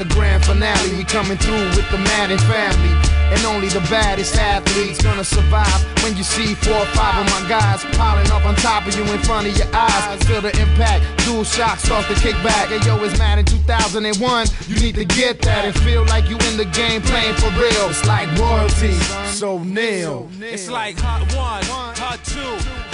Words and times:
the 0.00 0.14
grand 0.14 0.42
finale. 0.42 0.96
We 0.96 1.04
coming 1.04 1.36
through 1.36 1.68
with 1.76 1.88
the 1.90 1.98
Madden 1.98 2.38
family. 2.48 2.96
And 3.30 3.44
only 3.44 3.68
the 3.68 3.84
baddest 3.92 4.34
athletes 4.34 5.02
gonna 5.02 5.22
survive 5.22 5.80
when 6.02 6.16
you 6.16 6.24
see 6.24 6.54
four 6.54 6.74
or 6.74 6.86
five 6.96 7.20
of 7.20 7.26
my 7.30 7.48
guys 7.48 7.84
piling 7.96 8.28
up 8.32 8.44
on 8.44 8.56
top 8.56 8.86
of 8.88 8.96
you 8.96 9.04
in 9.04 9.18
front 9.20 9.46
of 9.46 9.56
your 9.56 9.68
eyes. 9.72 10.22
Feel 10.24 10.40
the 10.40 10.56
impact, 10.58 11.04
dual 11.24 11.44
shock 11.44 11.78
starts 11.78 12.08
to 12.08 12.14
kick 12.14 12.34
back. 12.42 12.68
Hey 12.68 12.80
yo, 12.84 12.96
it's 13.04 13.16
Madden 13.18 13.44
2001. 13.44 14.46
You 14.66 14.80
need 14.80 14.94
to 14.96 15.04
get 15.04 15.42
that 15.42 15.64
and 15.66 15.74
feel 15.84 16.04
like 16.06 16.28
you 16.28 16.38
in 16.50 16.56
the 16.56 16.68
game 16.72 17.02
playing 17.02 17.34
for 17.34 17.50
real. 17.50 17.90
It's 17.90 18.04
like 18.06 18.26
royalty, 18.38 18.94
so 19.28 19.62
nil. 19.62 20.28
It's 20.40 20.68
like 20.70 20.98
hot 20.98 21.20
one, 21.36 21.62
hot 21.64 22.24
two, 22.24 22.40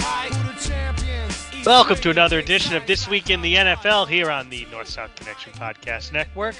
high. 0.03 0.47
Welcome 1.67 1.97
to 1.97 2.11
another 2.11 2.39
edition 2.39 2.77
of 2.77 2.85
This 2.85 3.09
Week 3.09 3.29
in 3.29 3.41
the 3.41 3.55
NFL 3.55 4.07
here 4.07 4.31
on 4.31 4.49
the 4.49 4.65
North 4.71 4.87
South 4.87 5.13
Connection 5.15 5.51
Podcast 5.51 6.13
Network. 6.13 6.55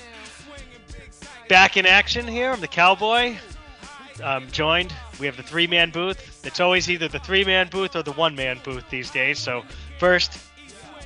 Back 1.49 1.77
in 1.77 1.85
action 1.85 2.27
here. 2.27 2.51
I'm 2.51 2.59
the 2.59 2.67
Cowboy 2.67 3.37
joined. 4.51 4.93
We 5.19 5.25
have 5.25 5.37
the 5.37 5.43
three 5.43 5.67
man 5.67 5.91
booth. 5.91 6.45
It's 6.45 6.59
always 6.59 6.89
either 6.89 7.07
the 7.07 7.19
three 7.19 7.43
man 7.43 7.67
booth 7.69 7.95
or 7.95 8.03
the 8.03 8.11
one 8.13 8.35
man 8.35 8.59
booth 8.63 8.89
these 8.89 9.09
days. 9.11 9.39
So, 9.39 9.63
first, 9.99 10.37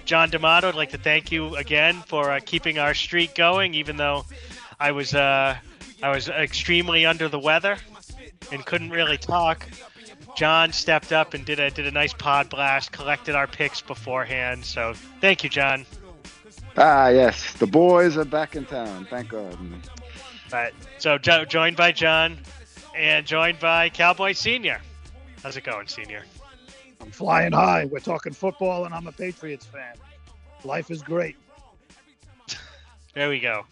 John 0.06 0.30
D'Amato, 0.30 0.70
I'd 0.70 0.76
like 0.76 0.92
to 0.92 0.98
thank 0.98 1.32
you 1.32 1.56
again 1.56 2.02
for 2.08 2.32
uh, 2.32 2.40
keeping 2.46 2.80
our 2.80 2.94
streak 2.94 3.36
going, 3.36 3.74
even 3.74 3.98
though 3.98 4.26
I 4.80 4.92
was 4.92 5.14
uh, 5.14 5.58
I 6.02 6.10
was 6.10 6.30
extremely 6.30 7.06
under 7.06 7.28
the 7.28 7.40
weather 7.40 7.78
and 8.52 8.66
couldn't 8.66 8.90
really 8.90 9.18
talk. 9.18 9.68
John 10.38 10.72
stepped 10.72 11.12
up 11.12 11.34
and 11.34 11.46
did 11.46 11.60
a 11.60 11.70
did 11.70 11.88
a 11.88 11.92
nice 11.92 12.14
pod 12.14 12.50
blast, 12.50 12.92
collected 12.92 13.36
our 13.36 13.48
picks 13.48 13.82
beforehand. 13.82 14.66
So 14.66 14.94
thank 15.20 15.44
you, 15.44 15.50
John. 15.50 15.86
Ah, 16.78 17.10
yes, 17.10 17.54
the 17.54 17.68
boys 17.68 18.18
are 18.18 18.26
back 18.26 18.56
in 18.56 18.66
town. 18.66 19.06
Thank 19.10 19.30
God. 19.30 19.58
But 20.52 20.74
so 20.98 21.18
jo- 21.18 21.46
joined 21.46 21.78
by 21.78 21.94
John, 21.94 22.38
and 22.96 23.26
joined 23.26 23.60
by 23.60 23.90
Cowboy 23.90 24.34
Senior. 24.34 24.82
How's 25.42 25.58
it 25.58 25.64
going, 25.64 25.88
Senior? 25.88 26.24
I'm 27.00 27.10
flying 27.10 27.54
high. 27.54 27.86
We're 27.86 28.00
talking 28.00 28.34
football, 28.34 28.86
and 28.86 28.94
I'm 28.94 29.08
a 29.08 29.12
Patriots 29.12 29.66
fan. 29.66 29.96
Life 30.64 30.92
is 30.92 31.02
great. 31.02 31.38
there 33.16 33.30
we 33.30 33.40
go. 33.40 33.66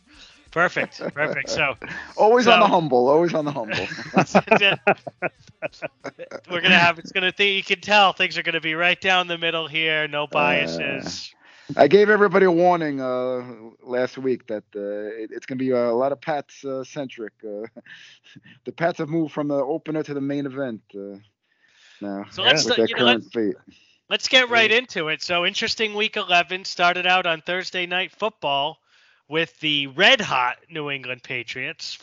Perfect. 0.52 1.00
Perfect. 1.14 1.50
So 1.50 1.76
always 2.18 2.46
so, 2.46 2.54
on 2.54 2.62
the 2.62 2.68
humble. 2.68 3.08
Always 3.08 3.34
on 3.34 3.46
the 3.46 3.52
humble. 3.52 3.88
we're 6.50 6.62
gonna 6.62 6.80
have. 6.80 6.98
It's 6.98 7.12
gonna. 7.12 7.32
Th- 7.32 7.58
you 7.58 7.64
can 7.64 7.82
tell 7.82 8.14
things 8.14 8.38
are 8.38 8.44
gonna 8.44 8.62
be 8.62 8.74
right 8.74 9.00
down 9.00 9.28
the 9.28 9.38
middle 9.38 9.68
here. 9.68 10.08
No 10.08 10.26
biases. 10.26 11.34
Uh, 11.34 11.39
I 11.78 11.88
gave 11.88 12.10
everybody 12.10 12.46
a 12.46 12.52
warning 12.52 13.00
uh, 13.00 13.44
last 13.84 14.18
week 14.18 14.48
that 14.48 14.64
uh, 14.76 14.80
it, 15.22 15.32
it's 15.32 15.46
going 15.46 15.58
to 15.58 15.64
be 15.64 15.72
a 15.72 15.92
lot 15.92 16.12
of 16.12 16.20
Pats 16.20 16.66
uh, 16.66 16.84
centric. 16.84 17.34
Uh, 17.44 17.68
the 18.66 18.72
Pats 18.72 18.98
have 18.98 19.10
moved 19.10 19.34
from 19.34 19.48
the 19.48 19.56
opener 19.56 20.04
to 20.04 20.14
the 20.14 20.22
main 20.22 20.46
event 20.46 20.82
uh, 20.96 21.18
now. 22.02 22.26
So 22.32 22.44
let's 22.44 22.66
with 22.66 22.76
their 22.76 22.88
you 22.88 22.96
current 22.96 23.36
know, 23.36 23.42
let's, 23.42 23.68
let's 24.10 24.28
get 24.28 24.50
right 24.50 24.72
into 24.72 25.10
it. 25.10 25.22
So 25.22 25.46
interesting 25.46 25.94
week 25.94 26.18
11 26.18 26.66
started 26.66 27.06
out 27.06 27.26
on 27.26 27.42
Thursday 27.42 27.86
night 27.86 28.12
football 28.12 28.80
with 29.28 29.60
the 29.60 29.88
red 29.88 30.22
hot 30.22 30.58
New 30.70 30.90
England 30.90 31.22
Patriots 31.24 32.00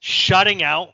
shutting 0.00 0.62
out 0.62 0.90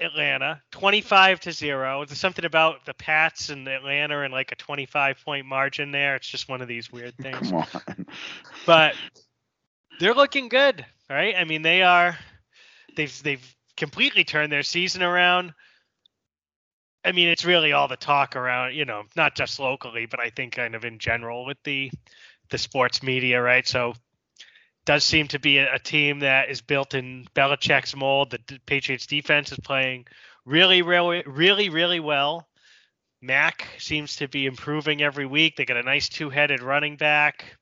Atlanta, 0.00 0.60
25 0.72 1.40
to 1.40 1.52
0. 1.52 2.04
There's 2.06 2.18
something 2.18 2.44
about 2.44 2.84
the 2.84 2.94
Pats 2.94 3.50
and 3.50 3.66
Atlanta 3.68 4.20
and 4.22 4.32
like 4.32 4.52
a 4.52 4.56
25 4.56 5.18
point 5.24 5.46
margin 5.46 5.90
there. 5.90 6.16
It's 6.16 6.28
just 6.28 6.48
one 6.48 6.60
of 6.60 6.68
these 6.68 6.90
weird 6.90 7.16
things. 7.20 7.50
Come 7.50 7.54
on. 7.54 8.06
But 8.66 8.94
they're 10.00 10.14
looking 10.14 10.48
good, 10.48 10.84
right? 11.08 11.34
I 11.36 11.44
mean, 11.44 11.62
they 11.62 11.82
are 11.82 12.18
they've 12.96 13.22
they've 13.22 13.56
completely 13.76 14.24
turned 14.24 14.52
their 14.52 14.62
season 14.62 15.02
around. 15.02 15.54
I 17.04 17.12
mean, 17.12 17.28
it's 17.28 17.44
really 17.44 17.72
all 17.72 17.86
the 17.86 17.96
talk 17.96 18.34
around, 18.34 18.74
you 18.74 18.86
know, 18.86 19.02
not 19.14 19.34
just 19.34 19.60
locally, 19.60 20.06
but 20.06 20.20
I 20.20 20.30
think 20.30 20.54
kind 20.54 20.74
of 20.74 20.84
in 20.84 20.98
general 20.98 21.44
with 21.44 21.58
the 21.64 21.90
the 22.50 22.58
sports 22.58 23.02
media, 23.02 23.40
right? 23.40 23.66
So 23.66 23.94
does 24.84 25.04
seem 25.04 25.28
to 25.28 25.38
be 25.38 25.58
a, 25.58 25.74
a, 25.74 25.78
team 25.78 26.20
that 26.20 26.50
is 26.50 26.60
built 26.60 26.94
in 26.94 27.26
Belichick's 27.34 27.96
mold. 27.96 28.30
The 28.30 28.58
Patriots 28.66 29.06
defense 29.06 29.52
is 29.52 29.58
playing 29.58 30.06
really, 30.44 30.82
really, 30.82 31.22
really, 31.26 31.68
really 31.70 32.00
well. 32.00 32.46
Mac 33.22 33.66
seems 33.78 34.16
to 34.16 34.28
be 34.28 34.44
improving 34.44 35.02
every 35.02 35.24
week. 35.24 35.56
They 35.56 35.64
got 35.64 35.78
a 35.78 35.82
nice 35.82 36.10
two-headed 36.10 36.62
running 36.62 36.96
back, 36.96 37.56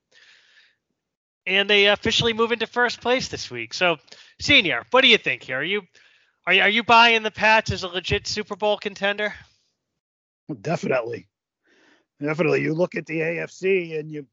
and 1.45 1.69
they 1.69 1.87
officially 1.87 2.33
move 2.33 2.51
into 2.51 2.67
first 2.67 2.99
place 2.99 3.29
this 3.29 3.49
week. 3.49 3.73
So, 3.73 3.97
senior, 4.41 4.83
what 4.91 5.01
do 5.01 5.07
you 5.07 5.17
think 5.17 5.43
here? 5.43 5.59
Are 5.59 5.63
you 5.63 5.83
are 6.45 6.53
you, 6.53 6.61
are 6.61 6.69
you 6.69 6.83
buying 6.83 7.23
the 7.23 7.31
Pats 7.31 7.71
as 7.71 7.83
a 7.83 7.87
legit 7.87 8.27
Super 8.27 8.57
Bowl 8.57 8.77
contender? 8.77 9.33
Definitely, 10.61 11.29
definitely. 12.21 12.61
You 12.61 12.73
look 12.73 12.95
at 12.95 13.05
the 13.05 13.19
AFC 13.21 13.97
and 13.97 14.11
you 14.11 14.25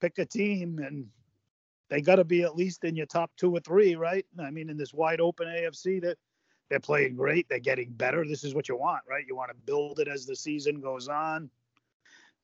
pick 0.00 0.18
a 0.18 0.26
team, 0.26 0.80
and 0.80 1.06
they 1.92 2.00
got 2.00 2.16
to 2.16 2.24
be 2.24 2.42
at 2.42 2.56
least 2.56 2.84
in 2.84 2.96
your 2.96 3.04
top 3.04 3.30
two 3.36 3.54
or 3.54 3.60
three, 3.60 3.96
right? 3.96 4.24
I 4.42 4.50
mean, 4.50 4.70
in 4.70 4.78
this 4.78 4.94
wide 4.94 5.20
open 5.20 5.46
AFC, 5.46 6.00
that 6.00 6.16
they're 6.70 6.80
playing 6.80 7.16
great, 7.16 7.50
they're 7.50 7.58
getting 7.58 7.90
better. 7.90 8.24
This 8.26 8.44
is 8.44 8.54
what 8.54 8.66
you 8.66 8.78
want, 8.78 9.02
right? 9.06 9.26
You 9.28 9.36
want 9.36 9.50
to 9.50 9.56
build 9.66 10.00
it 10.00 10.08
as 10.08 10.24
the 10.24 10.34
season 10.34 10.80
goes 10.80 11.08
on. 11.08 11.50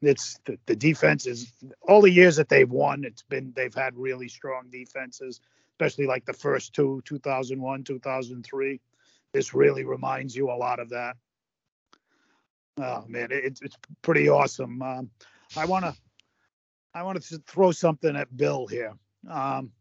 It's 0.02 0.38
the, 0.44 0.58
the 0.66 0.76
defense 0.76 1.26
is 1.26 1.50
all 1.80 2.02
the 2.02 2.10
years 2.10 2.36
that 2.36 2.50
they've 2.50 2.70
won. 2.70 3.04
It's 3.04 3.22
been 3.22 3.54
they've 3.56 3.74
had 3.74 3.96
really 3.96 4.28
strong 4.28 4.68
defenses, 4.70 5.40
especially 5.72 6.06
like 6.06 6.26
the 6.26 6.34
first 6.34 6.74
two, 6.74 7.00
2001, 7.06 7.84
2003. 7.84 8.80
This 9.32 9.54
really 9.54 9.84
reminds 9.84 10.36
you 10.36 10.50
a 10.50 10.52
lot 10.52 10.78
of 10.78 10.90
that. 10.90 11.16
Oh 12.76 13.06
man, 13.08 13.32
it, 13.32 13.58
it's 13.62 13.78
pretty 14.02 14.28
awesome. 14.28 14.82
Um, 14.82 15.10
I 15.56 15.64
want 15.64 15.86
to 15.86 15.94
I 16.92 17.02
want 17.02 17.22
to 17.22 17.38
throw 17.46 17.72
something 17.72 18.14
at 18.14 18.36
Bill 18.36 18.66
here. 18.66 18.92
Um, 19.30 19.72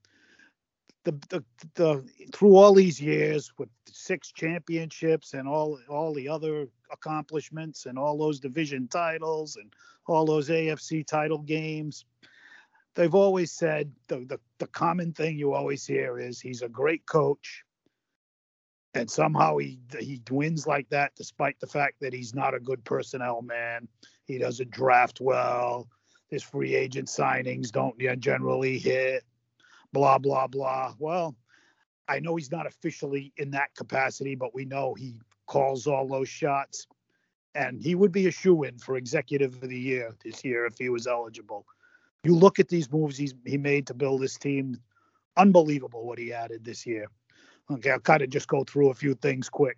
the, 1.08 1.12
the 1.30 1.44
the 1.76 2.10
through 2.34 2.58
all 2.58 2.74
these 2.74 3.00
years 3.00 3.54
with 3.58 3.70
six 3.88 4.34
championships 4.34 5.34
and 5.34 5.48
all 5.48 5.80
all 5.88 6.14
the 6.14 6.28
other 6.28 6.68
accomplishments 6.92 7.86
and 7.86 7.98
all 7.98 8.18
those 8.18 8.42
division 8.42 8.90
titles 8.90 9.56
and 9.56 9.72
all 10.08 10.26
those 10.26 10.50
AFC 10.50 11.08
title 11.08 11.40
games, 11.40 12.04
they've 12.96 13.16
always 13.16 13.54
said 13.54 13.90
the, 14.10 14.26
the 14.26 14.40
the 14.60 14.68
common 14.68 15.14
thing 15.14 15.38
you 15.38 15.54
always 15.54 15.86
hear 15.86 16.20
is 16.20 16.42
he's 16.42 16.62
a 16.62 16.68
great 16.70 17.06
coach 17.06 17.64
and 18.94 19.10
somehow 19.10 19.56
he 19.58 19.80
he 20.00 20.22
wins 20.30 20.68
like 20.68 20.90
that 20.90 21.14
despite 21.16 21.58
the 21.62 21.68
fact 21.68 22.02
that 22.02 22.14
he's 22.14 22.36
not 22.36 22.54
a 22.54 22.60
good 22.60 22.84
personnel 22.84 23.42
man. 23.42 23.88
He 24.26 24.38
doesn't 24.38 24.72
draft 24.72 25.22
well. 25.22 25.88
His 26.28 26.44
free 26.44 26.76
agent 26.76 27.08
signings 27.08 27.72
don't 27.72 27.98
generally 28.20 28.78
hit 28.78 29.24
blah 29.98 30.20
blah 30.20 30.46
blah. 30.46 30.94
Well, 31.00 31.36
I 32.08 32.20
know 32.20 32.36
he's 32.36 32.52
not 32.52 32.68
officially 32.68 33.34
in 33.38 33.50
that 33.52 33.74
capacity, 33.76 34.36
but 34.36 34.54
we 34.54 34.64
know 34.64 34.94
he 34.94 35.20
calls 35.48 35.88
all 35.88 36.08
those 36.08 36.30
shots, 36.30 36.86
and 37.56 37.82
he 37.82 37.96
would 37.96 38.12
be 38.12 38.28
a 38.28 38.32
shoe 38.32 38.62
in 38.64 38.78
for 38.78 38.96
executive 38.96 39.56
of 39.56 39.70
the 39.70 39.80
year 39.80 40.14
this 40.24 40.46
year 40.46 40.68
if 40.68 40.78
he 40.78 40.90
was 40.90 41.08
eligible. 41.08 41.66
You 42.24 42.36
look 42.36 42.60
at 42.60 42.68
these 42.68 42.92
moves 42.92 43.18
he's 43.18 43.34
he 43.44 43.58
made 43.58 43.88
to 43.88 43.96
build 43.96 44.22
this 44.22 44.38
team, 44.38 44.78
unbelievable 45.36 46.06
what 46.06 46.20
he 46.20 46.32
added 46.32 46.64
this 46.64 46.86
year. 46.86 47.08
Okay, 47.72 47.90
I'll 47.90 48.00
kind 48.00 48.22
of 48.22 48.30
just 48.30 48.48
go 48.48 48.64
through 48.64 48.92
a 48.92 48.94
few 48.94 49.16
things 49.16 49.50
quick. 49.50 49.78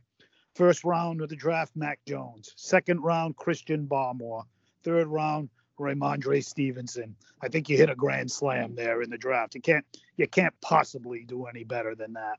First 0.53 0.83
round 0.83 1.21
of 1.21 1.29
the 1.29 1.35
draft, 1.37 1.77
Mac 1.77 1.99
Jones. 2.05 2.53
Second 2.57 2.99
round, 2.99 3.37
Christian 3.37 3.87
Barmore. 3.87 4.43
Third 4.83 5.07
round, 5.07 5.49
Rhamondre 5.79 6.43
Stevenson. 6.43 7.15
I 7.41 7.47
think 7.47 7.69
you 7.69 7.77
hit 7.77 7.89
a 7.89 7.95
grand 7.95 8.31
slam 8.31 8.75
there 8.75 9.01
in 9.01 9.09
the 9.09 9.17
draft. 9.17 9.55
You 9.55 9.61
can't 9.61 9.85
you 10.17 10.27
can't 10.27 10.53
possibly 10.61 11.23
do 11.23 11.45
any 11.45 11.63
better 11.63 11.95
than 11.95 12.13
that. 12.13 12.37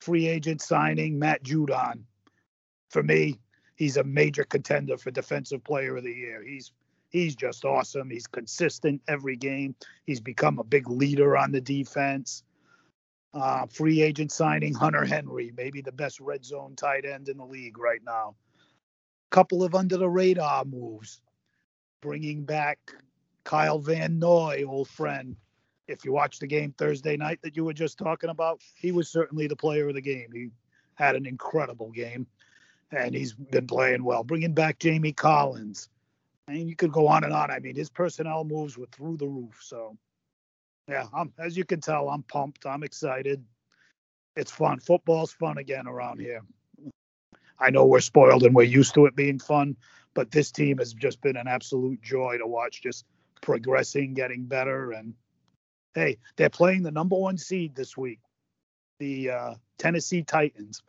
Free 0.00 0.28
agent 0.28 0.62
signing 0.62 1.18
Matt 1.18 1.42
Judon. 1.42 2.04
For 2.90 3.02
me, 3.02 3.38
he's 3.76 3.96
a 3.96 4.04
major 4.04 4.44
contender 4.44 4.96
for 4.96 5.10
defensive 5.10 5.64
player 5.64 5.96
of 5.96 6.04
the 6.04 6.12
year. 6.12 6.42
He's 6.42 6.72
he's 7.10 7.34
just 7.34 7.64
awesome. 7.64 8.10
He's 8.10 8.26
consistent 8.26 9.02
every 9.08 9.36
game. 9.36 9.74
He's 10.04 10.20
become 10.20 10.58
a 10.58 10.64
big 10.64 10.88
leader 10.88 11.36
on 11.36 11.52
the 11.52 11.60
defense. 11.60 12.44
Uh, 13.34 13.66
free 13.66 14.02
agent 14.02 14.32
signing 14.32 14.74
Hunter 14.74 15.04
Henry, 15.04 15.52
maybe 15.56 15.82
the 15.82 15.92
best 15.92 16.18
red 16.18 16.44
zone 16.44 16.74
tight 16.76 17.04
end 17.04 17.28
in 17.28 17.36
the 17.36 17.44
league 17.44 17.78
right 17.78 18.00
now. 18.04 18.34
Couple 19.30 19.62
of 19.62 19.74
under 19.74 19.98
the 19.98 20.08
radar 20.08 20.64
moves 20.64 21.20
bringing 22.00 22.44
back 22.44 22.78
Kyle 23.44 23.78
Van 23.78 24.18
Noy, 24.18 24.64
old 24.66 24.88
friend. 24.88 25.36
If 25.86 26.04
you 26.04 26.12
watched 26.12 26.40
the 26.40 26.46
game 26.46 26.74
Thursday 26.76 27.16
night 27.16 27.40
that 27.42 27.56
you 27.56 27.64
were 27.64 27.72
just 27.72 27.98
talking 27.98 28.30
about, 28.30 28.60
he 28.76 28.92
was 28.92 29.08
certainly 29.08 29.46
the 29.46 29.56
player 29.56 29.88
of 29.88 29.94
the 29.94 30.00
game. 30.00 30.28
He 30.32 30.50
had 30.94 31.16
an 31.16 31.26
incredible 31.26 31.90
game, 31.90 32.26
and 32.92 33.14
he's 33.14 33.32
been 33.32 33.66
playing 33.66 34.04
well. 34.04 34.22
Bringing 34.22 34.52
back 34.52 34.78
Jamie 34.78 35.12
Collins. 35.12 35.88
Mean, 36.48 36.68
you 36.68 36.76
could 36.76 36.92
go 36.92 37.08
on 37.08 37.24
and 37.24 37.32
on. 37.32 37.50
I 37.50 37.58
mean, 37.58 37.76
his 37.76 37.90
personnel 37.90 38.44
moves 38.44 38.78
were 38.78 38.86
through 38.86 39.18
the 39.18 39.26
roof. 39.26 39.58
So 39.62 39.96
Yeah, 40.88 41.06
I'm, 41.14 41.32
as 41.38 41.56
you 41.56 41.64
can 41.64 41.80
tell, 41.80 42.08
I'm 42.08 42.22
pumped. 42.22 42.66
I'm 42.66 42.82
excited. 42.82 43.44
It's 44.36 44.50
fun. 44.50 44.80
Football's 44.80 45.32
fun 45.32 45.58
again 45.58 45.86
around 45.86 46.20
here. 46.20 46.42
I 47.58 47.70
know 47.70 47.84
we're 47.84 48.00
spoiled 48.00 48.44
and 48.44 48.54
we're 48.54 48.62
used 48.62 48.94
to 48.94 49.06
it 49.06 49.16
being 49.16 49.38
fun, 49.38 49.76
but 50.18 50.32
this 50.32 50.50
team 50.50 50.78
has 50.78 50.94
just 50.94 51.20
been 51.20 51.36
an 51.36 51.46
absolute 51.46 52.02
joy 52.02 52.36
to 52.38 52.44
watch, 52.44 52.82
just 52.82 53.04
progressing, 53.40 54.14
getting 54.14 54.46
better. 54.46 54.90
And 54.90 55.14
hey, 55.94 56.18
they're 56.34 56.50
playing 56.50 56.82
the 56.82 56.90
number 56.90 57.14
one 57.14 57.38
seed 57.38 57.76
this 57.76 57.96
week, 57.96 58.18
the 58.98 59.30
uh, 59.30 59.54
Tennessee 59.78 60.24
Titans. 60.24 60.82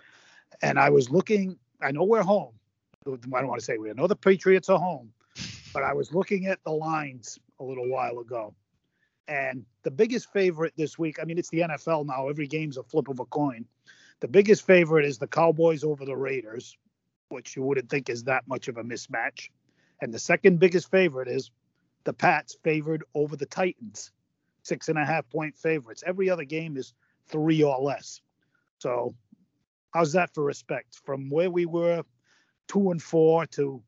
And 0.64 0.80
I 0.80 0.90
was 0.90 1.12
looking, 1.12 1.60
I 1.80 1.92
know 1.92 2.06
we're 2.06 2.24
home. 2.24 2.56
I 3.06 3.12
don't 3.12 3.48
want 3.48 3.60
to 3.60 3.64
say 3.64 3.78
we 3.78 3.94
know 3.94 4.08
the 4.08 4.16
Patriots 4.16 4.68
are 4.68 4.80
home, 4.80 5.12
but 5.76 5.84
I 5.84 5.94
was 5.94 6.12
looking 6.12 6.48
at 6.48 6.58
the 6.64 6.72
lines 6.72 7.38
a 7.60 7.64
little 7.64 7.88
while 7.88 8.18
ago. 8.18 8.56
And 9.28 9.64
the 9.84 9.92
biggest 9.92 10.34
favorite 10.34 10.74
this 10.76 10.98
week, 10.98 11.20
I 11.22 11.26
mean, 11.26 11.38
it's 11.38 11.50
the 11.50 11.60
NFL 11.60 12.08
now. 12.08 12.30
Every 12.30 12.48
game's 12.48 12.78
a 12.78 12.84
flip 12.84 13.10
of 13.10 13.20
a 13.20 13.26
coin. 13.26 13.66
The 14.22 14.28
biggest 14.28 14.66
favorite 14.66 15.06
is 15.06 15.20
the 15.20 15.28
Cowboys 15.28 15.84
over 15.84 16.04
the 16.04 16.18
Raiders, 16.18 16.76
which 17.30 17.56
you 17.56 17.64
wouldn't 17.64 17.90
think 17.90 18.10
is 18.10 18.24
that 18.26 18.48
much 18.48 18.68
of 18.68 18.78
a 18.78 18.84
mismatch. 18.84 19.50
And 20.02 20.14
the 20.14 20.20
second 20.20 20.60
biggest 20.60 20.92
favorite 20.92 21.28
is 21.28 21.52
the 22.04 22.14
Pats 22.14 22.58
favored 22.64 23.04
over 23.14 23.36
the 23.36 23.46
Titans, 23.46 24.12
six 24.64 24.90
and 24.90 24.98
a 24.98 25.06
half 25.06 25.30
point 25.30 25.58
favorites. 25.58 26.04
Every 26.06 26.30
other 26.30 26.44
game 26.44 26.78
is 26.78 26.94
three 27.28 27.64
or 27.64 27.80
less. 27.80 28.22
So, 28.80 29.16
how's 29.94 30.14
that 30.14 30.34
for 30.34 30.44
respect? 30.44 31.00
From 31.04 31.30
where 31.30 31.52
we 31.52 31.66
were 31.66 32.04
two 32.68 32.92
and 32.92 33.02
four 33.02 33.46
to 33.48 33.82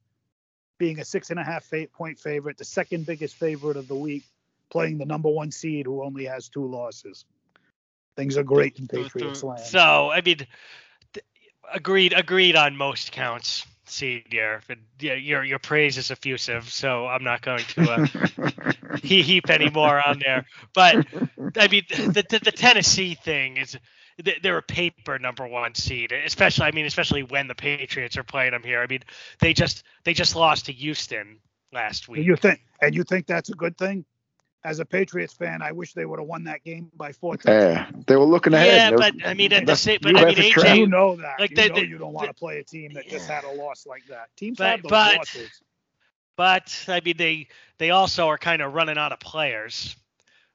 being 0.77 0.99
a 0.99 1.05
six 1.05 1.29
and 1.29 1.39
a 1.39 1.43
half 1.43 1.71
point 1.93 2.19
favorite, 2.19 2.57
the 2.57 2.65
second 2.65 3.05
biggest 3.05 3.35
favorite 3.35 3.77
of 3.77 3.88
the 3.88 3.95
week, 3.95 4.23
playing 4.69 4.97
the 4.97 5.05
number 5.05 5.29
one 5.29 5.51
seed 5.51 5.85
who 5.85 6.03
only 6.03 6.25
has 6.25 6.49
two 6.49 6.65
losses. 6.65 7.25
Things 8.17 8.38
are 8.38 8.43
great 8.43 8.77
in 8.77 8.88
Patriots 8.88 9.43
land. 9.43 9.61
So, 9.61 10.11
I 10.11 10.21
mean, 10.21 10.38
th- 10.38 10.49
agreed, 11.74 12.13
agreed 12.13 12.56
on 12.56 12.75
most 12.75 13.12
counts. 13.12 13.66
See, 13.86 14.24
yeah, 14.31 14.60
yeah, 15.00 15.16
your 15.16 15.44
your 15.44 15.60
praise 15.60 15.98
is 15.98 16.12
effusive, 16.12 16.69
so 16.69 17.08
I'm 17.08 17.25
not 17.25 17.42
going 17.42 17.63
to 17.75 17.92
uh, 17.92 18.98
heap 19.04 19.50
any 19.50 19.69
more 19.69 20.02
on 20.08 20.19
there. 20.19 20.46
But 20.74 21.06
I 21.58 21.68
mean, 21.68 21.84
the, 21.90 22.25
the 22.30 22.40
the 22.42 22.52
Tennessee 22.54 23.16
thing 23.16 23.58
is 23.58 23.78
they're 24.42 24.58
a 24.58 24.63
paper 24.63 25.19
number 25.19 25.46
one 25.46 25.75
seed, 25.75 26.13
especially 26.13 26.68
I 26.68 26.72
mean, 26.72 26.86
especially 26.86 27.24
when 27.24 27.48
the 27.48 27.56
Patriots 27.56 28.18
are 28.18 28.24
playing 28.24 28.52
them 28.52 28.63
here. 28.63 28.81
I 28.81 28.88
mean, 28.88 29.02
they 29.40 29.54
just 29.54 29.84
they 30.06 30.13
just 30.13 30.38
lost 30.38 30.68
to 30.68 30.72
Houston 30.72 31.40
last 31.74 32.08
week. 32.08 32.25
You 32.25 32.36
think 32.36 32.62
and 32.81 32.96
you 32.96 33.04
think 33.04 33.28
that's 33.28 33.50
a 33.50 33.56
good 33.56 33.78
thing? 33.78 34.06
As 34.63 34.80
a 34.80 34.86
Patriots 34.86 35.34
fan, 35.34 35.62
I 35.63 35.72
wish 35.72 35.94
they 35.94 36.06
would 36.06 36.19
have 36.19 36.28
won 36.28 36.44
that 36.44 36.63
game 36.63 36.92
by 36.96 37.13
four. 37.13 37.36
Yeah, 37.46 37.90
they 38.06 38.16
were 38.16 38.25
looking 38.25 38.54
ahead. 38.54 38.92
Yeah, 38.92 38.98
but 38.98 39.25
I 39.28 39.34
mean, 39.34 39.52
at 39.54 39.66
the 39.66 39.75
same, 39.75 39.98
but 40.04 40.16
I 40.16 40.25
mean, 40.25 40.36
AJ, 40.36 40.52
try. 40.52 40.74
You 40.74 40.86
know 40.88 41.16
that. 41.16 41.40
Like 41.40 41.50
you 41.52 41.56
they- 41.56 41.69
know 41.69 41.75
they- 41.75 41.86
you 41.86 41.98
don't 41.98 42.13
want 42.13 42.28
to 42.28 42.34
play 42.36 42.60
a 42.60 42.63
team 42.63 42.94
that 42.94 43.08
just 43.08 43.28
had 43.28 43.44
a 43.44 43.52
loss 43.52 43.88
like 43.88 44.06
that. 44.10 44.30
Teams 44.38 44.58
But- 44.60 44.69
have 44.69 44.81
those 44.84 44.90
but- 44.92 45.18
losses. 45.18 45.62
but 46.38 46.86
I 46.88 47.02
mean 47.04 47.18
they 47.18 47.48
they 47.80 47.90
also 47.90 48.28
are 48.28 48.38
kind 48.38 48.62
of 48.62 48.74
running 48.74 48.98
out 49.00 49.12
of 49.12 49.19
players, 49.19 49.96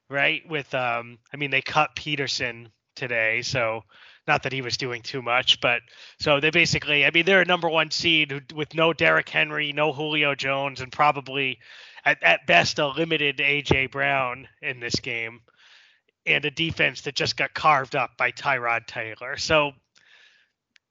right? 0.09 0.49
With 0.49 0.73
um, 0.75 1.19
I 1.33 1.37
mean 1.37 1.51
they 1.51 1.63
cut 1.63 1.97
Peterson 1.97 2.71
today, 2.95 3.43
so 3.43 3.83
not 4.29 4.43
that 4.45 4.53
he 4.53 4.61
was 4.63 4.77
doing 4.77 5.03
too 5.03 5.23
much, 5.23 5.61
but 5.61 5.83
so 6.19 6.41
they 6.41 6.51
basically, 6.51 7.05
I 7.07 7.11
mean 7.11 7.25
they're 7.27 7.43
a 7.43 7.45
number 7.45 7.69
one 7.69 7.91
seed 7.91 8.53
with 8.53 8.75
no 8.75 8.93
Derrick 8.93 9.29
Henry, 9.29 9.73
no 9.73 9.93
Julio 9.93 10.35
Jones, 10.35 10.81
and 10.81 10.91
probably 10.93 11.59
at, 12.07 12.23
at 12.23 12.47
best 12.47 12.79
a 12.79 12.87
limited 12.87 13.39
AJ 13.39 13.91
Brown 13.91 14.49
in 14.63 14.81
this 14.81 15.01
game, 15.01 15.41
and 16.25 16.45
a 16.45 16.51
defense 16.51 17.03
that 17.03 17.15
just 17.15 17.37
got 17.37 17.53
carved 17.53 17.97
up 17.97 18.17
by 18.17 18.31
Tyrod 18.33 18.87
Taylor. 18.87 19.37
So 19.37 19.73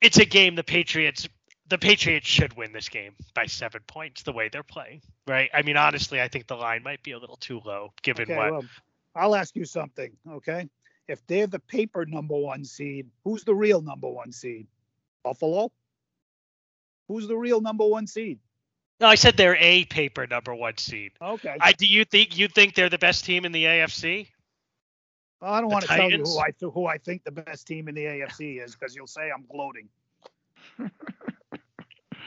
it's 0.02 0.18
a 0.18 0.26
game 0.26 0.56
the 0.56 0.64
Patriots 0.64 1.28
the 1.68 1.78
Patriots 1.78 2.28
should 2.28 2.56
win 2.56 2.72
this 2.72 2.90
game 2.90 3.16
by 3.34 3.48
seven 3.48 3.82
points 3.88 4.22
the 4.24 4.32
way 4.32 4.50
they're 4.50 4.62
playing, 4.62 5.02
right? 5.28 5.50
I 5.54 5.64
mean, 5.64 5.78
honestly, 5.78 6.22
I 6.22 6.28
think 6.28 6.46
the 6.46 6.56
line 6.56 6.84
might 6.84 7.02
be 7.02 7.12
a 7.12 7.18
little 7.18 7.38
too 7.38 7.60
low 7.66 7.92
given 8.04 8.24
Okay, 8.24 8.36
what. 8.36 8.52
well, 8.52 8.66
I'll 9.16 9.36
ask 9.36 9.56
you 9.56 9.66
something, 9.66 10.12
okay? 10.30 10.70
If 11.08 11.26
they're 11.26 11.48
the 11.48 11.60
paper 11.60 12.06
number 12.06 12.36
one 12.36 12.66
seed, 12.66 13.08
who's 13.24 13.44
the 13.44 13.56
real 13.56 13.82
number 13.82 14.08
one 14.08 14.32
seed? 14.32 14.68
Buffalo? 15.24 15.72
Who's 17.08 17.28
the 17.28 17.38
real 17.38 17.62
number 17.62 17.86
one 17.86 18.06
seed? 18.06 18.40
No, 19.00 19.08
I 19.08 19.16
said 19.16 19.38
they're 19.38 19.58
a 19.60 19.86
paper 19.86 20.26
number 20.28 20.54
one 20.56 20.78
seed. 20.78 21.14
Okay. 21.22 21.56
I 21.60 21.74
do 21.74 21.86
you 21.86 22.06
think 22.06 22.38
you 22.38 22.48
think 22.48 22.76
they're 22.76 22.90
the 22.90 22.98
best 22.98 23.26
team 23.26 23.46
in 23.46 23.52
the 23.52 23.64
AFC? 23.66 24.28
Well, 25.42 25.54
I 25.54 25.62
don't 25.62 25.70
the 25.70 25.74
want 25.74 25.86
to 25.86 25.94
tell 25.96 26.10
you 26.10 26.24
who 26.24 26.40
I 26.40 26.52
th- 26.52 26.72
who 26.74 26.86
I 26.88 26.98
think 26.98 27.24
the 27.24 27.32
best 27.32 27.68
team 27.68 27.88
in 27.88 27.96
the 27.96 28.06
AFC 28.06 28.64
is 28.64 28.76
because 28.76 28.96
you'll 28.96 29.08
say 29.08 29.30
I'm 29.32 29.46
gloating. 29.52 29.90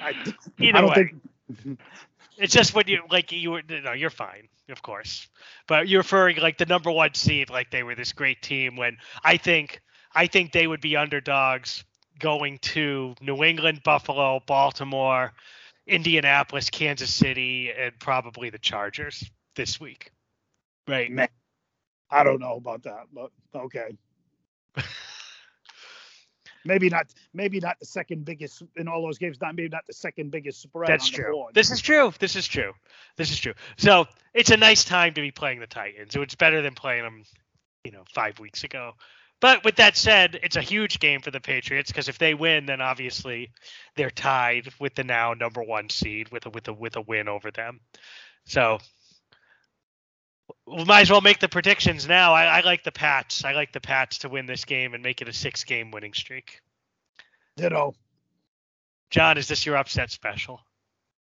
I, 0.01 0.15
Either 0.59 0.79
I 0.79 0.81
don't 0.81 0.91
way, 0.91 0.95
think 0.95 1.79
it's 2.39 2.53
just 2.53 2.75
when 2.75 2.87
you 2.87 3.03
like 3.11 3.33
you 3.33 3.51
were 3.53 3.63
no, 3.69 3.93
you're 3.93 4.11
fine, 4.11 4.49
of 4.69 4.83
course, 4.83 5.29
but 5.67 5.89
you're 5.89 6.01
referring 6.01 6.37
like 6.39 6.59
the 6.59 6.67
number 6.67 6.91
one 6.91 7.15
seed, 7.15 7.51
like 7.51 7.71
they 7.71 7.83
were 7.83 7.95
this 7.95 8.13
great 8.13 8.43
team. 8.43 8.77
When 8.77 8.99
I 9.25 9.37
think 9.37 9.81
I 10.15 10.27
think 10.27 10.53
they 10.53 10.67
would 10.67 10.81
be 10.81 10.97
underdogs 10.97 11.85
going 12.19 12.59
to 12.59 13.15
New 13.21 13.43
England, 13.45 13.83
Buffalo, 13.85 14.41
Baltimore, 14.47 15.33
Indianapolis, 15.89 16.71
Kansas 16.71 17.13
City, 17.13 17.71
and 17.77 17.99
probably 17.99 18.51
the 18.51 18.59
Chargers 18.59 19.29
this 19.57 19.81
week. 19.81 20.13
Right. 20.87 21.11
Man, 21.11 21.29
I 22.11 22.25
don't 22.25 22.41
know 22.41 22.57
about 22.57 22.85
that, 22.85 23.07
but 23.13 23.31
okay. 23.55 23.97
maybe 26.65 26.89
not. 26.89 27.07
Maybe 27.35 27.61
not 27.61 27.79
the 27.81 27.87
second 27.87 28.25
biggest 28.25 28.63
in 28.77 28.89
all 28.89 29.03
those 29.03 29.19
games. 29.19 29.41
Not 29.41 29.55
maybe 29.55 29.69
not 29.69 29.87
the 29.87 29.93
second 29.93 30.31
biggest 30.31 30.63
spread. 30.63 30.89
That's 30.89 31.09
true. 31.09 31.47
This 31.53 31.71
is 31.71 31.81
true. 31.81 32.13
This 32.19 32.37
is 32.37 32.47
true. 32.47 32.73
This 33.17 33.31
is 33.31 33.39
true. 33.39 33.55
So 33.77 34.07
it's 34.35 34.51
a 34.51 34.57
nice 34.57 34.85
time 34.85 35.15
to 35.15 35.21
be 35.21 35.31
playing 35.31 35.61
the 35.61 35.67
Titans. 35.67 36.13
So 36.13 36.23
It's 36.23 36.35
better 36.35 36.63
than 36.63 36.75
playing 36.75 37.03
them, 37.03 37.25
you 37.85 37.93
know, 37.93 38.05
five 38.15 38.39
weeks 38.39 38.65
ago. 38.65 38.93
But 39.41 39.65
with 39.65 39.77
that 39.77 39.97
said, 39.97 40.39
it's 40.43 40.57
a 40.57 40.63
huge 40.63 40.99
game 40.99 41.21
for 41.21 41.31
the 41.31 41.41
Patriots 41.41 41.91
because 41.91 42.09
if 42.09 42.19
they 42.19 42.35
win, 42.35 42.67
then 42.67 42.81
obviously 42.81 43.53
they're 43.95 44.11
tied 44.11 44.69
with 44.81 44.95
the 44.95 45.05
now 45.05 45.35
number 45.35 45.63
one 45.63 45.91
seed 45.91 46.31
with 46.31 46.47
a 46.47 46.51
with 46.51 46.67
a 46.69 46.73
with 46.73 46.97
a 46.97 47.01
win 47.01 47.29
over 47.29 47.51
them. 47.51 47.81
So 48.47 48.79
we 50.67 50.85
might 50.85 51.03
as 51.03 51.11
well 51.11 51.21
make 51.21 51.39
the 51.39 51.49
predictions 51.49 52.09
now. 52.09 52.35
I, 52.35 52.45
I 52.45 52.61
like 52.63 52.83
the 52.83 52.93
Pats. 52.93 53.45
I 53.45 53.53
like 53.53 53.73
the 53.73 53.81
Pats 53.81 54.19
to 54.19 54.29
win 54.29 54.47
this 54.47 54.65
game 54.65 54.95
and 54.95 55.03
make 55.03 55.23
it 55.23 55.29
a 55.29 55.33
six 55.33 55.65
game 55.65 55.91
winning 55.93 56.15
streak. 56.15 56.61
Ditto. 57.57 57.95
John, 59.11 59.39
is 59.39 59.49
this 59.49 59.65
your 59.67 59.77
upset 59.77 60.11
special? 60.11 60.61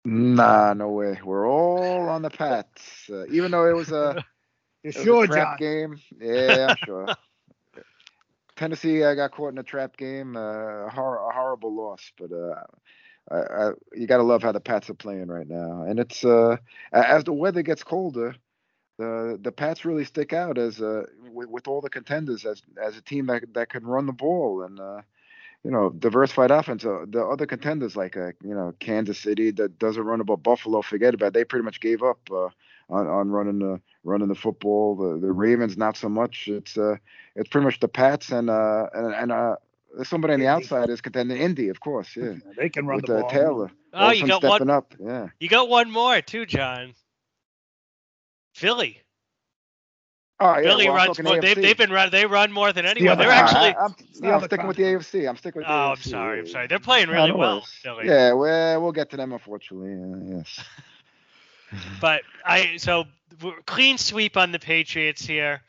Nah, 0.05 0.73
no 0.75 0.91
way. 0.91 1.19
We're 1.25 1.49
all 1.49 2.09
on 2.09 2.23
the 2.23 2.31
Pats. 2.31 3.09
Uh, 3.11 3.27
even 3.27 3.51
though 3.51 3.69
it 3.69 3.75
was 3.75 3.91
a, 3.91 4.25
You 4.85 4.93
it 4.95 5.05
was 5.05 5.05
sure, 5.05 5.25
a 5.25 5.29
trap 5.29 5.49
John? 5.49 5.57
game. 5.59 5.99
Yeah, 6.21 6.69
I'm 6.71 6.77
sure. 6.77 7.11
Tennessee, 8.57 9.05
I 9.05 9.15
got 9.15 9.33
caught 9.33 9.53
in 9.53 9.59
a 9.59 9.63
trap 9.63 9.97
game. 9.97 10.37
Uh, 10.37 10.87
a, 10.87 10.91
hor- 10.91 11.29
a 11.31 11.35
horrible 11.35 11.75
loss, 11.75 12.13
but 12.19 12.33
uh, 12.33 12.55
I, 13.31 13.37
I, 13.37 13.71
you 13.95 14.07
got 14.07 14.19
to 14.19 14.23
love 14.23 14.43
how 14.43 14.53
the 14.53 14.61
Pats 14.61 14.91
are 14.91 14.95
playing 14.95 15.29
right 15.29 15.49
now. 15.49 15.83
And 15.83 15.99
it's 16.01 16.25
uh, 16.25 16.57
as 16.93 17.25
the 17.25 17.33
weather 17.33 17.63
gets 17.63 17.85
colder, 17.85 18.35
the 18.99 19.39
the 19.43 19.53
Pats 19.53 19.85
really 19.85 20.05
stick 20.05 20.33
out 20.33 20.59
as 20.59 20.81
uh, 20.81 21.05
with, 21.33 21.49
with 21.49 21.69
all 21.69 21.81
the 21.81 21.91
contenders 21.91 22.45
as 22.47 22.63
as 22.83 22.97
a 22.97 23.03
team 23.03 23.27
that 23.27 23.53
that 23.55 23.71
can 23.71 23.85
run 23.87 24.07
the 24.07 24.13
ball 24.13 24.63
and 24.63 24.81
uh, 24.81 25.03
you 25.65 25.71
know 25.71 25.91
diversified 25.91 26.51
offense. 26.51 26.85
Uh, 26.85 27.05
the 27.09 27.25
other 27.25 27.47
contenders 27.47 27.97
like 27.97 28.17
uh, 28.17 28.33
you 28.43 28.55
know 28.55 28.75
Kansas 28.81 29.19
City 29.19 29.51
that 29.53 29.79
doesn't 29.79 30.05
run 30.05 30.21
about 30.21 30.43
Buffalo, 30.43 30.83
forget 30.83 31.15
about. 31.15 31.29
It. 31.29 31.35
They 31.35 31.45
pretty 31.45 31.65
much 31.65 31.81
gave 31.81 32.03
up 32.03 32.21
uh, 32.35 32.49
on 32.89 33.07
on 33.07 33.31
running 33.31 33.59
the 33.59 33.81
running 34.05 34.29
the 34.29 34.35
football. 34.35 34.97
The 34.97 35.19
the 35.27 35.33
Ravens 35.33 35.77
not 35.77 35.97
so 35.97 36.09
much. 36.09 36.49
It's 36.49 36.77
uh 36.77 36.97
it's 37.35 37.49
pretty 37.49 37.65
much 37.65 37.81
the 37.81 37.89
Pats 37.89 38.31
and 38.31 38.51
uh 38.51 38.87
and 38.95 39.15
and 39.15 39.33
uh. 39.33 39.57
Somebody 40.03 40.35
on 40.35 40.41
the 40.41 40.47
outside 40.47 40.91
is 40.91 41.01
contending 41.01 41.39
Indy, 41.39 41.71
of 41.71 41.81
course, 41.81 42.17
yeah. 42.17 42.35
They 42.59 42.69
can 42.69 42.87
run 42.87 42.97
With 42.97 43.07
the 43.07 43.17
uh, 43.17 43.21
ball. 43.23 43.31
Taylor. 43.31 43.71
Oh, 43.95 43.99
All 43.99 44.11
of 44.11 44.17
you 44.17 44.27
got 44.27 44.43
stepping 44.43 44.69
one. 44.69 44.71
up, 44.71 44.93
yeah. 45.01 45.29
You 45.41 45.49
got 45.49 45.71
one 45.71 45.91
more 45.91 46.21
too, 46.21 46.45
John. 46.45 46.93
Philly. 48.55 49.01
Oh, 50.39 50.55
yeah. 50.59 50.63
Philly 50.65 50.89
well, 50.89 50.97
runs 50.97 51.23
more. 51.23 51.41
They've, 51.41 51.57
they've 51.57 51.77
been 51.79 51.91
run. 51.91 52.11
They 52.11 52.27
run 52.27 52.53
more 52.53 52.75
than 52.75 52.85
anyone. 52.85 53.13
other 53.13 53.25
They're 53.25 53.33
half. 53.33 53.55
actually. 53.55 53.75
I, 53.75 53.85
am 53.87 53.95
It's 53.99 54.21
yeah, 54.21 54.31
not 54.33 54.43
I'm 54.43 54.49
sticking 54.49 54.67
with 54.67 54.77
the 54.77 54.83
AFC. 54.83 55.29
I'm 55.29 55.37
sticking 55.37 55.61
with 55.61 55.67
the 55.67 55.73
Oh, 55.73 55.77
AFC. 55.77 55.91
I'm 55.91 55.97
sorry. 56.03 56.39
I'm 56.41 56.47
yeah, 56.47 56.53
sorry. 56.53 56.67
They're 56.67 56.79
playing 56.79 57.09
really 57.09 57.33
well. 57.33 57.63
Philly. 57.63 58.07
Yeah, 58.07 58.33
well, 58.35 58.83
we'll 58.83 58.93
get 58.93 59.09
to 59.11 59.17
them, 59.17 59.33
unfortunately. 59.33 59.93
Yeah, 59.93 60.37
yes. 60.37 60.63
But 62.01 62.23
I 62.45 62.77
so 62.77 63.05
clean 63.67 63.99
sweep 63.99 64.37
on 64.37 64.53
the 64.53 64.59
Patriots 64.59 65.25
here. 65.27 65.63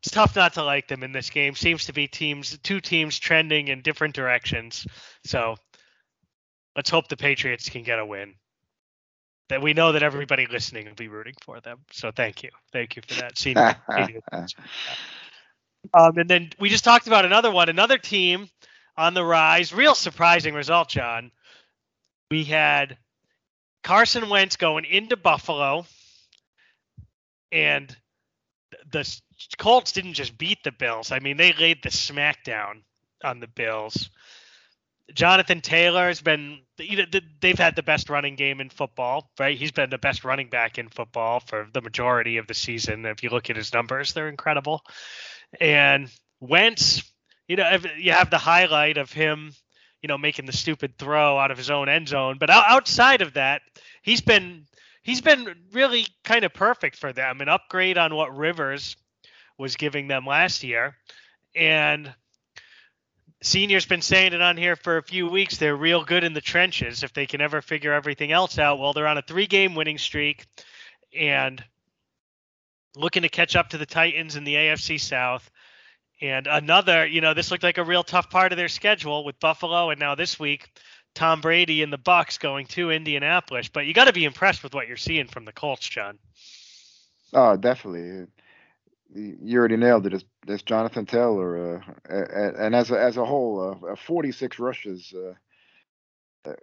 It's 0.00 0.12
tough 0.12 0.36
not 0.36 0.54
to 0.54 0.62
like 0.62 0.86
them 0.86 1.02
in 1.02 1.12
this 1.12 1.28
game. 1.30 1.54
Seems 1.56 1.86
to 1.86 1.92
be 1.92 2.06
teams, 2.06 2.56
two 2.62 2.80
teams 2.80 3.18
trending 3.18 3.68
in 3.68 3.82
different 3.82 4.14
directions. 4.14 4.86
So 5.24 5.56
let's 6.76 6.88
hope 6.90 7.08
the 7.08 7.16
Patriots 7.16 7.68
can 7.68 7.82
get 7.82 7.98
a 7.98 8.06
win. 8.06 8.34
that 9.48 9.62
we 9.62 9.72
know 9.74 9.92
that 9.92 10.02
everybody 10.02 10.46
listening 10.46 10.86
will 10.86 10.94
be 10.94 11.08
rooting 11.08 11.34
for 11.42 11.60
them. 11.60 11.78
So 11.90 12.10
thank 12.10 12.42
you, 12.42 12.50
thank 12.72 12.96
you 12.96 13.02
for 13.06 13.14
that. 13.20 13.38
Senior. 13.38 13.76
um, 15.94 16.18
and 16.18 16.28
then 16.28 16.50
we 16.60 16.68
just 16.68 16.84
talked 16.84 17.06
about 17.06 17.24
another 17.24 17.50
one, 17.50 17.68
another 17.68 17.98
team 17.98 18.48
on 18.96 19.14
the 19.14 19.24
rise. 19.24 19.72
Real 19.72 19.94
surprising 19.94 20.54
result, 20.54 20.88
John. 20.88 21.30
We 22.30 22.44
had 22.44 22.98
Carson 23.88 24.28
Wentz 24.28 24.56
going 24.56 24.84
into 24.84 25.16
Buffalo, 25.16 25.86
and 27.50 27.96
the 28.92 29.18
Colts 29.56 29.92
didn't 29.92 30.12
just 30.12 30.36
beat 30.36 30.62
the 30.62 30.72
Bills. 30.72 31.10
I 31.10 31.20
mean, 31.20 31.38
they 31.38 31.54
laid 31.54 31.82
the 31.82 31.88
smackdown 31.88 32.82
on 33.24 33.40
the 33.40 33.46
Bills. 33.46 34.10
Jonathan 35.14 35.62
Taylor 35.62 36.08
has 36.08 36.20
been, 36.20 36.58
you 36.78 36.98
know, 36.98 37.20
they've 37.40 37.58
had 37.58 37.76
the 37.76 37.82
best 37.82 38.10
running 38.10 38.36
game 38.36 38.60
in 38.60 38.68
football, 38.68 39.30
right? 39.40 39.56
He's 39.56 39.72
been 39.72 39.88
the 39.88 39.96
best 39.96 40.22
running 40.22 40.50
back 40.50 40.76
in 40.76 40.90
football 40.90 41.40
for 41.40 41.66
the 41.72 41.80
majority 41.80 42.36
of 42.36 42.46
the 42.46 42.52
season. 42.52 43.06
If 43.06 43.22
you 43.22 43.30
look 43.30 43.48
at 43.48 43.56
his 43.56 43.72
numbers, 43.72 44.12
they're 44.12 44.28
incredible. 44.28 44.82
And 45.62 46.10
Wentz, 46.40 47.10
you 47.48 47.56
know, 47.56 47.78
you 47.96 48.12
have 48.12 48.28
the 48.28 48.36
highlight 48.36 48.98
of 48.98 49.10
him, 49.10 49.54
you 50.02 50.08
know, 50.08 50.18
making 50.18 50.46
the 50.46 50.52
stupid 50.52 50.98
throw 50.98 51.38
out 51.38 51.50
of 51.50 51.58
his 51.58 51.70
own 51.70 51.88
end 51.88 52.08
zone. 52.08 52.36
But 52.38 52.50
outside 52.50 53.22
of 53.22 53.34
that, 53.34 53.62
he's 54.02 54.20
been 54.20 54.66
he's 55.02 55.20
been 55.20 55.54
really 55.72 56.06
kind 56.24 56.44
of 56.44 56.52
perfect 56.52 56.96
for 56.96 57.12
them, 57.12 57.40
an 57.40 57.48
upgrade 57.48 57.98
on 57.98 58.14
what 58.14 58.36
Rivers 58.36 58.96
was 59.56 59.76
giving 59.76 60.08
them 60.08 60.26
last 60.26 60.62
year. 60.62 60.96
And 61.54 62.12
Senior's 63.42 63.86
been 63.86 64.02
saying 64.02 64.32
it 64.32 64.42
on 64.42 64.56
here 64.56 64.76
for 64.76 64.96
a 64.96 65.02
few 65.02 65.28
weeks. 65.28 65.56
They're 65.56 65.76
real 65.76 66.04
good 66.04 66.24
in 66.24 66.32
the 66.32 66.40
trenches. 66.40 67.02
If 67.02 67.12
they 67.12 67.26
can 67.26 67.40
ever 67.40 67.62
figure 67.62 67.92
everything 67.92 68.32
else 68.32 68.58
out, 68.58 68.78
well, 68.78 68.92
they're 68.92 69.06
on 69.06 69.18
a 69.18 69.22
three-game 69.22 69.74
winning 69.74 69.98
streak 69.98 70.46
and 71.16 71.62
looking 72.96 73.22
to 73.22 73.28
catch 73.28 73.54
up 73.54 73.70
to 73.70 73.78
the 73.78 73.86
Titans 73.86 74.36
in 74.36 74.44
the 74.44 74.54
AFC 74.54 75.00
South. 75.00 75.48
And 76.20 76.46
another, 76.46 77.06
you 77.06 77.20
know, 77.20 77.34
this 77.34 77.50
looked 77.50 77.62
like 77.62 77.78
a 77.78 77.84
real 77.84 78.02
tough 78.02 78.28
part 78.30 78.52
of 78.52 78.58
their 78.58 78.68
schedule 78.68 79.24
with 79.24 79.38
Buffalo, 79.38 79.90
and 79.90 80.00
now 80.00 80.14
this 80.14 80.38
week, 80.38 80.68
Tom 81.14 81.40
Brady 81.40 81.82
and 81.82 81.92
the 81.92 81.98
Bucks 81.98 82.38
going 82.38 82.66
to 82.66 82.90
Indianapolis. 82.90 83.68
But 83.68 83.86
you 83.86 83.94
got 83.94 84.06
to 84.06 84.12
be 84.12 84.24
impressed 84.24 84.62
with 84.62 84.74
what 84.74 84.88
you're 84.88 84.96
seeing 84.96 85.28
from 85.28 85.44
the 85.44 85.52
Colts, 85.52 85.88
John. 85.88 86.18
Oh, 87.32 87.56
definitely 87.56 88.26
you 89.14 89.58
already 89.58 89.76
nailed 89.76 90.06
it. 90.06 90.24
It's, 90.46 90.62
Jonathan 90.62 91.06
Taylor, 91.06 91.82
uh, 92.08 92.14
and, 92.58 92.74
as 92.74 92.90
a, 92.90 93.00
as 93.00 93.16
a 93.16 93.24
whole, 93.24 93.78
uh, 93.90 93.96
46 93.96 94.58
rushes, 94.58 95.14
uh, 95.14 95.34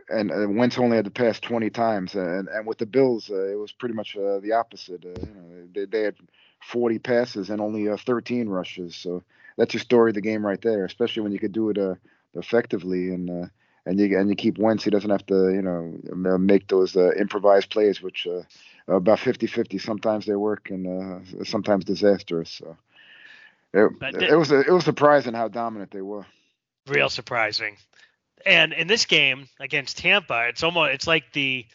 and, 0.10 0.32
and 0.32 0.58
Wentz 0.58 0.78
only 0.78 0.96
had 0.96 1.06
to 1.06 1.12
pass 1.12 1.40
20 1.40 1.70
times, 1.70 2.16
and 2.16 2.48
and 2.48 2.66
with 2.66 2.80
the 2.80 2.86
Bills, 2.86 3.30
uh, 3.30 3.52
it 3.52 3.60
was 3.60 3.72
pretty 3.72 3.94
much 3.94 4.16
uh, 4.18 4.40
the 4.40 4.54
opposite. 4.54 5.06
Uh, 5.06 5.20
you 5.22 5.34
know, 5.34 5.68
they, 5.74 5.86
they 5.86 6.02
had 6.02 6.16
40 6.64 7.00
passes 7.00 7.50
and 7.50 7.62
only 7.62 7.96
13 7.96 8.50
rushes, 8.50 8.96
so 8.96 9.24
that's 9.58 9.74
your 9.74 9.82
story 9.82 10.12
of 10.12 10.16
the 10.16 10.22
game 10.22 10.46
right 10.46 10.62
there. 10.62 10.86
Especially 10.86 11.24
when 11.24 11.32
you 11.32 11.40
could 11.40 11.52
do 11.52 11.70
it 11.70 11.78
uh, 11.78 11.96
effectively 12.34 13.12
and 13.12 13.30
uh, 13.30 13.48
and 13.86 14.00
you 14.00 14.18
and 14.18 14.30
you 14.30 14.36
keep 14.36 14.58
Wentz, 14.58 14.84
he 14.84 14.90
doesn't 14.90 15.10
have 15.10 15.26
to 15.28 15.50
you 15.52 15.62
know 15.62 15.94
uh, 16.34 16.38
make 16.38 16.68
those 16.68 16.96
improvised 16.96 17.70
plays, 17.70 18.02
which 18.02 18.28
about 18.88 19.20
50-50. 19.20 19.82
Sometimes 19.82 20.26
they 20.26 20.36
work 20.36 20.70
and 20.70 20.88
uh, 20.88 21.44
sometimes 21.44 21.86
disastrous. 21.86 22.50
So 22.50 22.78
it, 23.74 23.92
it 24.02 24.36
was 24.36 24.52
it 24.52 24.72
was 24.72 24.86
surprising 24.86 25.34
how 25.34 25.48
dominant 25.48 25.92
they 25.92 26.02
were. 26.02 26.26
Real 26.88 27.10
surprising. 27.10 27.78
And 28.46 28.74
in 28.74 28.88
this 28.88 29.06
game 29.06 29.48
against 29.60 29.98
Tampa, 29.98 30.48
it's 30.50 30.64
almost 30.64 30.94
it's 30.94 31.08
like 31.08 31.34
the 31.34 31.66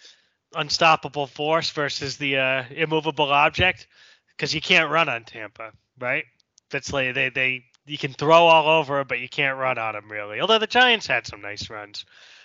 unstoppable 0.55 1.27
force 1.27 1.71
versus 1.71 2.17
the 2.17 2.39
uh, 2.39 2.65
immovable 2.71 3.31
object 3.33 3.87
because 4.29 4.55
you 4.55 4.61
can't 4.61 4.91
run 4.91 5.09
on 5.09 5.25
Tampa, 5.25 5.73
right? 5.99 6.25
That's 6.71 6.93
like 6.93 7.15
they 7.15 7.29
they 7.29 7.65
you 7.87 7.99
can 7.99 8.13
throw 8.13 8.47
all 8.47 8.81
over, 8.81 9.05
but 9.05 9.21
you 9.21 9.29
can't 9.29 9.59
run 9.59 9.79
on 9.79 9.95
them 9.95 10.11
really. 10.11 10.41
Although 10.41 10.59
the 10.59 10.67
Giants 10.67 11.07
had 11.07 11.27
some 11.27 11.41
nice 11.41 11.71
runs, 11.71 12.05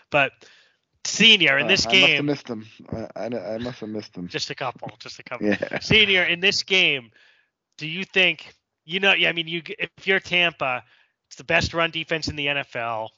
but 0.10 0.32
Senior 1.06 1.60
in 1.60 1.68
this 1.68 1.86
uh, 1.86 1.92
game. 1.92 2.18
I 2.18 2.22
must 2.22 2.48
have 2.48 2.58
missed 2.58 2.78
them. 2.90 3.10
I, 3.16 3.22
I, 3.22 3.54
I, 3.54 3.58
must 3.60 3.80
have 3.80 3.90
missed 3.90 4.14
them. 4.14 4.28
Just 4.28 4.50
a 4.50 4.56
couple. 4.56 4.90
Just 5.00 5.20
a 5.20 5.24
couple. 5.30 5.48
Yeah. 5.48 5.80
Senior 5.80 6.24
in 6.24 6.40
this 6.40 6.64
game, 6.64 7.12
do 7.78 7.88
you 7.88 8.04
think 8.04 8.54
you 8.86 9.00
know? 9.00 9.14
Yeah, 9.14 9.30
I 9.30 9.34
mean, 9.34 9.48
you 9.48 9.62
if 9.78 10.08
you're 10.08 10.20
Tampa, 10.20 10.84
it's 11.28 11.36
the 11.36 11.44
best 11.44 11.74
run 11.74 11.92
defense 11.92 12.28
in 12.28 12.36
the 12.36 12.48
NFL, 12.48 13.10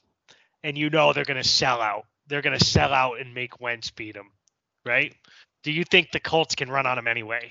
and 0.62 0.76
you 0.76 0.90
know 0.90 1.12
they're 1.12 1.24
going 1.24 1.42
to 1.42 1.48
sell 1.48 1.80
out. 1.80 2.04
They're 2.26 2.42
going 2.42 2.58
to 2.58 2.64
sell 2.64 2.92
out 2.92 3.20
and 3.20 3.34
make 3.34 3.60
Wentz 3.60 3.90
beat 3.90 4.14
them, 4.14 4.30
right? 4.84 5.14
Do 5.62 5.72
you 5.72 5.84
think 5.84 6.12
the 6.12 6.20
Colts 6.20 6.54
can 6.54 6.70
run 6.70 6.86
on 6.86 6.96
them 6.96 7.08
anyway? 7.08 7.50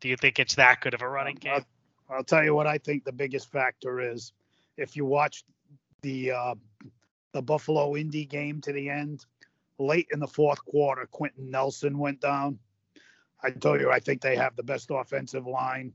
Do 0.00 0.08
you 0.08 0.16
think 0.16 0.38
it's 0.38 0.56
that 0.56 0.80
good 0.80 0.94
of 0.94 1.02
a 1.02 1.08
running 1.08 1.36
game? 1.36 1.64
I'll, 2.10 2.24
tell 2.24 2.44
you 2.44 2.54
what 2.54 2.66
I 2.66 2.78
think 2.78 3.04
the 3.04 3.12
biggest 3.12 3.50
factor 3.50 4.00
is. 4.00 4.32
If 4.76 4.96
you 4.96 5.04
watch 5.04 5.44
the 6.02 6.32
uh, 6.32 6.54
the 7.32 7.42
Buffalo 7.42 7.96
Indy 7.96 8.24
game 8.24 8.60
to 8.62 8.72
the 8.72 8.88
end, 8.88 9.26
late 9.78 10.08
in 10.12 10.20
the 10.20 10.26
fourth 10.26 10.64
quarter, 10.64 11.06
Quenton 11.10 11.50
Nelson 11.50 11.98
went 11.98 12.20
down. 12.20 12.58
I 13.42 13.50
told 13.50 13.80
you 13.80 13.90
I 13.90 14.00
think 14.00 14.20
they 14.20 14.36
have 14.36 14.56
the 14.56 14.62
best 14.62 14.90
offensive 14.90 15.46
line 15.46 15.92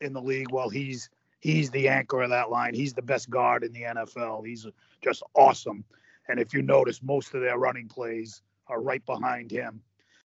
in 0.00 0.12
the 0.12 0.20
league. 0.20 0.50
Well, 0.52 0.68
he's 0.68 1.10
he's 1.40 1.70
the 1.70 1.88
anchor 1.88 2.22
of 2.22 2.30
that 2.30 2.50
line. 2.50 2.74
He's 2.74 2.94
the 2.94 3.02
best 3.02 3.30
guard 3.30 3.64
in 3.64 3.72
the 3.72 3.82
NFL. 3.82 4.46
He's 4.46 4.66
just 5.02 5.22
awesome. 5.34 5.84
And 6.28 6.40
if 6.40 6.54
you 6.54 6.62
notice, 6.62 7.02
most 7.02 7.34
of 7.34 7.42
their 7.42 7.58
running 7.58 7.88
plays 7.88 8.42
are 8.66 8.80
right 8.80 9.04
behind 9.04 9.50
him. 9.50 9.82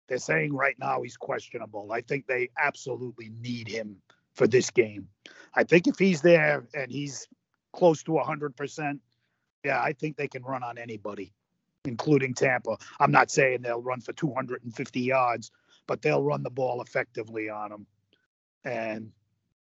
They're 0.07 0.17
saying 0.17 0.53
right 0.53 0.77
now 0.77 1.01
he's 1.01 1.17
questionable. 1.17 1.91
I 1.91 2.01
think 2.01 2.27
they 2.27 2.49
absolutely 2.61 3.31
need 3.41 3.67
him 3.67 3.97
for 4.35 4.47
this 4.47 4.69
game. 4.69 5.07
I 5.53 5.63
think 5.63 5.87
if 5.87 5.97
he's 5.97 6.21
there 6.21 6.67
and 6.73 6.91
he's 6.91 7.27
close 7.73 8.03
to 8.03 8.11
100%, 8.11 8.99
yeah, 9.63 9.81
I 9.81 9.93
think 9.93 10.17
they 10.17 10.27
can 10.27 10.43
run 10.43 10.63
on 10.63 10.77
anybody 10.77 11.33
including 11.85 12.33
Tampa. 12.33 12.77
I'm 12.99 13.11
not 13.11 13.31
saying 13.31 13.61
they'll 13.61 13.81
run 13.81 14.01
for 14.01 14.13
250 14.13 14.99
yards, 14.99 15.51
but 15.87 16.01
they'll 16.01 16.23
run 16.23 16.43
the 16.43 16.49
ball 16.49 16.81
effectively 16.81 17.49
on 17.49 17.69
them. 17.69 17.87
And 18.63 19.11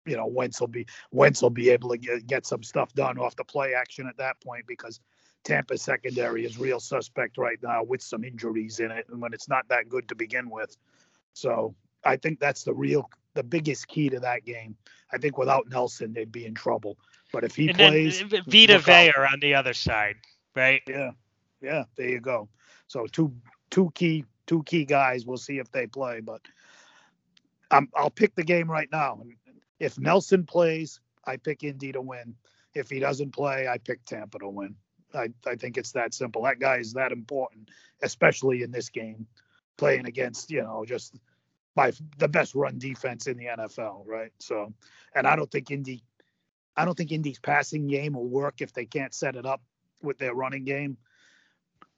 you 0.06 0.16
know, 0.16 0.26
Wentz 0.26 0.60
will 0.60 0.68
be 0.68 0.86
Wentz 1.10 1.42
will 1.42 1.50
be 1.50 1.70
able 1.70 1.90
to 1.90 1.98
get, 1.98 2.26
get 2.26 2.46
some 2.46 2.62
stuff 2.62 2.92
done 2.94 3.18
off 3.18 3.36
the 3.36 3.44
play 3.44 3.74
action 3.74 4.06
at 4.06 4.16
that 4.16 4.40
point 4.40 4.66
because 4.66 5.00
Tampa's 5.44 5.82
secondary 5.82 6.44
is 6.44 6.58
real 6.58 6.80
suspect 6.80 7.38
right 7.38 7.58
now 7.62 7.82
with 7.82 8.02
some 8.02 8.24
injuries 8.24 8.80
in 8.80 8.90
it, 8.90 9.06
and 9.08 9.20
when 9.20 9.32
it's 9.32 9.48
not 9.48 9.68
that 9.68 9.88
good 9.88 10.08
to 10.08 10.14
begin 10.14 10.50
with. 10.50 10.76
So 11.34 11.74
I 12.04 12.16
think 12.16 12.40
that's 12.40 12.64
the 12.64 12.74
real 12.74 13.08
the 13.34 13.42
biggest 13.42 13.88
key 13.88 14.08
to 14.08 14.20
that 14.20 14.44
game. 14.44 14.76
I 15.12 15.18
think 15.18 15.38
without 15.38 15.68
Nelson, 15.68 16.12
they'd 16.12 16.32
be 16.32 16.46
in 16.46 16.54
trouble. 16.54 16.98
But 17.32 17.44
if 17.44 17.54
he 17.54 17.68
and 17.68 17.76
plays, 17.76 18.20
Vita 18.46 18.78
Vea 18.78 19.12
on 19.12 19.40
the 19.40 19.54
other 19.54 19.72
side, 19.72 20.16
right? 20.54 20.82
Yeah, 20.86 21.12
yeah, 21.60 21.84
there 21.96 22.08
you 22.08 22.20
go. 22.20 22.48
So 22.88 23.06
two 23.06 23.32
two 23.70 23.90
key 23.94 24.24
two 24.46 24.62
key 24.64 24.84
guys. 24.84 25.26
We'll 25.26 25.36
see 25.36 25.58
if 25.58 25.70
they 25.70 25.86
play, 25.86 26.20
but 26.20 26.40
I'm, 27.70 27.88
I'll 27.94 28.10
pick 28.10 28.34
the 28.34 28.42
game 28.42 28.70
right 28.70 28.88
now. 28.90 29.22
If 29.78 29.98
Nelson 29.98 30.44
plays, 30.44 31.00
I 31.24 31.36
pick 31.36 31.62
Indy 31.62 31.92
to 31.92 32.00
win. 32.00 32.34
If 32.74 32.90
he 32.90 32.98
doesn't 32.98 33.32
play, 33.32 33.68
I 33.68 33.78
pick 33.78 34.04
Tampa 34.04 34.38
to 34.40 34.48
win. 34.48 34.74
I, 35.14 35.28
I 35.46 35.54
think 35.56 35.76
it's 35.76 35.92
that 35.92 36.14
simple. 36.14 36.42
That 36.42 36.58
guy 36.58 36.76
is 36.76 36.92
that 36.94 37.12
important, 37.12 37.70
especially 38.02 38.62
in 38.62 38.70
this 38.70 38.88
game, 38.90 39.26
playing 39.76 40.06
against 40.06 40.50
you 40.50 40.62
know 40.62 40.84
just 40.86 41.16
by 41.74 41.92
the 42.18 42.28
best 42.28 42.54
run 42.54 42.78
defense 42.78 43.26
in 43.26 43.36
the 43.36 43.46
NFL, 43.46 44.06
right? 44.06 44.32
So, 44.38 44.72
and 45.14 45.26
I 45.26 45.36
don't 45.36 45.50
think 45.50 45.70
Indy, 45.70 46.02
I 46.76 46.84
don't 46.84 46.96
think 46.96 47.12
Indy's 47.12 47.38
passing 47.38 47.86
game 47.86 48.14
will 48.14 48.28
work 48.28 48.60
if 48.60 48.72
they 48.72 48.86
can't 48.86 49.14
set 49.14 49.36
it 49.36 49.46
up 49.46 49.62
with 50.02 50.18
their 50.18 50.34
running 50.34 50.64
game. 50.64 50.96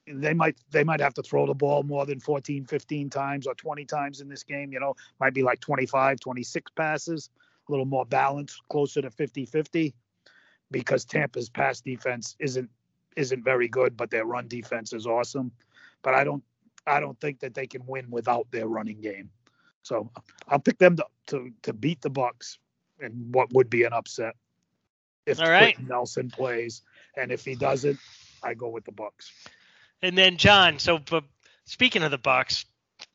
They 0.07 0.35
might 0.35 0.57
they 0.71 0.83
might 0.83 1.00
have 1.00 1.14
to 1.14 1.23
throw 1.23 1.47
the 1.47 1.55
ball 1.55 1.85
more 1.85 2.05
than 2.07 2.19
14 2.19 2.64
15 2.64 3.09
times 3.09 3.47
or 3.47 3.55
20 3.55 3.85
times 3.85 4.21
in 4.21 4.29
this 4.29 4.43
game 4.43 4.73
you 4.73 4.81
know? 4.81 4.95
Might 5.21 5.33
be 5.33 5.45
like 5.45 5.61
25 5.61 6.19
26 6.19 6.73
passes 6.73 7.31
a 7.69 7.71
little 7.71 7.87
more 7.87 8.05
balanced 8.05 8.61
closer 8.69 9.00
to 9.00 9.11
50 9.11 9.47
50 9.47 9.95
because 10.73 11.05
tampa's 11.05 11.49
pass 11.49 11.81
defense 11.81 12.35
isn't 12.41 12.69
isn't 13.17 13.45
very 13.45 13.69
good 13.69 13.97
but 13.97 14.11
their 14.11 14.25
run 14.25 14.49
defense 14.49 14.93
is 14.93 15.07
awesome. 15.07 15.52
But 16.02 16.14
i 16.14 16.25
don't 16.25 16.43
i 16.85 16.99
don't 16.99 17.21
think 17.21 17.38
that 17.38 17.55
they 17.55 17.69
can 17.69 17.87
win 17.87 18.11
without 18.11 18.50
their 18.50 18.67
running 18.67 19.00
game 19.00 19.31
so 19.83 20.11
i'll 20.49 20.59
pick 20.59 20.79
them 20.79 20.97
to 20.97 21.05
to, 21.27 21.51
to 21.62 21.73
beat 21.73 22.01
the 22.03 22.11
Bucks 22.11 22.59
and 23.01 23.35
what 23.35 23.53
would 23.53 23.71
be 23.71 23.85
an 23.85 23.93
upset 23.93 24.35
if 25.27 25.41
All 25.41 25.51
right. 25.51 25.77
nelson 25.87 26.31
plays 26.31 26.83
and 27.17 27.31
if 27.31 27.45
he 27.45 27.55
doesn't 27.55 27.99
i 28.43 28.55
go 28.55 28.69
with 28.69 28.85
the 28.85 28.93
Bucks. 28.93 29.31
and 30.03 30.17
then 30.19 30.37
John, 30.37 30.79
so 30.79 30.99
but 30.99 31.25
speaking 31.65 32.03
of 32.03 32.11
the 32.11 32.19
Bucks, 32.19 32.65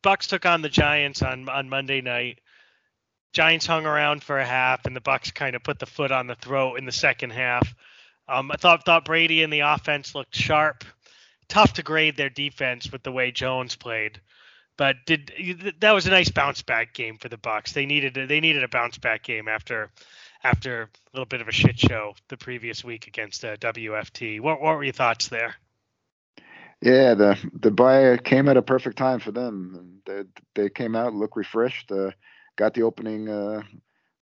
Bucks 0.01 0.27
took 0.27 0.45
on 0.45 0.62
the 0.62 0.69
Giants 0.69 1.21
on 1.21 1.50
on 1.50 1.69
Monday 1.69 2.01
night. 2.01 2.39
Giants 3.33 3.65
hung 3.65 3.86
around 3.86 4.24
for 4.24 4.39
a 4.39 4.45
half, 4.45 4.86
and 4.86 4.95
the 4.95 5.01
Bucks 5.01 5.31
kind 5.31 5.55
of 5.55 5.63
put 5.63 5.79
the 5.79 5.86
foot 5.86 6.12
on 6.12 6.27
the 6.27 6.36
throat 6.36 6.75
in 6.75 6.86
the 6.86 6.91
second 6.91 7.31
half. 7.31 7.75
Um, 8.27 8.51
I 8.51 8.55
thought 8.55 8.86
thought 8.86 9.05
Brady 9.05 9.43
and 9.43 9.51
the 9.51 9.59
offense 9.62 10.15
looked 10.15 10.36
sharp. 10.36 10.83
Tough 11.47 11.74
to 11.74 11.83
grade 11.83 12.17
their 12.17 12.29
defense 12.29 12.91
with 12.91 13.03
the 13.03 13.12
way 13.12 13.31
Jones 13.31 13.75
played, 13.75 14.19
But 14.77 14.98
did 15.05 15.31
that 15.79 15.91
was 15.91 16.05
a 16.05 16.12
nice 16.12 16.29
bounce 16.29 16.62
back 16.62 16.93
game 16.93 17.17
for 17.17 17.29
the 17.29 17.38
Bucks. 17.38 17.74
They 17.74 17.88
needed 17.88 18.15
a, 18.15 18.27
they 18.27 18.39
needed 18.39 18.63
a 18.63 18.67
bounce 18.67 19.00
back 19.00 19.24
game 19.24 19.48
after 19.48 19.89
after 20.43 20.84
a 20.84 20.88
little 21.13 21.25
bit 21.25 21.41
of 21.41 21.48
a 21.48 21.51
shit 21.51 21.79
show 21.79 22.13
the 22.27 22.38
previous 22.38 22.84
week 22.84 23.07
against 23.07 23.43
uh, 23.43 23.57
WFT. 23.57 24.39
What 24.39 24.62
what 24.62 24.75
were 24.75 24.84
your 24.84 24.93
thoughts 24.93 25.29
there? 25.29 25.55
Yeah, 26.81 27.15
the 27.15 27.38
the 27.53 27.72
bye 27.72 28.17
came 28.17 28.48
at 28.50 28.57
a 28.57 28.62
perfect 28.62 28.98
time 28.98 29.19
for 29.19 29.31
them. 29.31 30.01
They 30.05 30.24
they 30.53 30.69
came 30.69 30.96
out, 30.96 31.15
looked 31.15 31.38
refreshed, 31.38 31.91
uh, 31.91 32.12
got 32.55 32.75
the 32.75 32.84
opening 32.84 33.29
uh, 33.29 33.63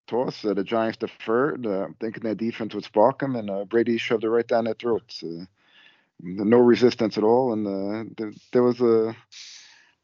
toss. 0.08 0.46
Uh, 0.46 0.54
the 0.54 0.64
Giants 0.64 0.98
deferred, 0.98 1.68
uh, 1.68 1.88
thinking 2.00 2.24
their 2.24 2.34
defense 2.34 2.74
would 2.74 2.86
spark 2.86 3.20
them, 3.20 3.36
and 3.36 3.50
uh, 3.50 3.66
Brady 3.66 3.98
shoved 3.98 4.24
it 4.24 4.30
right 4.30 4.48
down 4.48 4.66
their 4.66 4.74
throats. 4.74 5.22
No 6.22 6.60
resistance 6.60 7.18
at 7.18 7.26
all, 7.26 7.52
and 7.52 8.16
there, 8.16 8.32
there 8.54 8.64
was 8.64 8.80
a 8.80 9.14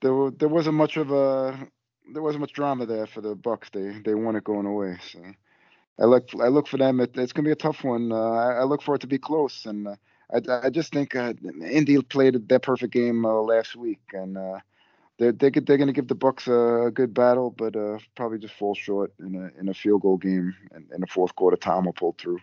there 0.01 0.31
there 0.31 0.50
wasn't 0.50 0.75
much 0.75 0.98
of 0.98 1.12
a 1.12 1.67
there 2.13 2.22
wasn't 2.22 2.41
much 2.41 2.53
drama 2.53 2.86
there 2.86 3.08
for 3.08 3.22
the 3.22 3.36
Bucks. 3.36 3.70
They 3.72 4.00
they 4.03 4.15
won 4.15 4.36
it 4.36 4.43
going 4.43 4.65
away. 4.65 4.98
So 5.12 5.20
I 6.00 6.05
look 6.05 6.29
I 6.39 6.48
look 6.48 6.67
for 6.67 6.77
them. 6.77 7.00
It, 7.00 7.17
it's 7.17 7.34
gonna 7.34 7.48
be 7.48 7.51
a 7.51 7.55
tough 7.55 7.84
one. 7.84 8.12
Uh, 8.12 8.15
I, 8.15 8.53
I, 8.53 8.63
look 8.63 8.81
for 8.81 8.96
it 8.96 9.01
to 9.01 9.08
be 9.08 9.17
close, 9.17 9.65
and 9.65 9.88
uh, 9.88 9.96
I 10.34 10.67
I 10.67 10.70
just 10.70 10.91
think 10.91 11.15
uh, 11.15 11.34
Indy 11.63 12.01
played 12.01 12.48
their 12.48 12.60
perfect 12.60 12.93
game 12.93 13.25
uh, 13.25 13.41
last 13.41 13.75
week, 13.75 14.01
and 14.13 14.38
uh, 14.38 14.60
they're 15.20 15.31
they 15.31 15.50
they're 15.50 15.77
gonna 15.77 15.93
give 15.93 16.08
the 16.08 16.15
Bucks 16.15 16.48
a, 16.48 16.91
good 16.93 17.13
battle, 17.13 17.51
but 17.51 17.75
uh, 17.75 18.00
probably 18.15 18.39
just 18.39 18.55
fall 18.55 18.74
short 18.74 19.13
in 19.20 19.36
a 19.36 19.60
in 19.60 19.70
a 19.70 19.74
field 19.74 20.01
goal 20.01 20.17
game 20.17 20.55
in, 20.75 20.88
in 20.93 21.01
the 21.01 21.08
fourth 21.08 21.36
quarter. 21.36 21.58
Tom 21.58 21.86
will 21.86 21.93
pull 21.93 22.15
through. 22.17 22.39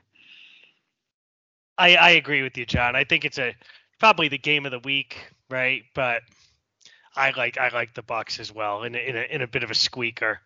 I 1.77 1.97
I 1.97 2.11
agree 2.11 2.43
with 2.43 2.57
you, 2.57 2.67
John. 2.67 2.95
I 2.95 3.05
think 3.05 3.25
it's 3.25 3.39
a 3.39 3.55
probably 3.99 4.29
the 4.29 4.39
game 4.39 4.67
of 4.67 4.73
the 4.73 4.79
week, 4.81 5.33
right? 5.51 5.83
But 5.95 6.23
I 7.17 7.31
like 7.31 7.59
I 7.59 7.69
like 7.71 7.95
the 7.95 8.03
Bucks 8.03 8.41
as 8.41 8.53
well 8.53 8.85
in 8.85 8.95
a, 8.95 8.99
in 8.99 9.17
a 9.17 9.23
in 9.23 9.43
a 9.43 9.47
bit 9.47 9.63
of 9.63 9.71
a 9.71 9.75
squeaker. 9.75 10.41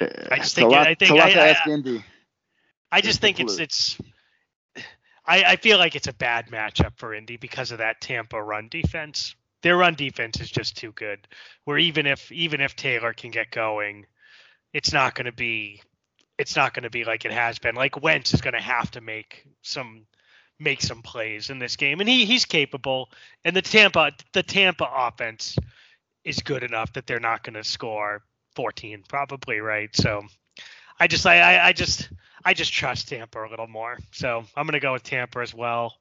I 0.00 0.36
just 0.36 0.54
think 0.54 0.70
lot, 0.70 0.86
I 0.86 0.94
think 0.94 1.12
I, 1.12 1.30
I, 1.30 1.56
I, 1.64 2.04
I 2.92 3.00
just 3.00 3.20
think 3.20 3.40
it's 3.40 3.58
it's 3.58 3.98
I, 5.26 5.42
I 5.42 5.56
feel 5.56 5.78
like 5.78 5.96
it's 5.96 6.06
a 6.06 6.12
bad 6.12 6.48
matchup 6.48 6.92
for 6.96 7.14
Indy 7.14 7.36
because 7.36 7.72
of 7.72 7.78
that 7.78 8.00
Tampa 8.00 8.40
run 8.40 8.68
defense. 8.68 9.34
Their 9.62 9.76
run 9.76 9.94
defense 9.94 10.40
is 10.40 10.50
just 10.50 10.76
too 10.76 10.92
good. 10.92 11.26
Where 11.64 11.78
even 11.78 12.06
if 12.06 12.30
even 12.30 12.60
if 12.60 12.76
Taylor 12.76 13.12
can 13.12 13.30
get 13.30 13.50
going, 13.50 14.06
it's 14.72 14.92
not 14.92 15.14
going 15.14 15.26
to 15.26 15.32
be 15.32 15.82
it's 16.38 16.54
not 16.54 16.74
going 16.74 16.84
to 16.84 16.90
be 16.90 17.04
like 17.04 17.24
it 17.24 17.32
has 17.32 17.58
been. 17.58 17.74
Like 17.74 18.02
Wentz 18.02 18.34
is 18.34 18.40
going 18.40 18.54
to 18.54 18.60
have 18.60 18.90
to 18.92 19.00
make 19.00 19.46
some 19.62 20.06
make 20.58 20.80
some 20.80 21.02
plays 21.02 21.50
in 21.50 21.58
this 21.58 21.76
game, 21.76 22.00
and 22.00 22.08
he 22.08 22.24
he's 22.24 22.44
capable. 22.44 23.10
And 23.44 23.56
the 23.56 23.62
Tampa 23.62 24.12
the 24.32 24.42
Tampa 24.42 24.88
offense 24.94 25.56
is 26.26 26.40
good 26.40 26.64
enough 26.64 26.92
that 26.92 27.06
they're 27.06 27.20
not 27.20 27.44
going 27.44 27.54
to 27.54 27.64
score 27.64 28.22
14 28.56 29.04
probably 29.08 29.60
right? 29.60 29.94
So 29.94 30.22
i 30.98 31.06
just 31.06 31.24
I, 31.26 31.68
I, 31.68 31.72
just 31.72 32.08
i 32.44 32.52
just 32.52 32.72
trust 32.72 33.08
tampa 33.08 33.44
a 33.44 33.48
little 33.48 33.68
more. 33.68 33.98
So 34.12 34.44
i'm 34.56 34.66
going 34.66 34.72
to 34.72 34.80
go 34.80 34.92
with 34.92 35.04
tampa 35.04 35.38
as 35.38 35.54
well. 35.54 35.94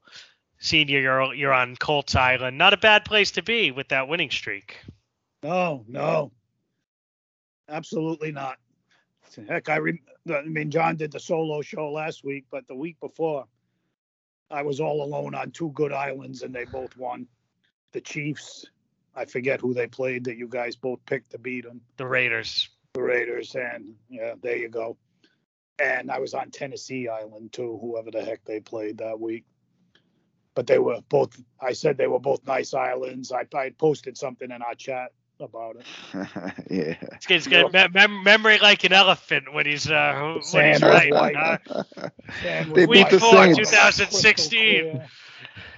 Senior 0.57 0.99
you're 0.99 1.33
you're 1.35 1.53
on 1.53 1.75
colts 1.75 2.15
island. 2.15 2.57
Not 2.57 2.73
a 2.73 2.77
bad 2.77 3.05
place 3.05 3.31
to 3.31 3.43
be 3.43 3.71
with 3.71 3.89
that 3.89 4.07
winning 4.07 4.31
streak. 4.31 4.77
No 5.43 5.85
no. 5.87 6.31
Absolutely 7.69 8.31
not. 8.31 8.57
Heck 9.47 9.69
i 9.69 9.75
re- 9.75 10.01
i 10.33 10.41
mean 10.43 10.71
john 10.71 10.95
did 10.95 11.11
the 11.11 11.19
solo 11.19 11.61
show 11.61 11.91
last 11.91 12.23
week 12.23 12.45
but 12.49 12.65
the 12.67 12.75
week 12.75 12.97
before 12.99 13.45
i 14.49 14.63
was 14.63 14.79
all 14.79 15.03
alone 15.03 15.35
on 15.35 15.51
two 15.51 15.69
good 15.71 15.91
islands 15.91 16.41
and 16.41 16.55
they 16.55 16.65
both 16.65 16.97
won. 16.97 17.27
The 17.91 18.01
chiefs 18.01 18.65
I 19.15 19.25
forget 19.25 19.61
who 19.61 19.73
they 19.73 19.87
played 19.87 20.25
that 20.25 20.37
you 20.37 20.47
guys 20.47 20.75
both 20.75 20.99
picked 21.05 21.31
to 21.31 21.37
beat 21.37 21.63
them. 21.63 21.81
The 21.97 22.05
Raiders. 22.05 22.69
The 22.93 23.01
Raiders, 23.01 23.55
and 23.55 23.95
yeah, 24.09 24.33
there 24.41 24.57
you 24.57 24.69
go. 24.69 24.97
And 25.79 26.09
I 26.09 26.19
was 26.19 26.33
on 26.33 26.51
Tennessee 26.51 27.07
Island 27.07 27.51
too, 27.51 27.77
whoever 27.81 28.11
the 28.11 28.23
heck 28.23 28.43
they 28.45 28.59
played 28.59 28.99
that 28.99 29.19
week. 29.19 29.45
But 30.53 30.67
they 30.67 30.79
were 30.79 31.01
both. 31.09 31.37
I 31.61 31.73
said 31.73 31.97
they 31.97 32.07
were 32.07 32.19
both 32.19 32.45
nice 32.47 32.73
islands. 32.73 33.31
I 33.31 33.45
I 33.53 33.71
posted 33.71 34.17
something 34.17 34.51
in 34.51 34.61
our 34.61 34.75
chat 34.75 35.11
about 35.41 35.75
it. 35.75 35.85
yeah. 36.71 36.95
It's 37.29 37.47
got 37.47 37.73
me- 37.73 37.87
mem- 37.93 38.23
memory 38.23 38.59
like 38.59 38.83
an 38.85 38.93
elephant 38.93 39.53
when 39.53 39.65
he's 39.65 39.89
uh 39.89 40.39
when 40.53 40.73
he's 40.73 40.81
right. 40.81 41.11
Uh, 41.13 41.57
they 42.73 42.85
week 42.85 42.89
beat 42.89 43.09
the 43.09 43.19
four, 43.19 43.53
Saints. 43.53 43.71
2016. 43.71 45.01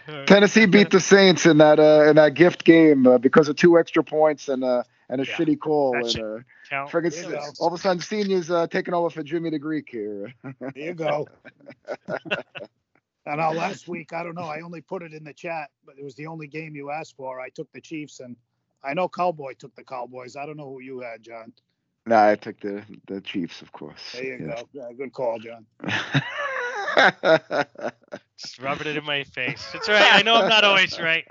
Tennessee 0.26 0.66
beat 0.68 0.92
the 0.92 1.00
Saints 1.02 1.46
in 1.46 1.58
that 1.60 1.80
uh, 1.80 2.10
in 2.10 2.18
that 2.18 2.34
gift 2.36 2.64
game 2.66 3.08
uh, 3.08 3.18
because 3.18 3.50
of 3.50 3.56
two 3.58 3.80
extra 3.80 4.04
points 4.04 4.50
and 4.50 4.64
uh, 4.64 4.84
and 5.10 5.22
a 5.22 5.26
Yeah, 5.26 5.26
shitty 5.26 5.60
call. 5.60 6.06
And, 6.06 6.20
uh, 6.20 6.40
count. 6.70 6.94
friggin' 6.94 7.12
There 7.12 7.24
you 7.24 7.28
go. 7.28 7.56
all 7.60 7.68
of 7.68 7.74
a 7.74 7.78
sudden, 7.78 8.02
seniors 8.02 8.50
uh, 8.52 8.68
taking 8.68 8.94
over 8.94 9.10
for 9.10 9.24
Jimmy 9.24 9.50
the 9.50 9.60
Greek 9.60 9.90
here. 9.90 10.34
There 10.76 10.86
you 10.86 10.94
go. 10.96 11.30
and 13.26 13.42
last 13.58 13.88
week, 13.88 14.14
I 14.14 14.24
don't 14.24 14.36
know. 14.36 14.48
I 14.48 14.62
only 14.62 14.82
put 14.82 15.04
it 15.04 15.14
in 15.14 15.24
the 15.24 15.34
chat, 15.34 15.70
but 15.86 15.98
it 16.00 16.04
was 16.04 16.16
the 16.16 16.28
only 16.28 16.48
game 16.48 16.76
you 16.76 16.92
asked 16.92 17.16
for. 17.18 17.42
I 17.42 17.50
took 17.50 17.72
the 17.74 17.82
Chiefs, 17.82 18.20
and 18.22 18.36
I 18.84 18.94
know 18.94 19.10
Cowboy 19.10 19.54
took 19.60 19.76
the 19.76 19.84
Cowboys. 19.84 20.36
I 20.36 20.46
don't 20.46 20.58
know 20.58 20.70
who 20.70 20.82
you 20.82 21.02
had, 21.02 21.24
John. 21.24 21.54
nah, 22.06 22.30
I 22.30 22.36
took 22.36 22.60
the 22.62 22.84
the 23.08 23.22
Chiefs, 23.22 23.62
of 23.62 23.72
course. 23.74 24.02
There 24.14 24.24
you 24.24 24.40
Yes. 24.40 24.58
go. 24.58 24.70
Yeah, 24.74 24.90
good 24.98 25.14
call, 25.14 25.40
John. 25.40 25.66
Just 28.38 28.60
rubbing 28.62 28.88
it 28.88 28.98
in 28.98 29.04
my 29.06 29.24
face. 29.24 29.72
It's 29.74 29.90
all 29.90 29.96
right. 29.96 30.14
I 30.14 30.22
know 30.22 30.36
I'm 30.36 30.50
not 30.50 30.64
always 30.64 31.00
right. 31.00 31.26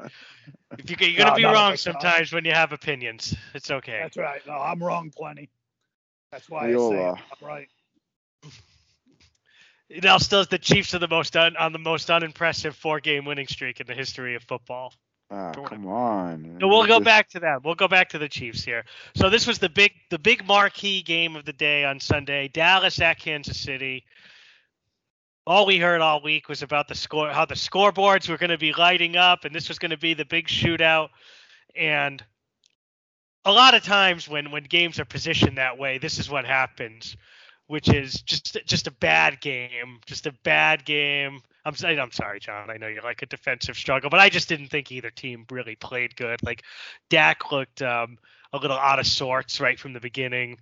If 0.78 0.90
you, 0.90 0.96
you're 1.06 1.18
gonna 1.18 1.30
No, 1.30 1.36
be 1.36 1.44
wrong 1.44 1.54
always, 1.56 1.86
no. 1.86 1.92
sometimes 1.92 2.32
when 2.32 2.44
you 2.44 2.52
have 2.52 2.72
opinions. 2.72 3.34
It's 3.54 3.70
okay. 3.70 4.00
That's 4.02 4.16
right. 4.16 4.40
No, 4.46 4.54
I'm 4.54 4.82
wrong 4.82 5.10
plenty. 5.16 5.48
That's 6.32 6.50
why 6.50 6.66
We 6.66 6.72
I 6.72 6.76
all 6.76 6.90
say 6.90 6.96
it. 6.98 7.02
are. 7.02 7.16
I'm 7.40 7.46
right. 7.46 7.68
Now, 10.02 10.18
still, 10.18 10.44
the 10.44 10.58
Chiefs 10.58 10.94
are 10.94 10.98
the 10.98 11.06
most 11.08 11.36
un, 11.36 11.56
on 11.56 11.72
the 11.72 11.78
most 11.78 12.10
unimpressive 12.10 12.74
four-game 12.74 13.24
winning 13.24 13.46
streak 13.46 13.78
in 13.80 13.86
the 13.86 13.94
history 13.94 14.34
of 14.34 14.42
football. 14.42 14.92
Ah, 15.30 15.52
come 15.52 15.86
on. 15.86 16.58
No, 16.58 16.66
we'll 16.68 16.86
go 16.86 16.94
Just- 16.98 17.04
back 17.04 17.28
to 17.30 17.40
that. 17.40 17.62
We'll 17.64 17.76
go 17.76 17.86
back 17.88 18.08
to 18.10 18.18
the 18.18 18.28
Chiefs 18.28 18.64
here. 18.64 18.84
So 19.16 19.30
this 19.30 19.46
was 19.46 19.58
the 19.60 19.68
big 19.68 19.92
the 20.10 20.18
big 20.18 20.44
marquee 20.46 21.02
game 21.02 21.36
of 21.36 21.44
the 21.44 21.52
day 21.52 21.84
on 21.84 22.00
Sunday. 22.00 22.48
Dallas 22.48 23.00
at 23.00 23.18
Kansas 23.20 23.58
City. 23.60 24.04
All 25.46 25.66
we 25.66 25.78
heard 25.78 26.00
all 26.00 26.20
week 26.22 26.48
was 26.48 26.62
about 26.62 26.88
the 26.88 26.94
score 26.94 27.30
how 27.30 27.44
the 27.44 27.54
scoreboards 27.54 28.28
were 28.28 28.36
going 28.36 28.50
to 28.50 28.58
be 28.58 28.72
lighting 28.72 29.16
up 29.16 29.44
and 29.44 29.54
this 29.54 29.68
was 29.68 29.78
going 29.78 29.92
to 29.92 29.96
be 29.96 30.14
the 30.14 30.24
big 30.24 30.48
shootout 30.48 31.10
and 31.76 32.24
a 33.46 33.52
lot 33.52 33.74
of 33.74 33.82
times 33.82 34.28
when 34.28 34.50
when 34.50 34.64
games 34.64 34.98
are 34.98 35.04
positioned 35.04 35.56
that 35.56 35.78
way, 35.78 35.98
this 35.98 36.18
is 36.18 36.28
what 36.28 36.44
happens, 36.44 37.16
which 37.68 37.88
is 37.88 38.20
just 38.22 38.58
just 38.66 38.88
a 38.88 38.90
bad 38.90 39.40
game, 39.40 40.00
just 40.04 40.26
a 40.26 40.32
bad 40.42 40.84
game. 40.84 41.40
I'm 41.64 41.74
I'm 41.84 42.12
sorry, 42.12 42.40
John. 42.40 42.70
I 42.70 42.76
know 42.76 42.88
you're 42.88 43.02
like 43.02 43.22
a 43.22 43.26
defensive 43.26 43.76
struggle, 43.76 44.10
but 44.10 44.20
I 44.20 44.28
just 44.28 44.48
didn't 44.48 44.68
think 44.68 44.90
either 44.90 45.10
team 45.10 45.46
really 45.50 45.76
played 45.76 46.16
good. 46.16 46.42
Like 46.42 46.64
Dak 47.08 47.52
looked 47.52 47.82
um, 47.82 48.18
a 48.52 48.58
little 48.58 48.76
out 48.78 48.98
of 48.98 49.06
sorts 49.06 49.60
right 49.60 49.78
from 49.78 49.92
the 49.92 50.00
beginning. 50.00 50.58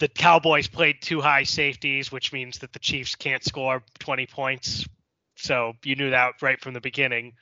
The 0.00 0.08
Cowboys 0.08 0.66
played 0.66 1.02
two 1.02 1.20
high 1.20 1.42
safeties, 1.42 2.10
which 2.10 2.32
means 2.32 2.58
that 2.58 2.72
the 2.72 2.78
Chiefs 2.78 3.14
can't 3.14 3.44
score 3.44 3.82
20 3.98 4.26
points. 4.26 4.86
So 5.36 5.74
you 5.84 5.94
knew 5.94 6.10
that 6.10 6.40
right 6.40 6.58
from 6.58 6.72
the 6.72 6.80
beginning. 6.80 7.34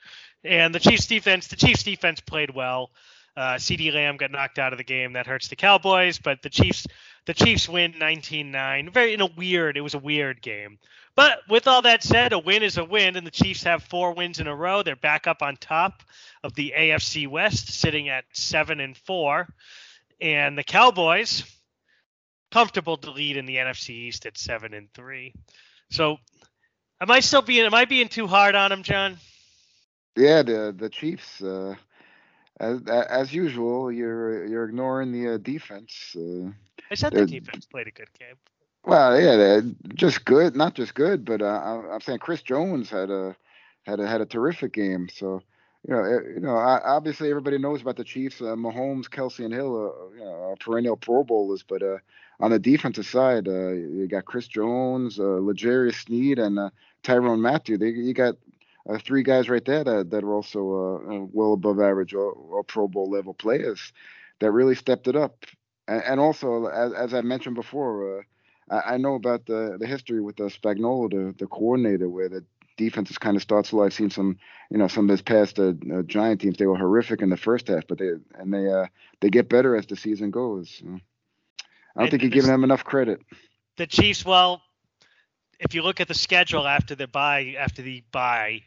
And 0.43 0.75
the 0.75 0.79
Chiefs 0.79 1.07
defense, 1.07 1.47
the 1.47 1.55
Chiefs 1.55 1.83
defense 1.83 2.19
played 2.19 2.53
well. 2.53 2.91
Uh, 3.37 3.55
CeeDee 3.55 3.93
Lamb 3.93 4.17
got 4.17 4.31
knocked 4.31 4.59
out 4.59 4.73
of 4.73 4.77
the 4.77 4.83
game. 4.83 5.13
That 5.13 5.25
hurts 5.25 5.47
the 5.47 5.55
Cowboys, 5.55 6.19
but 6.19 6.41
the 6.41 6.49
Chiefs, 6.49 6.85
the 7.25 7.33
Chiefs 7.33 7.69
win 7.69 7.93
19-9. 7.93 8.93
Very 8.93 9.13
in 9.13 9.21
a 9.21 9.27
weird. 9.37 9.77
It 9.77 9.81
was 9.81 9.93
a 9.93 9.99
weird 9.99 10.41
game. 10.41 10.79
But 11.15 11.39
with 11.47 11.65
all 11.65 11.81
that 11.83 12.03
said, 12.03 12.33
a 12.33 12.39
win 12.39 12.61
is 12.61 12.77
a 12.77 12.83
win, 12.83 13.15
and 13.15 13.25
the 13.25 13.31
Chiefs 13.31 13.63
have 13.63 13.83
four 13.83 14.13
wins 14.13 14.41
in 14.41 14.47
a 14.47 14.55
row. 14.55 14.83
They're 14.83 14.97
back 14.97 15.27
up 15.27 15.41
on 15.41 15.55
top 15.55 16.03
of 16.43 16.55
the 16.55 16.73
AFC 16.77 17.25
West, 17.25 17.69
sitting 17.69 18.09
at 18.09 18.25
seven 18.33 18.81
and 18.81 18.97
four. 18.97 19.47
And 20.19 20.57
the 20.57 20.63
Cowboys, 20.65 21.43
comfortable 22.51 22.97
to 22.97 23.11
lead 23.11 23.37
in 23.37 23.45
the 23.45 23.57
NFC 23.57 23.89
East 23.89 24.25
at 24.25 24.37
seven 24.37 24.73
and 24.73 24.91
three. 24.93 25.33
So, 25.91 26.17
am 27.01 27.11
I 27.11 27.19
still 27.21 27.41
being? 27.41 27.65
Am 27.65 27.73
I 27.73 27.85
being 27.85 28.07
too 28.09 28.27
hard 28.27 28.55
on 28.55 28.69
them, 28.69 28.83
John? 28.83 29.17
Yeah, 30.15 30.43
the 30.43 30.73
the 30.77 30.89
Chiefs. 30.89 31.41
Uh, 31.41 31.75
as 32.59 32.81
as 32.87 33.33
usual, 33.33 33.91
you're 33.91 34.45
you're 34.45 34.65
ignoring 34.65 35.11
the 35.11 35.35
uh, 35.35 35.37
defense. 35.37 36.15
Uh, 36.15 36.51
I 36.91 36.95
said 36.95 37.13
the 37.15 37.23
defense 37.23 37.65
played 37.65 37.87
a 37.87 37.91
good 37.91 38.11
game. 38.13 38.35
well, 38.85 39.19
yeah, 39.19 39.61
just 39.95 40.25
good, 40.25 40.55
not 40.55 40.73
just 40.75 40.93
good, 40.95 41.25
but 41.25 41.41
uh, 41.41 41.45
I- 41.45 41.93
I'm 41.93 42.01
saying 42.01 42.19
Chris 42.19 42.41
Jones 42.41 42.89
had 42.89 43.09
a 43.09 43.35
had 43.83 43.99
a 43.99 44.07
had 44.07 44.21
a 44.21 44.25
terrific 44.25 44.73
game. 44.73 45.07
So 45.09 45.41
you 45.87 45.93
know, 45.93 46.03
eh, 46.03 46.19
you 46.35 46.39
know, 46.41 46.55
obviously 46.57 47.29
everybody 47.29 47.57
knows 47.57 47.81
about 47.81 47.95
the 47.97 48.03
Chiefs. 48.03 48.41
Uh, 48.41 48.55
Mahomes, 48.55 49.05
Kelce, 49.07 49.43
and 49.45 49.53
Hill, 49.53 49.75
uh, 49.75 50.13
you 50.15 50.23
know, 50.23 50.51
are 50.51 50.55
perennial 50.55 50.97
Pro 50.97 51.23
Bowlers. 51.23 51.63
But 51.63 51.81
uh, 51.83 51.97
on 52.39 52.51
the 52.51 52.59
defensive 52.59 53.05
side, 53.05 53.47
uh, 53.47 53.71
you 53.71 54.07
got 54.09 54.25
Chris 54.25 54.47
Jones, 54.47 55.19
uh, 55.19 55.23
L'Jarius 55.23 56.05
Sneed, 56.05 56.39
and 56.39 56.57
uh, 56.59 56.69
Tyrann 57.03 57.41
Mathieu. 57.41 57.77
They, 57.77 57.89
you 57.89 58.13
got 58.13 58.35
uh, 58.89 58.97
three 58.97 59.23
guys 59.23 59.49
right 59.49 59.63
there 59.65 59.83
that, 59.83 60.09
that 60.11 60.23
are 60.23 60.33
also 60.33 60.59
uh, 60.59 61.15
uh, 61.15 61.27
well 61.31 61.53
above 61.53 61.79
average 61.79 62.13
or, 62.13 62.31
or 62.31 62.63
Pro 62.63 62.87
Bowl 62.87 63.09
level 63.09 63.33
players. 63.33 63.91
that 64.39 64.51
really 64.51 64.75
stepped 64.75 65.07
it 65.07 65.15
up. 65.15 65.45
And, 65.87 66.03
and 66.03 66.19
also, 66.19 66.65
as, 66.67 66.93
as 66.93 67.13
I 67.13 67.21
mentioned 67.21 67.55
before, 67.55 68.19
uh, 68.19 68.23
I, 68.69 68.93
I 68.93 68.97
know 68.97 69.15
about 69.15 69.45
the 69.45 69.77
the 69.79 69.87
history 69.87 70.21
with 70.21 70.37
the 70.37 70.45
Spagnuolo, 70.45 71.09
the, 71.11 71.35
the 71.37 71.47
coordinator, 71.47 72.09
where 72.09 72.29
the 72.29 72.43
defenses 72.77 73.17
kind 73.17 73.35
of 73.35 73.43
starts 73.43 73.69
slow. 73.69 73.83
I've 73.83 73.93
seen 73.93 74.09
some, 74.09 74.37
you 74.69 74.77
know, 74.77 74.87
some 74.87 75.05
of 75.05 75.11
his 75.11 75.21
past 75.21 75.59
uh, 75.59 75.73
uh, 75.93 76.01
Giant 76.03 76.41
teams. 76.41 76.57
They 76.57 76.65
were 76.65 76.77
horrific 76.77 77.21
in 77.21 77.29
the 77.29 77.37
first 77.37 77.67
half, 77.67 77.87
but 77.87 77.97
they 77.97 78.11
and 78.35 78.53
they 78.53 78.71
uh, 78.71 78.85
they 79.21 79.29
get 79.29 79.49
better 79.49 79.75
as 79.75 79.85
the 79.87 79.95
season 79.95 80.31
goes. 80.31 80.81
So 80.81 80.99
I 81.95 82.01
don't 82.01 82.03
And 82.05 82.11
think 82.11 82.23
you're 82.23 82.31
giving 82.31 82.51
them 82.51 82.63
enough 82.63 82.83
credit. 82.83 83.21
the 83.77 83.87
Chiefs, 83.87 84.23
well, 84.25 84.61
if 85.59 85.73
you 85.73 85.81
look 85.81 85.99
at 85.99 86.07
the 86.07 86.13
schedule 86.13 86.67
after 86.67 86.95
the 86.95 87.07
bye, 87.07 87.55
after 87.57 87.81
the 87.81 88.03
bye, 88.11 88.61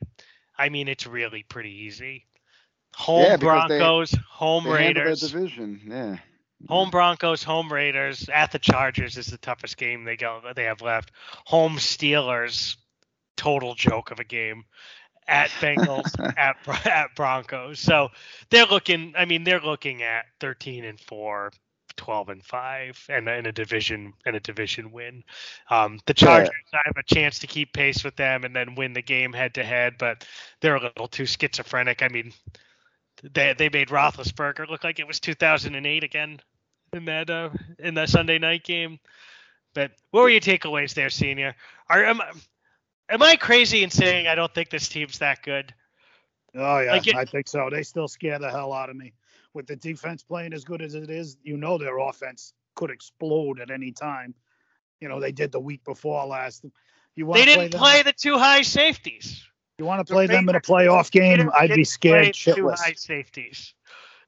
I 0.59 0.69
mean, 0.69 0.89
it's 0.89 1.07
really 1.07 1.43
pretty 1.43 1.85
easy. 1.85 2.27
Home 2.97 3.25
Yeah, 3.25 3.37
because 3.37 3.69
they- 3.69 3.79
Broncos, 3.79 4.15
home 4.29 4.65
They 4.65 4.71
Raiders, 4.71 5.21
division, 5.21 5.81
yeah. 5.87 6.17
home 6.69 6.91
Broncos, 6.91 7.43
home 7.43 7.73
Raiders. 7.73 8.29
At 8.29 8.53
the 8.53 8.59
Chargers 8.59 9.17
is 9.17 9.27
the 9.29 9.39
toughest 9.39 9.77
game 9.79 10.05
they 10.05 10.17
go 10.17 10.43
they 10.55 10.65
have 10.65 10.83
left. 10.83 11.11
Home 11.47 11.77
Steelers, 11.79 12.77
total 13.37 13.75
joke 13.75 14.11
of 14.11 14.21
a 14.21 14.25
game. 14.25 14.65
At 15.27 15.49
Bengals, 15.61 16.13
at 16.37 16.57
at 16.87 17.15
Broncos. 17.15 17.79
So 17.81 18.11
they're 18.51 18.67
looking. 18.67 19.15
I 19.17 19.25
mean, 19.25 19.45
they're 19.45 19.61
looking 19.61 20.03
at 20.03 20.27
13 20.41 20.85
and 20.85 21.01
four. 21.01 21.53
12 21.97 22.29
and 22.29 22.45
5 22.45 23.07
and, 23.09 23.29
and 23.29 23.47
a 23.47 23.53
division 23.53 24.13
and 24.27 24.37
a 24.37 24.41
division 24.41 24.93
win. 24.93 25.25
Um, 25.71 25.99
the 26.07 26.15
Yeah. 26.17 26.27
Chargers 26.27 26.51
I 26.73 26.81
have 26.85 26.97
a 26.97 27.15
chance 27.15 27.39
to 27.41 27.47
keep 27.47 27.73
pace 27.73 28.03
with 28.05 28.17
them 28.17 28.45
and 28.45 28.55
then 28.55 28.75
win 28.75 28.93
the 28.93 29.03
game 29.03 29.33
head 29.33 29.55
to 29.55 29.65
head, 29.65 29.95
but 29.99 30.27
they're 30.61 30.77
a 30.77 30.83
little 30.83 31.09
too 31.09 31.27
schizophrenic. 31.27 32.03
I 32.03 32.09
mean, 32.09 32.33
they 33.23 33.55
they 33.55 33.69
made 33.69 33.89
Roethlisberger 33.89 34.69
look 34.69 34.85
like 34.85 34.99
it 34.99 35.07
was 35.07 35.21
2008 35.21 36.05
again 36.05 36.41
in 36.93 37.05
that 37.07 37.31
uh, 37.31 37.51
in 37.79 37.95
that 37.95 38.09
Sunday 38.09 38.39
night 38.39 38.65
game. 38.65 38.99
But 39.75 39.93
what 40.11 40.23
were 40.23 40.29
your 40.31 40.41
takeaways 40.41 40.95
there, 40.95 41.09
Senior? 41.11 41.55
Are 41.89 42.05
am, 42.05 42.21
I- 42.21 42.33
am 43.09 43.23
I 43.23 43.37
crazy 43.37 43.83
in 43.83 43.91
saying 43.91 44.27
I 44.27 44.35
don't 44.35 44.53
think 44.53 44.71
this 44.71 44.89
team's 44.89 45.19
that 45.19 45.43
good? 45.43 45.73
Oh 46.55 46.81
yeah, 46.81 46.93
Like 46.93 47.07
it- 47.07 47.17
I 47.17 47.25
think 47.25 47.49
so. 47.49 47.71
They 47.71 47.83
still 47.83 48.09
scare 48.09 48.39
the 48.39 48.51
hell 48.51 48.73
out 48.73 48.91
of 48.91 48.97
me. 48.97 49.13
With 49.55 49.67
the 49.67 49.77
defense 49.77 50.23
playing 50.23 50.53
as 50.53 50.65
good 50.65 50.83
as 50.83 50.95
it 50.95 51.11
is, 51.11 51.37
you 51.43 51.57
know 51.57 51.79
their 51.79 51.99
offense 51.99 52.55
could 52.75 52.91
explode 52.91 53.61
at 53.61 53.71
any 53.71 53.93
time. 53.93 54.35
You 55.01 55.09
know 55.09 55.21
they 55.21 55.33
did 55.33 55.53
the 55.53 55.61
week 55.61 55.85
before 55.85 56.25
last. 56.27 56.65
You 57.15 57.27
want 57.27 57.39
They 57.41 57.45
to 57.45 57.53
play 57.53 57.65
didn't 57.65 57.73
them? 57.73 57.81
play 57.81 58.03
the 58.03 58.13
two 58.13 58.39
high 58.39 58.63
safeties. 58.63 59.45
You 59.79 59.85
want 59.85 60.07
to 60.07 60.13
play 60.13 60.27
them 60.27 60.49
in 60.49 60.55
a 60.55 60.61
playoff 60.61 61.11
game? 61.11 61.51
I'd 61.55 61.75
be 61.75 61.85
scared 61.85 62.35
the 62.35 62.53
two 62.55 62.69
high 62.71 62.95
safeties. 62.95 63.75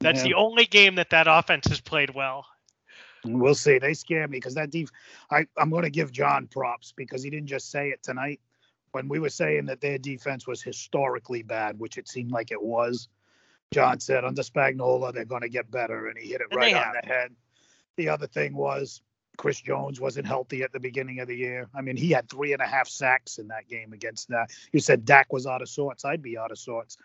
That's 0.01 0.19
Yeah. 0.19 0.29
the 0.29 0.33
only 0.35 0.65
game 0.65 0.95
that 0.95 1.09
that 1.11 1.27
offense 1.27 1.67
has 1.67 1.79
played 1.81 2.13
well. 2.13 2.45
We'll 3.23 3.55
see. 3.55 3.79
They 3.79 3.93
scare 3.93 4.27
me 4.27 4.37
because 4.37 4.53
that 4.55 4.69
def. 4.69 4.89
I 5.31 5.47
I'm 5.57 5.69
going 5.69 5.83
to 5.83 5.89
give 5.89 6.11
John 6.11 6.47
props 6.47 6.93
because 6.95 7.23
he 7.23 7.29
didn't 7.29 7.47
just 7.47 7.71
say 7.71 7.89
it 7.89 8.03
tonight. 8.03 8.39
When 8.91 9.07
we 9.09 9.19
were 9.19 9.29
saying 9.29 9.65
that 9.65 9.81
their 9.81 9.97
defense 9.97 10.47
was 10.47 10.61
historically 10.61 11.41
bad, 11.41 11.79
which 11.79 11.97
it 11.97 12.07
seemed 12.07 12.31
like 12.31 12.51
it 12.51 12.61
was, 12.61 13.09
John 13.71 13.99
said 13.99 14.23
under 14.23 14.41
Spagnuolo 14.41 15.13
they're 15.13 15.25
going 15.25 15.41
to 15.41 15.49
get 15.49 15.69
better, 15.69 16.07
and 16.07 16.17
he 16.17 16.29
hit 16.29 16.41
it 16.41 16.47
And 16.51 16.57
right 16.57 16.75
on 16.75 16.93
the 17.01 17.07
head. 17.07 17.31
The 17.97 18.09
other 18.09 18.27
thing 18.27 18.55
was 18.55 19.01
Chris 19.37 19.59
Jones 19.61 19.99
wasn't 19.99 20.27
healthy 20.27 20.63
at 20.63 20.71
the 20.71 20.79
beginning 20.79 21.19
of 21.19 21.27
the 21.27 21.35
year. 21.35 21.67
I 21.73 21.81
mean, 21.81 21.97
he 21.97 22.11
had 22.11 22.29
three 22.29 22.53
and 22.53 22.61
a 22.61 22.67
half 22.67 22.87
sacks 22.87 23.37
in 23.37 23.47
that 23.49 23.67
game 23.67 23.93
against 23.93 24.29
that. 24.29 24.51
You 24.71 24.79
said 24.79 25.05
Dak 25.05 25.31
was 25.31 25.45
out 25.45 25.61
of 25.61 25.69
sorts. 25.69 26.05
I'd 26.05 26.21
be 26.21 26.37
out 26.37 26.51
of 26.51 26.59
sorts. 26.59 26.97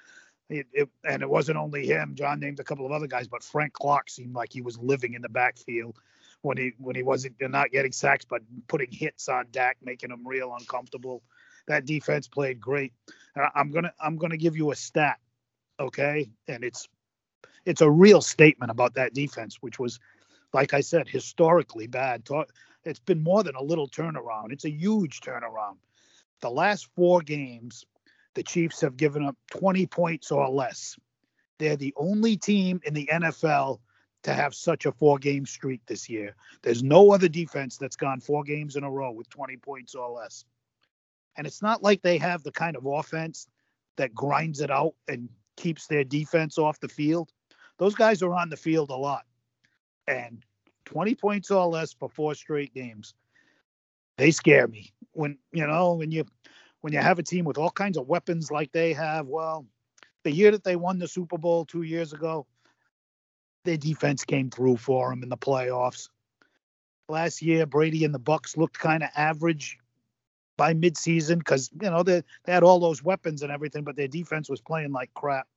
It, 0.48 0.66
it, 0.72 0.88
and 1.04 1.22
it 1.22 1.30
wasn't 1.30 1.58
only 1.58 1.86
him. 1.86 2.14
John 2.14 2.40
named 2.40 2.58
a 2.58 2.64
couple 2.64 2.84
of 2.84 2.92
other 2.92 3.06
guys, 3.06 3.28
but 3.28 3.44
Frank 3.44 3.72
Clark 3.72 4.10
seemed 4.10 4.34
like 4.34 4.52
he 4.52 4.62
was 4.62 4.78
living 4.78 5.14
in 5.14 5.22
the 5.22 5.28
backfield 5.28 5.96
when 6.42 6.56
he 6.56 6.72
when 6.78 6.96
he 6.96 7.02
wasn't 7.02 7.36
uh, 7.42 7.48
not 7.48 7.70
getting 7.70 7.92
sacks, 7.92 8.24
but 8.24 8.42
putting 8.66 8.90
hits 8.90 9.28
on 9.28 9.46
Dak, 9.52 9.76
making 9.82 10.10
him 10.10 10.26
real 10.26 10.54
uncomfortable. 10.58 11.22
That 11.68 11.86
defense 11.86 12.26
played 12.26 12.60
great. 12.60 12.92
And 13.36 13.46
I'm 13.54 13.70
gonna 13.70 13.92
I'm 14.00 14.16
gonna 14.16 14.36
give 14.36 14.56
you 14.56 14.72
a 14.72 14.76
stat, 14.76 15.18
okay? 15.80 16.30
And 16.46 16.62
it's 16.62 16.88
it's 17.64 17.80
a 17.80 17.90
real 17.90 18.20
statement 18.20 18.70
about 18.70 18.94
that 18.94 19.14
defense, 19.14 19.58
which 19.60 19.78
was, 19.78 19.98
like 20.52 20.72
I 20.72 20.80
said, 20.80 21.08
historically 21.08 21.86
bad. 21.86 22.26
It's 22.84 23.00
been 23.00 23.22
more 23.22 23.42
than 23.42 23.54
a 23.54 23.62
little 23.62 23.88
turnaround. 23.88 24.52
It's 24.52 24.64
a 24.64 24.70
huge 24.70 25.20
turnaround. 25.20 25.76
The 26.40 26.50
last 26.50 26.88
four 26.96 27.20
games, 27.20 27.84
the 28.34 28.42
Chiefs 28.42 28.80
have 28.80 28.96
given 28.96 29.26
up 29.26 29.36
20 29.50 29.86
points 29.86 30.30
or 30.30 30.48
less. 30.48 30.98
They're 31.58 31.76
the 31.76 31.92
only 31.96 32.38
team 32.38 32.80
in 32.84 32.94
the 32.94 33.10
NFL 33.12 33.80
to 34.22 34.32
have 34.32 34.54
such 34.54 34.86
a 34.86 34.92
four 34.92 35.18
game 35.18 35.44
streak 35.44 35.82
this 35.86 36.08
year. 36.08 36.34
There's 36.62 36.82
no 36.82 37.12
other 37.12 37.28
defense 37.28 37.76
that's 37.76 37.96
gone 37.96 38.20
four 38.20 38.44
games 38.44 38.76
in 38.76 38.84
a 38.84 38.90
row 38.90 39.12
with 39.12 39.28
20 39.28 39.56
points 39.58 39.94
or 39.94 40.10
less. 40.10 40.44
And 41.36 41.46
it's 41.46 41.62
not 41.62 41.82
like 41.82 42.02
they 42.02 42.18
have 42.18 42.42
the 42.42 42.52
kind 42.52 42.76
of 42.76 42.86
offense 42.86 43.46
that 43.96 44.14
grinds 44.14 44.60
it 44.60 44.70
out 44.70 44.94
and 45.08 45.28
keeps 45.60 45.86
their 45.86 46.04
defense 46.04 46.58
off 46.58 46.80
the 46.80 46.88
field. 46.88 47.30
Those 47.78 47.94
guys 47.94 48.22
are 48.22 48.34
on 48.34 48.48
the 48.48 48.56
field 48.56 48.90
a 48.90 48.96
lot. 48.96 49.24
And 50.08 50.44
20 50.86 51.14
points 51.14 51.50
or 51.50 51.66
less 51.66 51.92
for 51.92 52.08
four 52.08 52.34
straight 52.34 52.74
games. 52.74 53.14
They 54.16 54.30
scare 54.30 54.66
me. 54.66 54.92
When 55.12 55.38
you 55.52 55.66
know, 55.66 55.94
when 55.94 56.10
you 56.10 56.24
when 56.80 56.92
you 56.92 56.98
have 56.98 57.18
a 57.18 57.22
team 57.22 57.44
with 57.44 57.58
all 57.58 57.70
kinds 57.70 57.96
of 57.96 58.08
weapons 58.08 58.50
like 58.50 58.72
they 58.72 58.92
have, 58.92 59.26
well, 59.26 59.66
the 60.24 60.32
year 60.32 60.50
that 60.50 60.64
they 60.64 60.76
won 60.76 60.98
the 60.98 61.08
Super 61.08 61.38
Bowl 61.38 61.64
two 61.64 61.82
years 61.82 62.12
ago, 62.12 62.46
their 63.64 63.76
defense 63.76 64.24
came 64.24 64.50
through 64.50 64.78
for 64.78 65.10
them 65.10 65.22
in 65.22 65.28
the 65.28 65.36
playoffs. 65.36 66.08
Last 67.08 67.42
year, 67.42 67.66
Brady 67.66 68.04
and 68.04 68.14
the 68.14 68.18
Bucks 68.18 68.56
looked 68.56 68.78
kind 68.78 69.02
of 69.02 69.10
average 69.16 69.78
by 70.60 70.74
midseason 70.74 71.38
because 71.38 71.70
you 71.80 71.88
know 71.88 72.02
they 72.02 72.22
they 72.44 72.52
had 72.52 72.62
all 72.62 72.78
those 72.78 73.02
weapons 73.02 73.40
and 73.40 73.50
everything, 73.50 73.82
but 73.82 73.96
their 73.96 74.06
defense 74.06 74.50
was 74.50 74.60
playing 74.60 74.92
like 74.92 75.08
crap. 75.14 75.48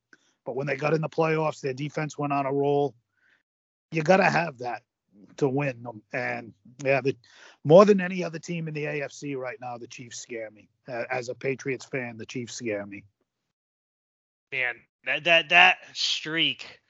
But 0.46 0.56
when 0.56 0.66
they 0.66 0.76
got 0.76 0.94
in 0.94 1.02
the 1.02 1.10
playoffs, 1.10 1.60
their 1.60 1.74
defense 1.74 2.16
went 2.16 2.32
on 2.32 2.46
a 2.46 2.52
roll. 2.52 2.94
You 3.90 4.02
got 4.02 4.16
to 4.16 4.24
have 4.24 4.56
that 4.60 4.82
to 5.36 5.46
win 5.46 5.82
them. 5.82 6.00
And 6.14 6.54
yeah, 6.82 7.02
the, 7.02 7.14
more 7.64 7.84
than 7.84 8.00
any 8.00 8.24
other 8.24 8.38
team 8.38 8.66
in 8.66 8.72
the 8.72 8.84
AFC 8.84 9.36
right 9.36 9.58
now, 9.60 9.76
the 9.76 9.86
Chiefs 9.86 10.20
scare 10.20 10.50
me. 10.50 10.70
Uh, 10.88 11.04
as 11.10 11.28
a 11.28 11.34
Patriots 11.34 11.84
fan, 11.84 12.16
the 12.16 12.24
Chiefs 12.24 12.54
scare 12.54 12.86
me. 12.86 13.04
Man, 14.52 14.76
that 15.04 15.24
that 15.24 15.48
that 15.50 15.76
streak 15.92 16.80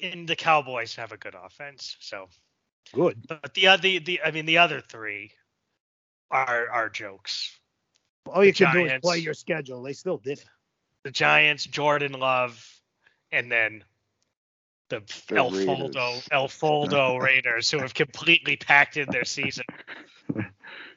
and 0.00 0.28
the 0.28 0.36
Cowboys 0.36 0.94
have 0.94 1.10
a 1.10 1.16
good 1.16 1.34
offense. 1.34 1.96
So 1.98 2.28
Good. 2.92 3.26
but 3.26 3.52
the 3.54 3.66
other 3.66 3.98
the 3.98 4.20
I 4.24 4.30
mean 4.30 4.46
the 4.46 4.58
other 4.58 4.80
three 4.80 5.32
are 6.30 6.68
are 6.70 6.88
jokes. 6.88 7.58
All 8.26 8.44
you 8.44 8.52
The 8.52 8.64
can 8.64 8.74
do 8.74 8.84
is 8.86 9.00
play 9.00 9.18
your 9.18 9.34
schedule. 9.34 9.82
They 9.82 9.92
still 9.94 10.18
did. 10.18 10.42
The 11.04 11.10
Giants, 11.10 11.64
Jordan 11.64 12.12
Love, 12.12 12.64
and 13.32 13.50
then 13.50 13.84
the 14.90 15.00
The 15.28 15.36
El 15.36 15.50
Raiders. 15.50 15.66
Foldo 15.66 16.28
El 16.30 16.48
Foldo 16.48 17.18
Raiders 17.22 17.70
who 17.70 17.78
have 17.78 17.94
completely 17.94 18.56
packed 18.56 18.96
in 18.96 19.08
their 19.10 19.24
season. 19.24 19.64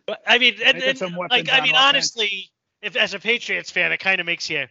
But 0.08 0.20
I 0.26 0.40
mean, 0.40 0.56
and, 0.66 0.82
They 0.82 0.94
got 0.94 1.02
and, 1.02 1.16
like 1.30 1.50
I 1.54 1.62
mean, 1.62 1.72
offense. 1.72 1.78
honestly, 1.78 2.50
if 2.82 2.96
as 2.96 3.14
a 3.14 3.20
Patriots 3.20 3.70
fan, 3.70 3.92
it 3.92 4.00
kind 4.00 4.20
of 4.20 4.26
makes 4.26 4.50
you 4.50 4.66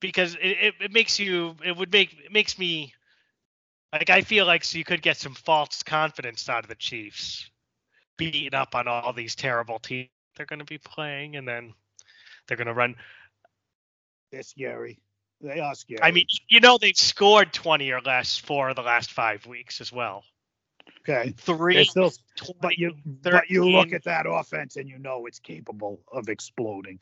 because 0.00 0.34
it, 0.34 0.40
it, 0.40 0.74
it 0.80 0.92
makes 0.92 1.20
you 1.20 1.54
it 1.64 1.76
would 1.76 1.92
make 1.92 2.12
it 2.12 2.32
makes 2.32 2.58
me 2.58 2.92
like 3.92 4.10
I 4.10 4.22
feel 4.22 4.44
like 4.44 4.64
so 4.64 4.78
you 4.78 4.84
could 4.84 5.00
get 5.00 5.16
some 5.16 5.34
false 5.34 5.84
confidence 5.84 6.48
out 6.48 6.64
of 6.64 6.68
the 6.68 6.74
Chiefs 6.74 7.48
beating 8.16 8.54
up 8.54 8.74
on 8.74 8.88
all 8.88 9.12
these 9.12 9.34
terrible 9.34 9.78
teams 9.78 10.08
they're 10.36 10.46
going 10.46 10.60
to 10.60 10.64
be 10.64 10.78
playing, 10.78 11.36
and 11.36 11.46
then 11.46 11.74
they're 12.46 12.56
going 12.56 12.66
to 12.66 12.74
run. 12.74 12.96
They're 14.30 14.42
scary. 14.42 14.98
They 15.40 15.60
are 15.60 15.74
scary. 15.74 16.02
I 16.02 16.10
mean, 16.12 16.26
you 16.48 16.60
know, 16.60 16.78
they've 16.78 16.96
scored 16.96 17.52
20 17.52 17.90
or 17.90 18.00
less 18.00 18.38
for 18.38 18.74
the 18.74 18.82
last 18.82 19.12
five 19.12 19.46
weeks 19.46 19.80
as 19.80 19.92
well. 19.92 20.24
okay. 21.00 21.34
Three, 21.36 21.84
still, 21.84 22.12
20, 22.36 22.54
but 22.60 22.78
you, 22.78 22.94
but 23.04 23.50
you 23.50 23.68
look 23.68 23.92
at 23.92 24.04
that 24.04 24.26
offense 24.28 24.76
and 24.76 24.88
you 24.88 24.98
know 24.98 25.26
it's 25.26 25.40
capable 25.40 26.00
of 26.10 26.28
exploding. 26.28 27.00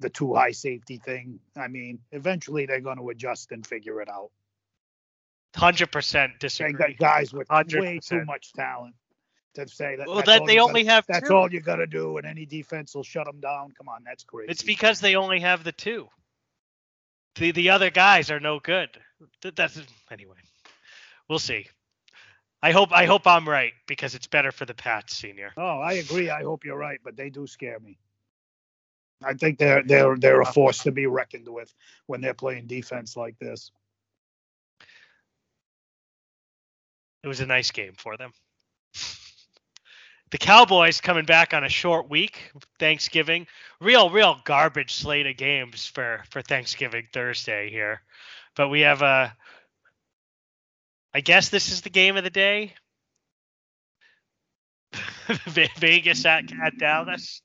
The 0.00 0.10
two 0.10 0.34
high 0.34 0.52
safety 0.52 0.98
thing. 0.98 1.38
I 1.56 1.68
mean, 1.68 2.00
eventually 2.10 2.66
they're 2.66 2.80
going 2.80 2.98
to 2.98 3.08
adjust 3.10 3.52
and 3.52 3.64
figure 3.64 4.00
it 4.00 4.08
out. 4.08 4.30
100% 5.54 6.38
disagree. 6.40 6.72
They 6.72 6.94
got 6.94 6.96
guys 6.96 7.32
with 7.32 7.48
way 7.50 7.98
100%. 7.98 8.08
too 8.08 8.24
much 8.24 8.52
talent 8.54 8.94
to 9.54 9.68
say 9.68 9.96
that. 9.96 10.06
Well, 10.06 10.22
that 10.22 10.46
they 10.46 10.58
only 10.58 10.82
gotta, 10.82 10.94
have 10.94 11.06
That's 11.08 11.28
two. 11.28 11.34
all 11.34 11.52
you 11.52 11.60
got 11.60 11.76
to 11.76 11.86
do, 11.86 12.16
and 12.18 12.26
any 12.26 12.46
defense 12.46 12.94
will 12.94 13.02
shut 13.02 13.26
them 13.26 13.40
down. 13.40 13.72
Come 13.76 13.88
on, 13.88 14.02
that's 14.04 14.24
crazy. 14.24 14.50
It's 14.50 14.62
because 14.62 15.00
they 15.00 15.16
only 15.16 15.40
have 15.40 15.64
the 15.64 15.72
two. 15.72 16.08
The 17.36 17.52
the 17.52 17.70
other 17.70 17.90
guys 17.90 18.30
are 18.30 18.40
no 18.40 18.60
good. 18.60 18.90
That's 19.42 19.80
anyway. 20.10 20.36
We'll 21.28 21.38
see. 21.38 21.66
I 22.62 22.72
hope 22.72 22.92
I 22.92 23.06
hope 23.06 23.26
I'm 23.26 23.48
right 23.48 23.72
because 23.86 24.14
it's 24.14 24.26
better 24.26 24.52
for 24.52 24.64
the 24.64 24.74
Pats, 24.74 25.16
senior. 25.16 25.52
Oh, 25.56 25.80
I 25.80 25.94
agree. 25.94 26.30
I 26.30 26.42
hope 26.42 26.64
you're 26.64 26.76
right, 26.76 27.00
but 27.02 27.16
they 27.16 27.30
do 27.30 27.46
scare 27.46 27.80
me. 27.80 27.98
I 29.24 29.34
think 29.34 29.58
they're 29.58 29.82
they're 29.82 30.16
they're 30.16 30.40
a 30.40 30.46
force 30.46 30.82
to 30.84 30.92
be 30.92 31.06
reckoned 31.06 31.48
with 31.48 31.72
when 32.06 32.20
they're 32.20 32.34
playing 32.34 32.66
defense 32.66 33.16
like 33.16 33.38
this. 33.38 33.70
It 37.24 37.28
was 37.28 37.40
a 37.40 37.46
nice 37.46 37.70
game 37.70 37.94
for 37.96 38.16
them. 38.16 38.32
The 40.32 40.38
Cowboys 40.38 41.02
coming 41.02 41.26
back 41.26 41.52
on 41.52 41.62
a 41.62 41.68
short 41.68 42.08
week, 42.08 42.50
Thanksgiving. 42.78 43.46
Real, 43.82 44.08
real 44.08 44.40
garbage 44.44 44.94
slate 44.94 45.26
of 45.26 45.36
games 45.36 45.86
for 45.86 46.24
for 46.30 46.40
Thanksgiving 46.40 47.06
Thursday 47.12 47.68
here. 47.68 48.00
But 48.56 48.70
we 48.70 48.80
have 48.80 49.02
a. 49.02 49.36
I 51.12 51.20
guess 51.20 51.50
this 51.50 51.70
is 51.70 51.82
the 51.82 51.90
game 51.90 52.16
of 52.16 52.24
the 52.24 52.30
day. 52.30 52.72
Vegas 55.76 56.24
at, 56.24 56.44
at 56.64 56.78
Dallas, 56.78 57.42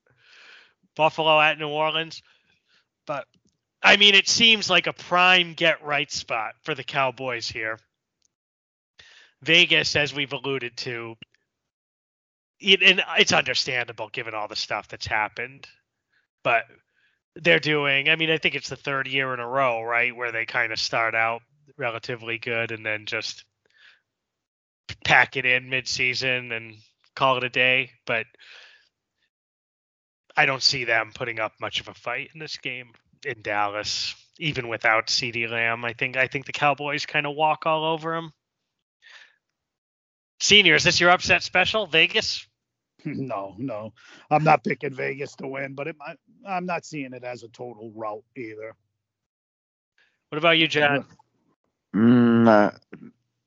Buffalo 0.95 1.41
at 1.41 1.59
New 1.59 1.67
Orleans. 1.67 2.23
But 3.05 3.25
I 3.83 3.97
mean, 3.97 4.15
it 4.15 4.29
seems 4.29 4.69
like 4.69 4.87
a 4.87 4.93
prime 4.93 5.55
get 5.55 5.83
right 5.83 6.09
spot 6.09 6.53
for 6.61 6.73
the 6.73 6.85
Cowboys 6.85 7.49
here. 7.49 7.79
Vegas, 9.41 9.97
as 9.97 10.15
we've 10.15 10.31
alluded 10.31 10.77
to, 10.77 11.17
it, 12.59 12.81
and 12.81 13.03
it's 13.17 13.33
understandable 13.33 14.09
given 14.09 14.33
all 14.33 14.47
the 14.47 14.55
stuff 14.55 14.87
that's 14.87 15.07
happened, 15.07 15.67
but 16.43 16.63
they're 17.35 17.59
doing. 17.59 18.09
I 18.09 18.15
mean, 18.15 18.31
I 18.31 18.37
think 18.37 18.55
it's 18.55 18.69
the 18.69 18.75
third 18.75 19.07
year 19.07 19.33
in 19.33 19.39
a 19.39 19.47
row, 19.47 19.81
right, 19.83 20.15
where 20.15 20.31
they 20.31 20.45
kind 20.45 20.73
of 20.73 20.79
start 20.79 21.13
out 21.13 21.41
relatively 21.77 22.37
good 22.37 22.71
and 22.71 22.85
then 22.85 23.05
just 23.05 23.45
pack 25.03 25.37
it 25.37 25.45
in 25.45 25.69
mid-season 25.69 26.51
and 26.51 26.75
call 27.15 27.37
it 27.37 27.43
a 27.43 27.49
day. 27.49 27.91
But 28.05 28.25
I 30.35 30.45
don't 30.45 30.63
see 30.63 30.85
them 30.85 31.11
putting 31.13 31.39
up 31.39 31.53
much 31.61 31.79
of 31.79 31.87
a 31.87 31.93
fight 31.93 32.29
in 32.33 32.39
this 32.39 32.57
game 32.57 32.91
in 33.25 33.41
Dallas, 33.41 34.15
even 34.39 34.67
without 34.67 35.07
CeeDee 35.07 35.49
Lamb. 35.49 35.85
I 35.85 35.93
think 35.93 36.17
I 36.17 36.27
think 36.27 36.45
the 36.45 36.53
Cowboys 36.53 37.05
kind 37.05 37.27
of 37.27 37.35
walk 37.35 37.65
all 37.65 37.85
over 37.85 38.15
them. 38.15 38.31
Senior, 40.39 40.75
is 40.75 40.83
this 40.83 40.99
your 40.99 41.09
upset 41.09 41.43
special? 41.43 41.87
Vegas? 41.87 42.46
No, 43.15 43.55
no, 43.57 43.93
I'm 44.31 44.43
not 44.43 44.63
picking 44.63 44.93
Vegas 44.93 45.35
to 45.37 45.47
win, 45.47 45.75
but 45.75 45.87
it 45.87 45.97
might, 45.99 46.17
I'm 46.47 46.65
not 46.65 46.85
seeing 46.85 47.13
it 47.13 47.23
as 47.23 47.43
a 47.43 47.49
total 47.49 47.91
rout 47.95 48.23
either. 48.35 48.75
What 50.29 50.39
about 50.39 50.57
you, 50.59 50.67
John? 50.67 51.05
Mm, 51.95 52.47
uh, 52.47 52.71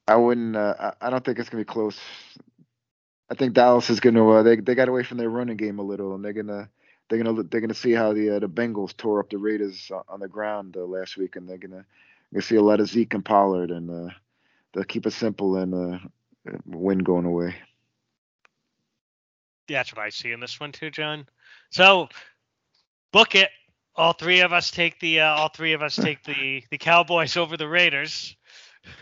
I 0.09 0.17
wouldn't. 0.17 0.57
Uh, 0.57 0.75
I 0.79 1.09
I 1.09 1.11
don't 1.11 1.25
think 1.25 1.39
it's 1.39 1.49
gonna 1.51 1.63
be 1.65 1.67
close. 1.67 1.99
I 3.31 3.35
think 3.35 3.55
Dallas 3.55 3.91
is 3.91 4.01
gonna. 4.01 4.29
Uh, 4.29 4.43
they 4.43 4.57
they 4.57 4.75
got 4.75 4.89
away 4.89 5.05
from 5.05 5.19
their 5.19 5.31
running 5.31 5.57
game 5.57 5.79
a 5.79 5.83
little, 5.85 6.15
and 6.15 6.25
they're 6.25 6.33
gonna 6.35 6.69
they're 7.09 7.23
gonna 7.23 7.43
they're 7.45 7.61
gonna 7.61 7.75
see 7.75 7.93
how 7.93 8.13
the 8.13 8.37
uh, 8.37 8.39
the 8.41 8.49
Bengals 8.49 8.97
tore 8.97 9.21
up 9.21 9.31
the 9.31 9.39
Raiders 9.39 9.91
on- 9.93 10.05
on 10.09 10.21
the 10.21 10.29
ground 10.29 10.77
uh, 10.77 10.85
last 10.85 11.17
week, 11.17 11.37
and 11.37 11.49
they're 11.49 11.59
gonna 11.59 11.85
gonna 12.33 12.43
see 12.43 12.57
a 12.57 12.63
lot 12.63 12.81
of 12.81 12.89
Zeke 12.89 13.15
and 13.15 13.25
Pollard, 13.25 13.71
and 13.71 13.91
uh, 13.91 14.15
they'll 14.75 14.85
keep 14.85 15.07
it 15.07 15.13
simple 15.13 15.57
and 15.57 15.75
uh, 15.75 15.99
win 16.67 16.99
going 17.01 17.27
away. 17.27 17.57
That's 19.71 19.95
what 19.95 20.05
I 20.05 20.11
see 20.11 20.33
in 20.33 20.41
this 20.41 20.59
one 20.61 20.73
too, 20.73 20.91
John. 20.91 21.27
So 21.71 22.09
book 23.13 23.35
it. 23.35 23.51
All 23.97 24.13
three 24.13 24.41
of 24.41 24.53
us 24.53 24.71
take 24.71 24.99
the 25.01 25.21
uh, 25.21 25.35
all 25.35 25.49
three 25.49 25.73
of 25.73 25.83
us 25.83 25.97
take 26.03 26.23
the 26.25 26.63
the 26.71 26.79
Cowboys 26.79 27.37
over 27.37 27.57
the 27.57 27.69
Raiders. 27.69 28.37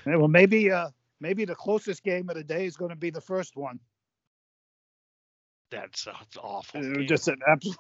Yeah, 0.06 0.16
well, 0.16 0.28
maybe 0.28 0.70
uh, 0.70 0.88
maybe 1.20 1.44
the 1.44 1.54
closest 1.54 2.02
game 2.02 2.28
of 2.30 2.36
the 2.36 2.44
day 2.44 2.66
is 2.66 2.76
going 2.76 2.90
to 2.90 2.96
be 2.96 3.10
the 3.10 3.20
first 3.20 3.56
one. 3.56 3.78
That's 5.70 6.06
uh, 6.06 6.12
awful. 6.42 7.04
Just 7.04 7.28
an 7.28 7.38
absolute, 7.46 7.76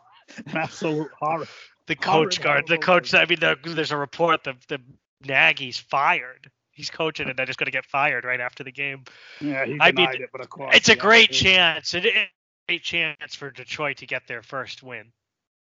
an 0.46 0.56
absolute 0.56 1.10
horror. 1.18 1.46
the 1.86 1.96
coach 1.96 2.40
guard, 2.40 2.66
the 2.66 2.76
coach. 2.78 3.14
I 3.14 3.24
mean, 3.24 3.40
the, 3.40 3.56
there's 3.64 3.92
a 3.92 3.96
report 3.96 4.44
that 4.44 4.56
the 4.68 4.78
Nagy's 5.24 5.78
fired. 5.78 6.50
He's 6.70 6.90
coaching 6.90 7.28
and 7.28 7.36
they're 7.36 7.46
just 7.46 7.58
going 7.58 7.64
to 7.66 7.72
get 7.72 7.86
fired 7.86 8.24
right 8.24 8.38
after 8.40 8.62
the 8.62 8.70
game. 8.70 9.04
Yeah, 9.40 9.64
he 9.64 9.78
I 9.80 9.86
mean, 9.86 10.06
denied 10.06 10.20
it, 10.20 10.28
but 10.30 10.42
of 10.42 10.48
course, 10.50 10.76
It's 10.76 10.88
a 10.88 10.92
yeah, 10.92 11.00
great 11.00 11.30
it- 11.30 11.32
chance. 11.32 11.94
It, 11.94 12.04
it- 12.04 12.28
great 12.68 12.82
chance 12.82 13.34
for 13.34 13.50
Detroit 13.50 13.96
to 13.98 14.06
get 14.06 14.26
their 14.28 14.42
first 14.42 14.82
win. 14.82 15.06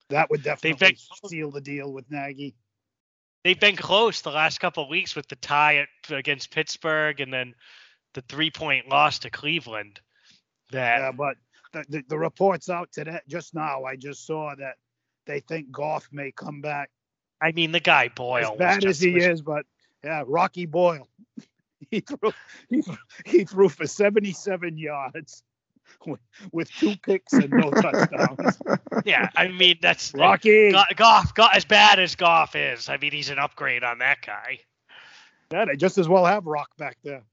That 0.10 0.30
would 0.30 0.44
definitely 0.44 0.88
been- 0.88 1.30
seal 1.30 1.52
the 1.52 1.62
deal 1.62 1.92
with 1.92 2.10
Nagy. 2.12 2.54
They've 3.44 3.60
been 3.60 3.78
close 3.78 4.22
the 4.22 4.32
last 4.32 4.60
couple 4.60 4.84
of 4.84 4.90
weeks 4.90 5.16
with 5.16 5.28
the 5.30 5.38
tie 5.38 5.78
at, 5.78 5.88
against 6.10 6.52
Pittsburgh 6.52 7.22
and 7.22 7.32
then 7.32 7.56
the 8.14 8.22
three 8.22 8.52
point 8.52 8.90
loss 8.90 9.20
to 9.20 9.30
Cleveland. 9.30 10.02
That 10.72 11.00
Yeah, 11.00 11.12
but 11.14 11.38
the, 11.72 11.86
the, 11.88 12.04
the 12.10 12.18
reports 12.18 12.70
out 12.70 12.92
today 12.92 13.20
just 13.30 13.56
now, 13.56 13.86
I 13.86 13.96
just 13.96 14.26
saw 14.26 14.54
that 14.56 14.76
they 15.26 15.40
think 15.42 15.72
Goff 15.72 16.10
may 16.12 16.32
come 16.32 16.62
back 16.62 16.90
I 17.40 17.52
mean, 17.52 17.72
the 17.72 17.80
guy 17.80 18.08
Boyle. 18.10 18.54
as 18.54 18.58
bad 18.58 18.82
just- 18.82 18.98
as 18.98 19.00
he 19.02 19.14
was- 19.14 19.26
is, 19.26 19.42
but 19.42 19.66
yeah, 20.04 20.24
Rocky 20.28 20.66
Boyle. 20.66 21.08
He 21.92 22.00
threw 22.02 22.34
he, 22.70 22.82
threw- 22.82 22.98
he 23.24 23.46
threw 23.46 23.70
for 23.70 23.86
77 23.88 24.78
yards 24.78 25.44
with, 26.06 26.20
with 26.52 26.72
two 26.72 26.96
picks 26.98 27.34
and 27.34 27.50
no 27.52 27.72
touchdowns. 27.72 28.58
Yeah, 29.06 29.30
I 29.36 29.48
mean 29.50 29.78
that's 29.82 30.14
Rocky, 30.14 30.72
Go- 30.72 30.82
Goff, 30.96 31.34
Goff. 31.34 31.52
As 31.54 31.64
bad 31.66 32.00
as 32.00 32.16
Goff 32.16 32.56
is, 32.56 32.90
I 32.90 32.98
mean 32.98 33.12
he's 33.12 33.30
an 33.30 33.40
upgrade 33.40 33.84
on 33.84 34.00
that 34.00 34.18
guy. 34.26 34.60
yeah, 35.52 35.66
they 35.66 35.76
just 35.76 35.98
as 35.98 36.10
well 36.10 36.26
have 36.26 36.46
Rock 36.46 36.70
back 36.78 36.98
there. 37.04 37.24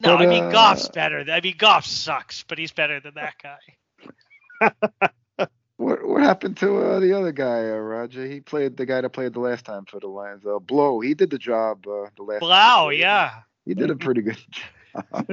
No, 0.00 0.16
But, 0.18 0.26
I 0.26 0.26
mean 0.26 0.44
uh, 0.44 0.50
Goff's 0.50 0.88
better. 0.88 1.24
I 1.30 1.40
mean 1.40 1.54
Goff 1.56 1.86
sucks, 1.86 2.42
but 2.42 2.58
he's 2.58 2.72
better 2.72 3.00
than 3.00 3.14
that 3.14 3.34
guy. 3.42 5.08
What 5.78 6.08
what 6.08 6.22
happened 6.22 6.56
to 6.58 6.78
uh, 6.78 7.00
the 7.00 7.12
other 7.12 7.32
guy, 7.32 7.68
uh, 7.68 7.74
Roger? 7.76 8.24
He 8.26 8.40
played 8.40 8.78
the 8.78 8.86
guy 8.86 9.02
that 9.02 9.10
played 9.10 9.34
the 9.34 9.40
last 9.40 9.66
time 9.66 9.84
for 9.84 10.00
the 10.00 10.06
Lions. 10.06 10.46
Uh, 10.46 10.58
Blough. 10.58 11.00
He 11.00 11.12
did 11.12 11.28
the 11.28 11.36
job 11.38 11.86
uh, 11.86 12.06
the 12.16 12.22
last. 12.22 12.40
time 12.40 12.40
he 12.40 12.46
Blough, 12.46 12.84
played. 12.86 13.00
yeah. 13.00 13.30
He 13.66 13.74
did 13.74 13.90
a 13.90 13.96
pretty 13.96 14.22
good 14.22 14.38
job. 14.50 14.64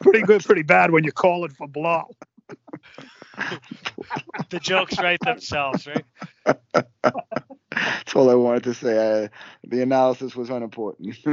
pretty 0.00 0.22
good, 0.22 0.44
pretty 0.44 0.62
bad 0.62 0.90
when 0.90 1.04
you 1.04 1.12
call 1.12 1.44
it 1.44 1.52
for 1.52 1.68
blow. 1.68 2.04
The 4.50 4.60
jokes 4.60 4.98
write 4.98 5.20
themselves, 5.20 5.86
right? 5.86 6.04
That's 6.44 8.14
all 8.14 8.28
I 8.28 8.34
wanted 8.34 8.64
to 8.64 8.74
say. 8.74 9.24
I, 9.24 9.30
the 9.66 9.80
analysis 9.82 10.36
was 10.36 10.50
unimportant. 10.50 11.16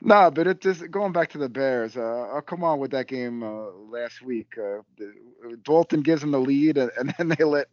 no, 0.00 0.30
but 0.30 0.46
it 0.46 0.62
just 0.62 0.90
going 0.90 1.12
back 1.12 1.28
to 1.30 1.38
the 1.38 1.50
Bears. 1.50 1.96
Uh, 1.96 2.28
I'll 2.32 2.40
come 2.40 2.64
on 2.64 2.78
with 2.78 2.92
that 2.92 3.08
game 3.08 3.42
uh, 3.42 3.70
last 3.90 4.22
week. 4.22 4.54
Uh, 4.58 4.78
Dalton 5.62 6.00
gives 6.00 6.22
them 6.22 6.30
the 6.30 6.40
lead, 6.40 6.78
and, 6.78 6.90
and 6.98 7.14
then 7.18 7.28
they 7.28 7.44
let 7.44 7.68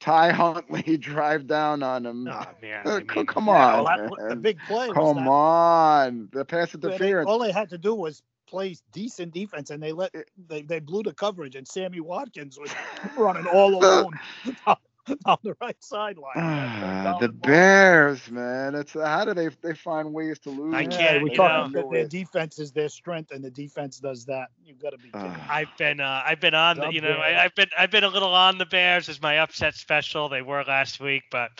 Ty 0.00 0.32
Huntley 0.32 0.96
drive 0.98 1.46
down 1.46 1.82
on 1.82 2.02
them. 2.04 2.28
Oh 2.30 2.44
man. 2.62 2.86
Uh, 2.86 3.00
mean, 3.14 3.26
come 3.26 3.46
Yeah, 3.46 3.78
on, 3.78 3.84
well, 3.84 4.08
that- 4.18 4.28
the 4.30 4.36
big 4.36 4.58
play. 4.66 4.90
come 4.92 5.16
that- 5.16 5.28
on, 5.28 6.28
the 6.32 6.44
pass 6.44 6.72
they- 6.72 6.88
interference. 6.88 7.28
all 7.28 7.38
they 7.38 7.52
had 7.52 7.70
to 7.70 7.78
do 7.78 7.94
was 7.94 8.22
play 8.46 8.76
decent 8.92 9.32
defense, 9.32 9.70
and 9.70 9.82
they 9.82 9.92
let 9.92 10.12
they, 10.48 10.62
they 10.62 10.78
blew 10.80 11.02
the 11.02 11.12
coverage, 11.14 11.56
and 11.56 11.66
Sammy 11.66 12.00
Watkins 12.00 12.58
was 12.58 12.70
running 13.16 13.46
all 13.46 13.74
alone 13.74 14.12
down, 15.08 15.18
down 15.24 15.38
the 15.42 15.56
right 15.60 15.76
sideline. 15.82 16.32
Ah, 16.36 17.02
Down 17.04 17.20
the. 17.20 17.28
Bears, 17.28 18.30
man. 18.30 18.74
It's 18.74 18.92
how 18.92 19.24
do 19.24 19.34
they 19.34 19.48
they 19.62 19.74
find 19.74 20.12
ways 20.12 20.38
to 20.40 20.50
lose? 20.50 20.74
I 20.74 20.86
can't, 20.86 21.22
we 21.22 21.30
talk 21.30 21.72
know. 21.72 21.82
that 21.82 21.90
their 21.90 22.06
defense 22.06 22.58
is 22.58 22.72
their 22.72 22.88
strength, 22.88 23.30
and 23.30 23.44
the 23.44 23.50
defense 23.50 23.98
does 23.98 24.24
that. 24.26 24.48
You've 24.64 24.80
got 24.80 24.90
to 24.90 24.98
be 24.98 25.10
kidding. 25.10 25.34
Ah. 25.34 25.46
I've 25.48 25.76
been 25.78 26.00
uh, 26.00 26.22
I've 26.24 26.40
been 26.40 26.54
on 26.54 26.78
the 26.78 26.90
you 26.90 27.00
know 27.00 27.10
I, 27.10 27.44
I've 27.44 27.54
been 27.54 27.68
I've 27.78 27.90
been 27.90 28.04
a 28.04 28.08
little 28.08 28.34
on 28.34 28.58
the 28.58 28.66
Bears 28.66 29.08
as 29.08 29.20
my 29.20 29.38
upset 29.38 29.74
special. 29.74 30.28
They 30.28 30.42
were 30.42 30.64
last 30.64 30.98
week, 31.00 31.24
but 31.30 31.50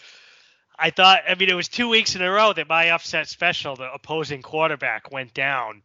I 0.79 0.91
thought 0.91 1.23
I 1.29 1.35
mean 1.35 1.49
it 1.49 1.55
was 1.55 1.69
two 1.69 1.89
weeks 1.89 2.17
in 2.17 2.23
a 2.23 2.31
row 2.31 2.53
that 2.53 2.69
my 2.69 2.91
upset 2.91 3.29
special, 3.29 3.77
the 3.77 3.93
opposing 3.93 4.43
quarterback, 4.43 5.13
went 5.13 5.35
down, 5.35 5.83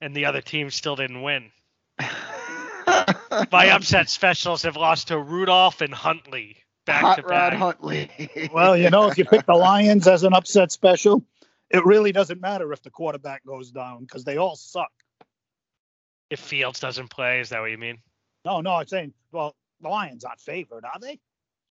and 0.00 0.14
the 0.14 0.26
other 0.26 0.42
team 0.42 0.70
still 0.70 0.96
didn't 0.96 1.22
win. 1.22 1.50
My 3.52 3.70
upset 3.70 4.08
specials 4.08 4.62
have 4.62 4.76
lost 4.76 5.08
to 5.08 5.18
Rudolph 5.18 5.82
and 5.82 5.92
Huntley 5.92 6.56
back 6.88 7.00
Hot 7.02 7.14
to 7.16 7.22
Rod 7.22 7.50
back. 7.50 7.58
Huntley. 7.58 8.50
Well, 8.52 8.76
you 8.76 8.90
know, 8.90 9.08
if 9.08 9.16
you 9.18 9.24
pick 9.24 9.46
the 9.46 9.54
Lions 9.54 10.08
as 10.08 10.24
an 10.24 10.32
upset 10.34 10.72
special, 10.72 11.24
it 11.70 11.84
really 11.84 12.12
doesn't 12.12 12.40
matter 12.40 12.72
if 12.72 12.82
the 12.82 12.90
quarterback 12.90 13.44
goes 13.44 13.70
down 13.70 14.00
because 14.04 14.24
they 14.24 14.36
all 14.38 14.56
suck. 14.56 14.90
If 16.30 16.40
Fields 16.40 16.80
doesn't 16.80 17.08
play, 17.08 17.40
is 17.40 17.48
that 17.50 17.60
what 17.60 17.70
you 17.70 17.78
mean? 17.78 17.98
No, 18.44 18.60
no, 18.60 18.72
I'm 18.74 18.86
saying, 18.86 19.12
well, 19.32 19.54
the 19.80 19.88
Lions 19.88 20.24
aren't 20.24 20.40
favored, 20.40 20.84
are 20.84 20.98
they? 21.00 21.18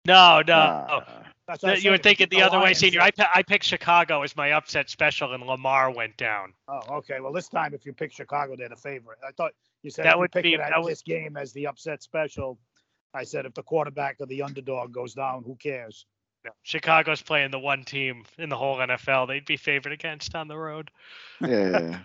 No, 0.06 0.42
no. 0.46 1.02
That's 1.48 1.64
what 1.64 1.70
No, 1.70 1.74
you 1.76 1.80
saying. 1.82 1.92
were 1.92 1.96
If 1.96 2.02
thinking 2.04 2.26
you 2.26 2.30
the 2.30 2.36
pick 2.44 2.46
other 2.46 2.60
way, 2.60 2.74
senior. 2.74 3.02
I, 3.02 3.12
I 3.34 3.42
picked 3.42 3.64
Chicago 3.64 4.22
as 4.22 4.36
my 4.36 4.52
upset 4.52 4.90
special, 4.90 5.34
and 5.34 5.44
Lamar 5.44 5.92
went 5.92 6.18
down. 6.18 6.54
Oh, 6.68 6.82
okay. 6.98 7.20
Well, 7.22 7.32
this 7.32 7.48
time, 7.48 7.74
if 7.74 7.86
you 7.86 7.94
pick 7.94 8.12
Chicago, 8.12 8.56
they're 8.58 8.70
the 8.70 8.76
favorite. 8.76 9.20
I 9.26 9.32
thought 9.32 9.54
you 9.82 9.90
said 9.90 10.06
That 10.06 10.16
you 10.16 10.20
would 10.20 10.32
pick 10.32 10.44
be- 10.44 10.54
it 10.56 10.60
at 10.60 10.70
that 10.72 10.82
would- 10.82 10.92
this 10.92 11.02
game 11.02 11.38
as 11.38 11.54
the 11.54 11.68
upset 11.68 12.04
special. 12.04 12.60
I 13.14 13.24
said 13.24 13.46
if 13.46 13.54
the 13.54 13.64
quarterback 13.64 14.18
or 14.20 14.26
the 14.26 14.42
underdog 14.42 14.92
goes 14.92 15.14
down, 15.14 15.44
who 15.46 15.56
cares? 15.56 16.06
No. 16.46 16.52
Chicago's 16.64 17.22
playing 17.22 17.52
the 17.52 17.60
one 17.60 17.84
team 17.86 18.24
in 18.38 18.50
the 18.50 18.58
whole 18.58 18.78
NFL 18.78 19.28
they'd 19.30 19.46
be 19.46 19.56
favored 19.56 19.94
against 19.94 20.36
on 20.36 20.48
the 20.50 20.58
road. 20.58 20.92
yeah. 21.42 22.00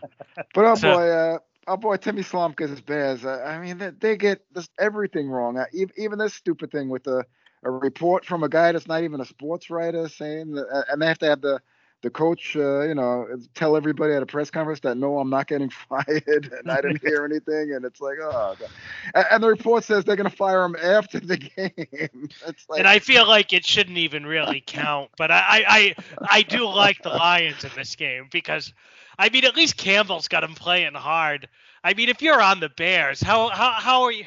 But 0.55 0.65
our 0.65 0.77
So- 0.77 0.95
boy, 0.95 1.09
uh, 1.09 1.39
our 1.67 1.77
boy 1.77 1.97
Timmy 1.97 2.23
Slomka's 2.23 2.81
Bears. 2.81 3.25
Uh, 3.25 3.43
I 3.45 3.59
mean, 3.61 3.79
they, 3.79 3.91
they 3.91 4.17
get 4.17 4.43
this 4.55 4.69
everything 4.79 5.29
wrong. 5.29 5.59
Uh, 5.59 5.65
ev- 5.79 5.91
even 5.97 6.19
this 6.19 6.35
stupid 6.35 6.71
thing 6.71 6.89
with 6.89 7.07
a, 7.09 7.25
a 7.65 7.71
report 7.71 8.25
from 8.25 8.43
a 8.45 8.49
guy 8.49 8.73
that's 8.73 8.87
not 8.87 9.03
even 9.03 9.21
a 9.21 9.25
sports 9.27 9.69
writer 9.71 10.09
saying, 10.09 10.53
that, 10.53 10.67
uh, 10.73 10.83
and 10.91 11.03
they 11.03 11.07
have 11.07 11.19
to 11.19 11.27
have 11.27 11.41
the 11.41 11.61
the 12.03 12.11
coach, 12.11 12.55
uh, 12.57 12.83
you 12.83 12.95
know, 12.95 13.27
tell 13.55 13.77
everybody 13.77 14.15
at 14.15 14.23
a 14.23 14.27
press 14.27 14.51
conference 14.51 14.81
that 14.81 14.97
no, 14.97 15.19
I'm 15.19 15.31
not 15.31 15.49
getting 15.49 15.71
fired, 15.89 16.25
and 16.27 16.71
I 16.71 16.81
didn't 16.81 17.01
hear 17.03 17.25
anything, 17.25 17.75
and 17.75 17.85
it's 17.85 18.01
like, 18.01 18.19
oh, 18.23 18.57
God. 18.59 18.69
And, 19.15 19.27
and 19.33 19.43
the 19.43 19.49
report 19.49 19.85
says 19.85 20.05
they're 20.05 20.17
gonna 20.17 20.31
fire 20.31 20.65
him 20.65 20.77
after 20.77 21.19
the 21.19 21.37
game. 21.57 22.29
like, 22.69 22.79
and 22.79 22.87
I 22.87 23.01
feel 23.01 23.27
like 23.27 23.53
it 23.53 23.65
shouldn't 23.65 23.99
even 23.99 24.27
really 24.27 24.63
count. 24.65 25.11
But 25.17 25.31
I, 25.31 25.65
I, 25.69 25.95
I 26.31 26.43
do 26.43 26.69
like 26.69 27.03
the 27.03 27.11
Lions 27.11 27.65
in 27.65 27.71
this 27.77 27.97
game 27.97 28.29
because, 28.31 28.73
I 29.19 29.29
mean, 29.31 29.45
at 29.45 29.57
least 29.57 29.77
Campbell's 29.77 30.29
got 30.29 30.45
him 30.45 30.55
playing 30.55 30.95
hard. 30.95 31.49
I 31.83 31.95
mean, 31.95 32.09
if 32.09 32.23
you're 32.23 32.41
on 32.41 32.61
the 32.61 32.69
Bears, 32.69 33.21
how 33.21 33.49
how 33.49 33.73
how 33.73 34.03
are 34.03 34.13
you? 34.13 34.25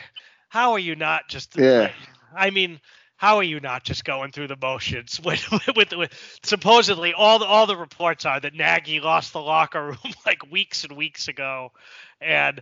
How 0.50 0.74
are 0.74 0.80
you 0.80 0.96
not 0.96 1.30
just? 1.30 1.56
Yeah. 1.58 1.92
I 2.36 2.50
mean, 2.50 2.80
how 3.22 3.38
are 3.38 3.44
you 3.44 3.60
not 3.60 3.84
just 3.84 4.04
going 4.04 4.32
through 4.32 4.48
the 4.48 4.58
motions 4.60 5.22
with 5.24 5.46
with, 5.76 5.94
with 5.96 6.40
supposedly 6.42 7.14
all 7.14 7.38
the 7.38 7.46
all 7.46 7.68
the 7.68 7.78
reports 7.78 8.26
are 8.26 8.40
that 8.40 8.56
Nagy 8.56 9.00
lost 9.00 9.32
the 9.32 9.40
locker 9.40 9.86
room 9.90 9.98
like 10.26 10.52
weeks 10.52 10.84
and 10.86 10.98
weeks 10.98 11.28
ago, 11.28 11.72
and 12.20 12.60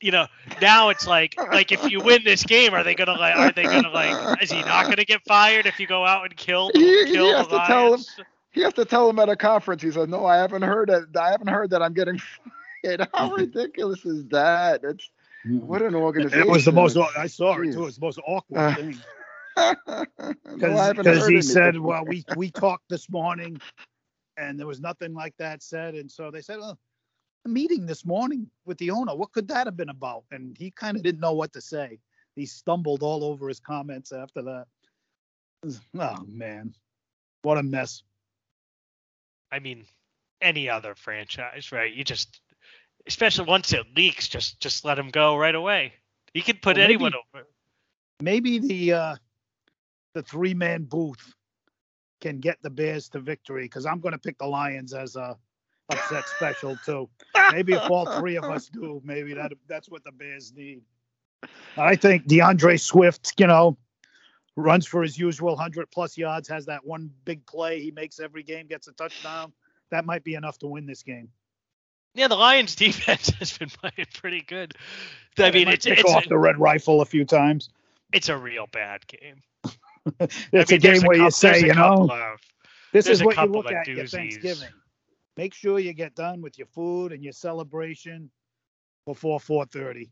you 0.00 0.12
know 0.12 0.28
now 0.62 0.90
it's 0.90 1.04
like 1.04 1.34
like 1.50 1.72
if 1.72 1.90
you 1.90 2.00
win 2.00 2.22
this 2.24 2.44
game, 2.44 2.74
are 2.74 2.84
they 2.84 2.94
gonna 2.94 3.18
like 3.18 3.34
are 3.36 3.50
they 3.50 3.64
gonna 3.64 3.90
like 3.90 4.40
is 4.40 4.52
he 4.52 4.60
not 4.62 4.84
gonna 4.84 5.04
get 5.04 5.20
fired 5.26 5.66
if 5.66 5.80
you 5.80 5.88
go 5.88 6.06
out 6.06 6.24
and 6.26 6.36
kill 6.36 6.70
He- 6.72 7.06
he 7.06 7.16
has 7.16 7.48
the 7.48 7.58
to 7.58 7.64
tell 7.66 7.84
him- 7.86 7.90
Lions? 7.90 8.20
he 8.52 8.60
has 8.62 8.72
to 8.74 8.84
tell 8.84 9.10
him 9.10 9.18
at 9.18 9.28
a 9.28 9.34
conference. 9.36 9.82
He 9.82 9.90
says, 9.90 10.06
"No, 10.06 10.24
I 10.26 10.36
haven't 10.36 10.62
heard 10.62 10.90
that. 10.90 11.20
I 11.20 11.30
haven't 11.32 11.48
heard 11.48 11.70
that 11.70 11.82
I'm 11.82 11.92
getting 11.94 12.18
fired." 12.84 13.08
How 13.12 13.32
ridiculous 13.32 14.04
is 14.06 14.26
that? 14.28 14.82
It's 14.84 15.10
what 15.44 15.82
an 15.82 15.96
organization. 15.96 16.38
It 16.40 16.48
was 16.48 16.64
the 16.64 16.72
most. 16.72 16.96
I 16.96 17.26
saw 17.26 17.54
it 17.54 17.58
Jeez. 17.66 17.72
too. 17.74 17.82
It 17.82 17.86
was 17.86 17.96
the 17.96 18.06
most 18.06 18.20
awkward 18.24 18.58
Uh, 18.60 18.74
thing 18.76 18.90
no, 18.90 18.96
I 18.96 18.96
haven't 18.96 19.19
because 20.54 21.26
he 21.28 21.42
said, 21.42 21.62
anything. 21.62 21.82
"Well, 21.82 22.04
we 22.04 22.24
we 22.36 22.50
talked 22.50 22.88
this 22.88 23.08
morning, 23.10 23.60
and 24.36 24.58
there 24.58 24.66
was 24.66 24.80
nothing 24.80 25.14
like 25.14 25.34
that 25.38 25.62
said." 25.62 25.94
And 25.94 26.10
so 26.10 26.30
they 26.30 26.40
said, 26.42 26.58
"Oh, 26.60 26.76
a 27.44 27.48
meeting 27.48 27.86
this 27.86 28.04
morning 28.04 28.50
with 28.64 28.78
the 28.78 28.90
owner. 28.90 29.14
What 29.14 29.32
could 29.32 29.48
that 29.48 29.66
have 29.66 29.76
been 29.76 29.88
about?" 29.90 30.24
And 30.30 30.56
he 30.58 30.70
kind 30.70 30.96
of 30.96 31.02
didn't 31.02 31.20
know 31.20 31.32
what 31.34 31.52
to 31.54 31.60
say. 31.60 31.98
He 32.36 32.46
stumbled 32.46 33.02
all 33.02 33.24
over 33.24 33.48
his 33.48 33.60
comments 33.60 34.12
after 34.12 34.42
that. 34.42 34.66
Oh 35.98 36.24
man, 36.26 36.74
what 37.42 37.58
a 37.58 37.62
mess! 37.62 38.02
I 39.52 39.58
mean, 39.58 39.84
any 40.40 40.68
other 40.70 40.94
franchise, 40.94 41.70
right? 41.72 41.92
You 41.92 42.02
just, 42.04 42.40
especially 43.06 43.44
once 43.46 43.72
it 43.72 43.84
leaks, 43.94 44.26
just 44.28 44.58
just 44.60 44.84
let 44.84 44.98
him 44.98 45.10
go 45.10 45.36
right 45.36 45.54
away. 45.54 45.92
You 46.32 46.42
could 46.42 46.62
put 46.62 46.76
Well, 46.76 46.84
maybe- 46.86 46.94
anyone 46.94 47.12
over. 47.34 47.46
Maybe 48.22 48.58
the 48.58 48.92
uh, 48.92 49.16
the 50.14 50.22
three 50.22 50.54
man 50.54 50.84
booth 50.84 51.34
can 52.20 52.38
get 52.38 52.58
the 52.62 52.70
Bears 52.70 53.08
to 53.10 53.20
victory 53.20 53.64
because 53.64 53.86
I'm 53.86 54.00
going 54.00 54.12
to 54.12 54.18
pick 54.18 54.38
the 54.38 54.46
Lions 54.46 54.92
as 54.92 55.16
a 55.16 55.36
upset 55.90 56.28
special 56.28 56.76
too. 56.84 57.08
Maybe 57.52 57.72
if 57.72 57.90
all 57.90 58.06
three 58.18 58.36
of 58.36 58.44
us 58.44 58.68
do, 58.68 59.00
maybe 59.04 59.34
that 59.34 59.52
that's 59.66 59.88
what 59.88 60.04
the 60.04 60.12
Bears 60.12 60.52
need. 60.54 60.82
I 61.76 61.96
think 61.96 62.26
D'Andre 62.26 62.76
Swift, 62.76 63.32
you 63.38 63.46
know, 63.46 63.76
runs 64.56 64.86
for 64.86 65.02
his 65.02 65.18
usual 65.18 65.50
100 65.50 65.90
plus 65.90 66.18
yards, 66.18 66.48
has 66.48 66.66
that 66.66 66.84
one 66.84 67.10
big 67.24 67.44
play 67.46 67.80
he 67.80 67.90
makes 67.90 68.20
every 68.20 68.42
game, 68.42 68.66
gets 68.66 68.88
a 68.88 68.92
touchdown. 68.92 69.52
That 69.90 70.04
might 70.04 70.22
be 70.22 70.34
enough 70.34 70.58
to 70.58 70.66
win 70.66 70.86
this 70.86 71.02
game. 71.02 71.28
Yeah, 72.14 72.28
the 72.28 72.36
Lions 72.36 72.74
defense 72.76 73.30
has 73.38 73.56
been 73.56 73.70
playing 73.70 74.08
pretty 74.14 74.42
good. 74.42 74.74
I 75.38 75.50
mean, 75.50 75.68
it's 75.68 75.86
it's 75.86 76.04
off 76.04 76.28
the 76.28 76.38
red 76.38 76.58
rifle 76.58 77.00
a 77.00 77.06
few 77.06 77.24
times. 77.24 77.70
it's 78.12 78.28
a 78.28 78.36
real 78.36 78.66
bad 78.66 79.06
game. 79.06 79.42
It's 80.20 80.72
I 80.72 80.74
a 80.74 80.78
mean, 80.78 80.80
there's 80.80 81.00
game 81.00 81.02
where 81.06 81.16
you 81.16 81.22
couple- 81.24 81.30
say, 81.32 81.60
you 81.60 81.74
know, 81.74 82.08
of- 82.10 82.40
This 82.92 83.06
is 83.06 83.22
what 83.22 83.36
you 83.36 83.44
look 83.44 83.70
at 83.70 83.86
your 83.86 83.98
doozies. 84.04 84.10
Thanksgiving. 84.10 84.74
Make 85.36 85.54
sure 85.54 85.78
you 85.78 85.92
get 85.92 86.14
done 86.14 86.40
with 86.42 86.58
your 86.58 86.66
food 86.66 87.12
and 87.12 87.22
your 87.22 87.32
celebration 87.32 88.30
before 89.06 89.38
4:30. 89.40 90.10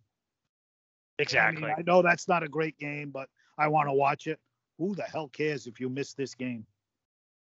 exactly. 1.19 1.65
I, 1.65 1.67
mean, 1.69 1.75
I 1.79 1.83
know 1.83 2.03
that's 2.03 2.29
not 2.29 2.43
a 2.43 2.49
great 2.49 2.79
game, 2.79 3.11
but 3.11 3.29
I 3.59 3.69
want 3.69 3.89
to 3.89 3.93
watch 3.93 4.27
it. 4.27 4.39
Who 4.79 4.95
the 4.95 5.03
hell 5.03 5.29
cares 5.29 5.67
if 5.67 5.81
you 5.81 5.89
miss 5.89 6.15
this 6.15 6.35
game? 6.35 6.65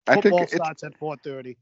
I 0.06 0.14
think 0.14 0.24
Football 0.24 0.46
starts 0.46 0.82
at 0.84 0.98
4:30. 0.98 1.56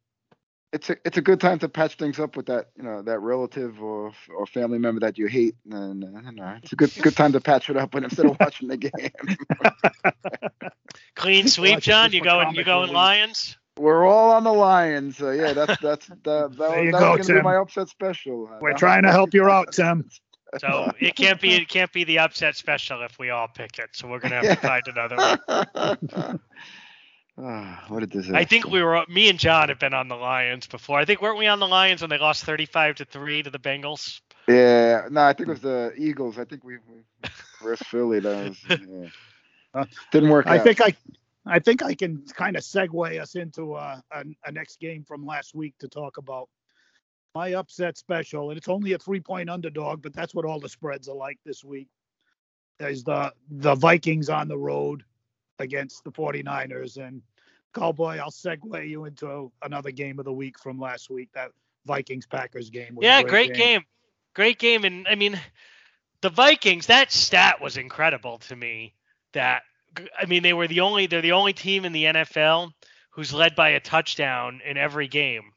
It's 0.73 0.91
a 0.91 0.97
it's 1.05 1.19
a 1.19 1.23
good 1.23 1.41
time 1.41 1.59
to 1.61 1.69
patch 1.69 1.95
things 1.97 2.19
up 2.19 2.37
with 2.37 2.47
that 2.47 2.71
you 2.77 2.83
know 2.83 3.03
that 3.03 3.21
relative 3.21 3.81
or 3.83 4.13
or 4.37 4.47
family 4.47 4.79
member 4.79 5.01
that 5.01 5.19
you 5.19 5.27
hate 5.27 5.55
and 5.71 6.05
uh, 6.05 6.21
you 6.31 6.33
know, 6.33 6.59
it's 6.63 6.73
a 6.73 6.77
good 6.77 6.93
good 7.03 7.17
time 7.17 7.33
to 7.33 7.41
patch 7.41 7.71
it 7.71 7.77
up 7.77 7.91
but 7.93 8.03
instead 8.03 8.27
of 8.27 8.37
watching 8.41 8.69
the 8.69 8.77
game 8.77 8.93
Clean 11.17 11.47
sweep, 11.47 11.81
John. 11.81 12.13
You 12.13 12.21
for 12.21 12.25
going? 12.25 12.45
comic 12.47 12.59
You 12.59 12.65
going 12.65 12.81
relief. 12.83 12.95
Lions? 12.95 13.57
we're 13.79 14.05
all 14.07 14.31
on 14.33 14.45
the 14.45 14.53
lions 14.53 15.17
so 15.17 15.31
yeah 15.31 15.53
that's 15.53 15.81
that's 15.81 16.07
that, 16.07 16.25
that, 16.25 16.57
There 16.59 16.85
you 16.85 16.93
that 16.93 16.99
go, 17.01 17.17
gonna 17.17 17.19
be 17.19 17.35
Tim. 17.35 17.43
my 17.45 17.57
upset 17.57 17.89
special 17.89 18.49
We're 18.61 18.73
That 18.73 18.79
trying 18.79 19.03
to 19.05 19.13
help 19.13 19.35
you 19.35 19.49
out, 19.49 19.73
Tim. 19.73 20.09
So 20.61 20.93
it 21.01 21.17
can't 21.17 21.41
be 21.41 21.55
it 21.55 21.69
can't 21.69 21.93
be 21.93 22.05
the 22.05 22.21
upset 22.21 22.55
special 22.55 23.03
if 23.03 23.19
we 23.19 23.31
all 23.31 23.49
pick 23.49 23.77
it. 23.81 23.91
So 23.93 24.07
we're 24.07 24.21
gonna 24.21 24.37
have 24.37 24.45
to 24.45 24.57
find 24.57 24.83
another 24.87 25.17
one. 25.17 26.41
Ah, 27.37 27.85
what 27.89 28.03
a 28.03 28.07
disaster. 28.07 28.37
I 28.37 28.45
think 28.45 28.69
we 28.69 28.81
were 28.83 29.05
me 29.09 29.29
and 29.29 29.39
John 29.39 29.69
have 29.69 29.81
been 29.81 29.95
on 29.95 30.07
the 30.07 30.15
Lions 30.15 30.69
before. 30.69 30.99
I 31.01 31.05
think 31.05 31.21
weren't 31.21 31.39
we 31.39 31.49
on 31.49 31.59
the 31.59 31.67
Lions 31.67 32.01
when 32.01 32.11
they 32.11 32.19
lost 32.19 32.45
35 32.45 32.97
to 32.97 33.05
three 33.05 33.43
to 33.43 33.51
the 33.51 33.59
Bengals? 33.59 34.21
Yeah, 34.47 35.09
no, 35.11 35.23
I 35.23 35.33
think 35.33 35.49
it 35.49 35.53
was 35.53 35.61
the 35.61 35.93
Eagles. 35.97 36.39
I 36.39 36.45
think 36.45 36.63
we, 36.63 36.77
we 36.77 37.29
versus 37.61 37.87
Philly. 37.89 38.21
That 38.21 38.49
was 38.49 38.59
yeah. 38.69 39.09
Uh, 39.75 39.85
didn't 40.13 40.31
work 40.31 40.47
I 40.47 40.59
out. 40.59 40.65
think 40.65 40.81
I, 40.81 40.95
I 41.45 41.59
think 41.59 41.83
I 41.83 41.95
can 41.95 42.25
kind 42.35 42.57
of 42.57 42.63
segue 42.63 43.21
us 43.21 43.35
into 43.35 43.75
uh, 43.75 44.01
a, 44.13 44.25
a 44.45 44.53
next 44.53 44.79
game 44.79 45.03
from 45.03 45.27
last 45.27 45.55
week 45.57 45.75
to 45.81 45.89
talk 45.89 46.19
about 46.19 46.49
my 47.35 47.55
upset 47.55 47.99
special, 47.99 48.51
and 48.51 48.59
it's 48.59 48.69
only 48.69 48.93
a 48.93 48.99
three-point 48.99 49.51
underdog, 49.51 50.03
but 50.03 50.15
that's 50.15 50.37
what 50.37 50.45
all 50.45 50.61
the 50.61 50.69
spreads 50.69 51.09
are 51.09 51.17
like 51.17 51.41
this 51.45 51.65
week. 51.65 51.89
There's 52.79 53.03
the 53.03 53.33
the 53.51 53.75
Vikings 53.75 54.29
on 54.29 54.47
the 54.47 54.59
road 54.59 55.05
against 55.59 56.05
the 56.05 56.11
49ers, 56.11 56.97
and 56.97 57.23
Cowboy, 57.75 58.19
I'll 58.19 58.31
segue 58.31 58.89
you 58.89 59.05
into 59.05 59.51
another 59.63 59.91
game 59.91 60.19
of 60.19 60.25
the 60.25 60.33
week 60.33 60.59
from 60.59 60.79
last 60.79 61.11
week. 61.11 61.31
That 61.35 61.51
Vikings 61.87 62.27
Packers 62.27 62.71
game. 62.71 62.95
Was 62.95 63.05
a 63.05 63.07
Yeah, 63.07 63.23
great 63.23 63.55
game. 63.55 63.85
Great 64.35 64.59
game. 64.59 64.85
And 64.85 65.07
I 65.09 65.15
mean, 65.15 65.39
the 66.21 66.31
Vikings, 66.31 66.87
that 66.87 67.13
stat 67.13 67.61
was 67.61 67.77
incredible 67.77 68.39
to 68.39 68.57
me. 68.57 68.95
That 69.33 69.63
I 70.19 70.27
mean, 70.27 70.43
they 70.43 70.53
were 70.53 70.67
the 70.67 70.81
only 70.81 71.07
they're 71.07 71.21
the 71.23 71.33
only 71.33 71.53
team 71.53 71.85
in 71.85 71.93
the 71.93 72.05
NFL 72.05 72.73
who's 73.11 73.33
led 73.33 73.55
by 73.55 73.71
a 73.71 73.81
touchdown 73.81 74.61
in 74.65 74.77
every 74.77 75.09
game 75.09 75.53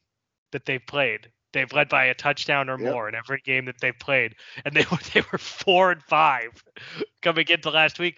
that 0.52 0.66
they've 0.66 0.86
played. 0.86 1.32
They've 1.54 1.72
led 1.72 1.90
by 1.90 2.06
a 2.06 2.14
touchdown 2.14 2.70
or 2.70 2.78
Yep. 2.78 2.94
more 2.94 3.08
in 3.10 3.16
every 3.16 3.42
game 3.44 3.66
that 3.66 3.80
they've 3.82 3.98
played. 3.98 4.36
And 4.66 4.76
they 4.76 4.86
were 4.92 4.98
they 5.14 5.22
were 5.32 5.38
four 5.40 5.92
and 5.92 6.04
five 6.04 6.64
coming 7.22 7.46
into 7.50 7.70
last 7.70 8.00
week. 8.00 8.18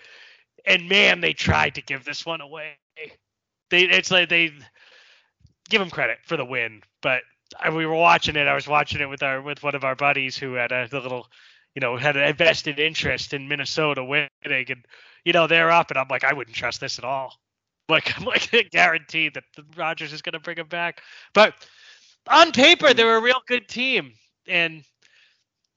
And 0.65 0.89
man, 0.89 1.21
they 1.21 1.33
tried 1.33 1.75
to 1.75 1.81
give 1.81 2.05
this 2.05 2.25
one 2.25 2.41
away. 2.41 2.77
They 3.69 3.83
it's 3.83 4.11
like 4.11 4.29
they 4.29 4.51
give 5.69 5.79
them 5.79 5.89
credit 5.89 6.19
for 6.25 6.37
the 6.37 6.45
win, 6.45 6.81
but 7.01 7.21
I, 7.59 7.69
we 7.69 7.85
were 7.85 7.95
watching 7.95 8.35
it. 8.35 8.47
I 8.47 8.55
was 8.55 8.67
watching 8.67 9.01
it 9.01 9.09
with 9.09 9.23
our 9.23 9.41
with 9.41 9.63
one 9.63 9.75
of 9.75 9.83
our 9.83 9.95
buddies 9.95 10.37
who 10.37 10.53
had 10.53 10.71
a 10.71 10.87
little, 10.91 11.27
you 11.75 11.79
know, 11.79 11.97
had 11.97 12.17
a 12.17 12.33
vested 12.33 12.79
interest 12.79 13.33
in 13.33 13.47
Minnesota 13.47 14.03
winning, 14.03 14.29
and 14.43 14.85
you 15.23 15.33
know 15.33 15.47
they're 15.47 15.71
up, 15.71 15.91
and 15.91 15.97
I'm 15.97 16.07
like, 16.09 16.23
I 16.23 16.33
wouldn't 16.33 16.55
trust 16.55 16.81
this 16.81 16.99
at 16.99 17.05
all. 17.05 17.39
Like 17.87 18.17
I'm 18.19 18.25
like 18.25 18.49
guaranteed 18.71 19.35
that 19.35 19.43
Rodgers 19.75 20.13
is 20.13 20.21
going 20.21 20.33
to 20.33 20.39
bring 20.39 20.57
him 20.57 20.67
back. 20.67 21.01
But 21.33 21.53
on 22.27 22.51
paper, 22.51 22.93
they're 22.93 23.17
a 23.17 23.21
real 23.21 23.41
good 23.47 23.67
team, 23.67 24.13
and 24.47 24.83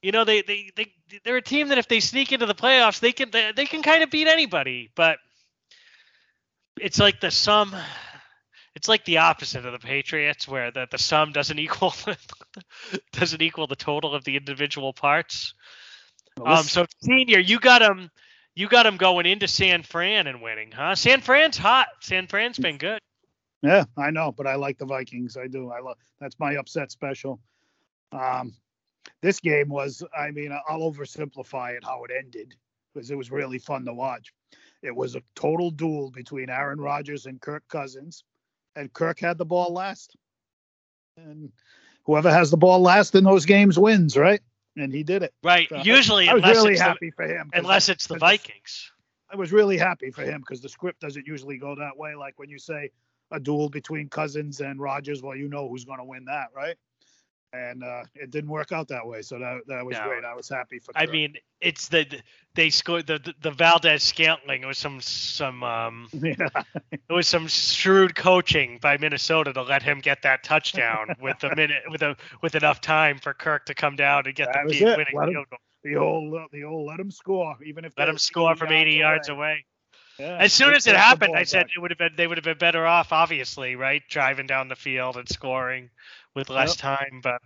you 0.03 0.13
know 0.13 0.25
they 0.25 0.43
they 0.43 0.71
they 0.77 0.93
they're 1.25 1.37
a 1.37 1.43
team 1.43 1.69
that 1.69 1.79
if 1.79 1.89
they 1.89 2.01
sneak 2.01 2.33
into 2.33 2.47
the 2.47 2.55
playoffs, 2.55 3.01
they 3.01 3.13
can 3.13 3.31
they, 3.31 3.53
they 3.53 3.67
can 3.67 3.83
kind 3.83 4.03
of 4.03 4.11
beat 4.11 4.29
anybody. 4.29 4.91
But 4.95 5.19
it's 6.79 6.99
like 6.99 7.21
the 7.21 7.31
sum 7.31 7.75
it's 8.75 8.89
like 8.89 9.05
the 9.05 9.19
opposite 9.19 9.67
of 9.67 9.73
the 9.73 9.79
Patriots, 9.79 10.49
where 10.49 10.71
the, 10.71 10.87
the 10.91 10.99
sum 10.99 11.33
doesn't 11.33 11.59
equal 11.59 11.95
doesn't 13.13 13.43
equal 13.43 13.67
the 13.67 13.77
total 13.77 14.15
of 14.15 14.25
the 14.25 14.37
individual 14.37 14.93
parts. 14.93 15.55
Um, 16.45 16.65
so 16.65 16.87
senior, 17.03 17.39
you 17.39 17.61
got 17.61 17.83
him, 17.83 18.11
you 18.55 18.69
got 18.69 18.87
him 18.87 18.97
going 18.97 19.27
into 19.27 19.47
San 19.47 19.83
Fran 19.83 20.27
and 20.27 20.41
winning, 20.41 20.73
huh? 20.73 20.95
San 20.95 21.21
Fran's 21.21 21.59
hot. 21.59 21.89
San 22.01 22.27
Fran's 22.27 22.59
been 22.59 22.79
good. 22.79 22.99
Yeah, 23.63 23.85
I 23.99 24.11
know, 24.11 24.33
but 24.33 24.47
I 24.47 24.55
like 24.55 24.79
the 24.79 24.87
Vikings. 24.87 25.37
I 25.37 25.47
do. 25.47 25.71
I 25.71 25.81
love 25.81 25.97
that's 26.21 26.39
my 26.41 26.55
upset 26.55 26.91
special. 26.91 27.39
Um, 28.11 28.55
this 29.21 29.41
game 29.41 29.69
was, 29.69 30.03
I 30.17 30.31
mean, 30.31 30.57
I'll 30.69 30.81
oversimplify 30.81 31.77
it 31.77 31.85
how 31.85 32.05
it 32.05 32.11
ended 32.17 32.55
because 32.93 33.11
it 33.11 33.17
was 33.17 33.31
really 33.31 33.59
fun 33.59 33.85
to 33.85 33.95
watch. 33.95 34.33
It 34.83 34.95
was 34.95 35.15
a 35.15 35.23
total 35.35 35.71
duel 35.71 36.11
between 36.11 36.51
Aaron 36.51 36.81
Rodgers 36.81 37.27
and 37.27 37.41
Kirk 37.41 37.63
Cousins, 37.69 38.25
and 38.75 38.93
Kirk 38.93 39.21
had 39.21 39.39
the 39.39 39.45
ball 39.45 39.73
last. 39.73 40.17
And 41.17 41.53
whoever 42.05 42.31
has 42.31 42.51
the 42.51 42.57
ball 42.57 42.81
last 42.81 43.15
in 43.15 43.25
those 43.25 43.47
games 43.47 43.79
wins, 43.79 44.17
right? 44.17 44.41
And 44.77 44.93
he 44.93 45.03
did 45.03 45.23
it. 45.23 45.33
Right. 45.43 45.69
So, 45.69 45.77
Usually, 45.77 46.29
I 46.29 46.35
was 46.35 46.43
unless 46.43 46.57
really 46.57 46.73
it's 46.73 46.81
happy 46.81 47.11
for 47.11 47.27
him. 47.27 47.51
unless 47.53 47.89
it's 47.89 48.07
the 48.07 48.19
Vikings. 48.19 48.91
I 49.31 49.37
was 49.37 49.53
really 49.53 49.79
happy 49.79 50.11
for 50.11 50.23
him 50.23 50.41
because 50.41 50.61
the 50.61 50.69
script 50.69 51.01
doesn't 51.01 51.27
usually 51.27 51.59
go 51.59 51.75
that 51.75 51.97
way. 51.97 52.15
Like 52.15 52.39
when 52.39 52.51
you 52.51 52.59
say 52.59 52.91
a 53.33 53.41
duel 53.41 53.69
between 53.69 54.09
Cousins 54.09 54.61
and 54.61 54.81
Rodgers. 54.81 55.23
Well, 55.23 55.35
you 55.37 55.49
know 55.49 55.69
who's 55.69 55.85
going 55.85 55.99
to 55.99 56.05
win 56.05 56.27
that, 56.27 56.49
right? 56.55 56.77
And 57.53 57.85
uh, 57.85 58.05
it 58.15 58.31
didn't 58.31 58.51
work 58.51 58.73
out 58.73 58.89
that 58.89 59.07
way, 59.07 59.21
so 59.23 59.39
that 59.39 59.67
that 59.67 59.85
was 59.85 59.99
No. 59.99 60.05
great. 60.05 60.25
I 60.25 60.35
was 60.35 60.49
happy 60.49 60.79
for. 60.79 60.93
I 60.95 61.05
Kirk. 61.05 61.11
mean, 61.13 61.37
it's 61.61 61.89
the 61.89 62.07
they 62.55 62.71
scored 62.71 63.07
the 63.07 63.19
the, 63.19 63.35
the 63.43 63.51
Valdes-Scantling. 63.51 64.63
It 64.63 64.67
was 64.67 64.79
some 64.79 65.01
some 65.01 65.63
um 65.63 66.09
yeah, 66.13 66.49
it 67.09 67.13
was 67.13 67.29
some 67.29 67.49
shrewd 67.49 68.15
coaching 68.15 68.79
by 68.81 68.97
Minnesota 68.97 69.53
to 69.53 69.63
let 69.63 69.83
him 69.83 70.01
get 70.01 70.23
that 70.23 70.43
touchdown 70.45 71.15
with 71.21 71.43
a 71.45 71.55
minute 71.55 71.83
with 71.91 72.03
a 72.03 72.17
with 72.41 72.55
enough 72.55 72.81
time 72.81 73.19
for 73.19 73.35
Kirk 73.35 73.67
to 73.67 73.75
come 73.75 73.97
down 73.97 74.27
and 74.27 74.35
get 74.35 74.53
That 74.53 74.69
the 74.69 74.85
it. 74.85 74.97
winning 74.97 75.19
field 75.27 75.47
goal. 75.51 75.59
the 75.83 75.97
old 75.97 76.51
the 76.53 76.65
old 76.65 76.87
let 76.89 77.01
him 77.01 77.11
score, 77.11 77.57
even 77.65 77.85
if 77.85 77.93
Let 77.99 78.09
him 78.09 78.19
score 78.19 78.55
from 78.57 78.71
80 78.73 78.93
yards 78.93 79.29
away. 79.29 79.65
Yeah, 80.19 80.37
As 80.39 80.53
soon 80.53 80.75
as 80.75 80.87
it 80.87 80.95
happened, 80.95 81.35
I 81.37 81.45
said 81.45 81.67
back. 81.67 81.71
it 81.77 81.81
would 81.81 81.91
have 81.91 81.99
been 81.99 82.13
they 82.17 82.27
would 82.27 82.39
have 82.39 82.45
been 82.45 82.59
better 82.59 82.87
off, 82.87 83.13
obviously, 83.13 83.77
right? 83.77 84.03
Driving 84.09 84.47
down 84.47 84.69
the 84.69 84.77
field 84.77 85.17
and 85.17 85.29
scoring 85.29 85.91
with 86.35 86.51
less 86.51 86.71
Yep. 86.71 86.99
time, 86.99 87.21
but 87.23 87.41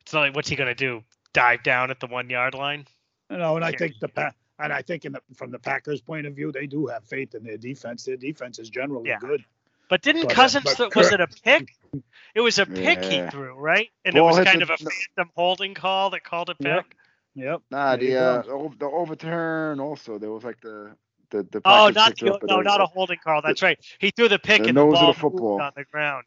it's 0.00 0.12
not 0.12 0.20
like 0.20 0.34
what's 0.36 0.48
he 0.48 0.56
gonna 0.56 0.74
do? 0.74 1.02
Dive 1.32 1.62
down 1.62 1.90
at 1.90 2.00
the 2.00 2.06
one 2.06 2.30
yard 2.30 2.54
line? 2.54 2.86
You 3.30 3.38
know, 3.38 3.56
and 3.56 3.64
I 3.64 3.72
think 3.72 3.98
the 4.00 4.08
do 4.08 4.12
pa- 4.14 4.32
and 4.58 4.72
I 4.72 4.80
think 4.82 5.04
in 5.04 5.12
the, 5.12 5.20
from 5.34 5.50
the 5.50 5.58
Packers' 5.58 6.00
point 6.00 6.26
of 6.26 6.34
view, 6.34 6.50
they 6.52 6.66
do 6.66 6.86
have 6.86 7.04
faith 7.04 7.34
in 7.34 7.44
their 7.44 7.58
defense. 7.58 8.04
Their 8.04 8.16
defense 8.16 8.58
is 8.58 8.70
generally 8.70 9.08
Yeah. 9.10 9.18
good. 9.18 9.44
But 9.88 10.02
didn't 10.02 10.22
But, 10.22 10.32
uh, 10.32 10.34
Cousins 10.34 10.64
but 10.64 10.76
th- 10.76 10.94
was 10.96 11.10
Kirk- 11.10 11.20
it 11.20 11.20
a 11.20 11.26
pick? 11.42 11.74
It 12.34 12.40
was 12.40 12.58
a 12.58 12.66
pick 12.66 12.98
Yeah. 13.02 13.24
he 13.24 13.30
threw, 13.30 13.54
right? 13.54 13.90
And 14.04 14.14
Ball 14.14 14.28
it 14.28 14.38
was 14.38 14.44
kind 14.46 14.60
the- 14.60 14.64
of 14.64 14.70
a 14.70 14.76
phantom 15.16 15.30
holding 15.36 15.74
call 15.74 16.10
that 16.10 16.24
called 16.24 16.50
it 16.50 16.56
Yep. 16.60 16.76
back. 16.84 16.96
Yep. 17.34 17.62
Nah, 17.70 17.96
There 17.96 18.06
the 18.06 18.16
uh, 18.16 18.68
the 18.78 18.86
overturn 18.86 19.78
also. 19.80 20.18
There 20.18 20.30
was 20.30 20.42
like 20.44 20.60
the 20.60 20.96
the 21.30 21.42
the. 21.44 21.60
Oh, 21.64 21.90
not 21.90 22.16
picked 22.16 22.22
up 22.30 22.40
the, 22.40 22.46
no, 22.46 22.56
the- 22.58 22.62
not 22.62 22.80
a 22.80 22.86
holding 22.86 23.18
call. 23.22 23.42
That's 23.42 23.62
right. 23.62 23.78
He 23.98 24.10
threw 24.10 24.28
the 24.28 24.38
pick 24.38 24.62
the 24.62 24.68
and 24.68 24.76
the 24.76 24.84
nose 24.84 24.94
ball 24.94 25.00
the 25.00 25.06
moved 25.08 25.18
football. 25.20 25.60
on 25.60 25.72
the 25.76 25.84
ground, 25.84 26.24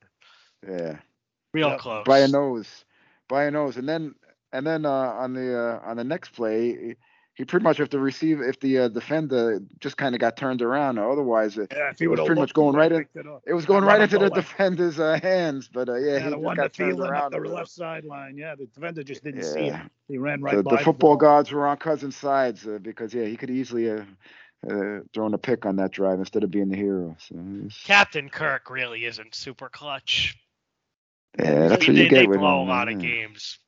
Yeah, 0.67 0.97
real 1.53 1.69
Yep. 1.69 1.79
close. 1.79 2.05
by 2.05 2.19
a 2.19 2.27
nose, 2.27 2.85
by 3.27 3.45
a 3.45 3.51
nose, 3.51 3.77
and 3.77 3.87
then 3.87 4.15
and 4.51 4.65
then 4.65 4.85
uh, 4.85 4.89
on 4.91 5.33
the 5.33 5.57
uh, 5.57 5.79
on 5.83 5.97
the 5.97 6.03
next 6.03 6.29
play, 6.33 6.69
he- 6.75 6.95
he 7.35 7.45
pretty 7.45 7.63
much 7.63 7.79
if 7.79 7.89
the 7.89 7.99
receive 7.99 8.41
if 8.41 8.59
the 8.59 8.77
uh, 8.79 8.87
defender 8.89 9.61
just 9.79 9.95
kind 9.95 10.13
of 10.13 10.19
got 10.19 10.35
turned 10.35 10.61
around, 10.61 10.97
or 10.99 11.09
otherwise 11.09 11.57
it, 11.57 11.71
Yeah, 11.73 11.93
he 11.97 12.03
It 12.03 12.07
was 12.09 12.19
pretty 12.19 12.41
much 12.41 12.53
going 12.53 12.75
right 12.75 12.91
in- 12.91 13.01
It, 13.15 13.25
it 13.47 13.53
was 13.53 13.65
going 13.65 13.85
right 13.85 14.01
into 14.01 14.17
the 14.17 14.25
the 14.27 14.35
left. 14.35 14.49
defender's 14.49 14.99
uh, 14.99 15.17
hands. 15.23 15.69
But 15.71 15.87
uh, 15.87 15.95
yeah, 15.95 16.13
Yeah, 16.15 16.17
he 16.19 16.23
the 16.25 16.29
just 16.31 16.41
one 16.41 16.57
got 16.57 16.63
that 16.63 16.73
turned 16.73 16.89
fielding 16.97 17.05
up 17.05 17.31
around. 17.31 17.31
the 17.31 17.49
left 17.49 17.71
sideline. 17.71 18.35
Yeah, 18.37 18.55
the 18.55 18.65
defender 18.65 19.03
just 19.03 19.23
didn't 19.23 19.43
see 19.43 19.67
Yeah. 19.67 19.77
him. 19.77 19.89
He 20.09 20.17
ran 20.17 20.41
right 20.41 20.57
the, 20.57 20.63
by 20.63 20.77
the 20.77 20.83
football 20.83 21.11
ball. 21.11 21.17
guards 21.17 21.49
were 21.53 21.65
on 21.65 21.77
Cousins' 21.77 22.17
sides 22.17 22.67
uh, 22.67 22.77
because 22.81 23.13
yeah, 23.13 23.23
he 23.23 23.37
could 23.37 23.51
easily 23.51 23.89
uh, 23.89 24.03
uh, 24.69 24.99
thrown 25.13 25.33
a 25.33 25.37
pick 25.37 25.65
on 25.65 25.77
that 25.77 25.91
drive 25.91 26.19
instead 26.19 26.43
of 26.43 26.51
being 26.51 26.67
the 26.67 26.75
hero. 26.75 27.15
So 27.19 27.35
Captain 27.85 28.27
Kirk 28.27 28.69
really 28.69 29.05
isn't 29.05 29.33
super 29.33 29.69
clutch. 29.69 30.35
Yeah, 31.37 31.67
that's 31.67 31.85
what 31.87 31.95
they, 31.95 32.03
you 32.03 32.09
get 32.09 32.21
they 32.21 32.27
with 32.27 32.39
blow 32.39 32.61
him, 32.61 32.67
a 32.67 32.71
lot 32.71 32.87
of 32.87 32.99
games, 32.99 33.59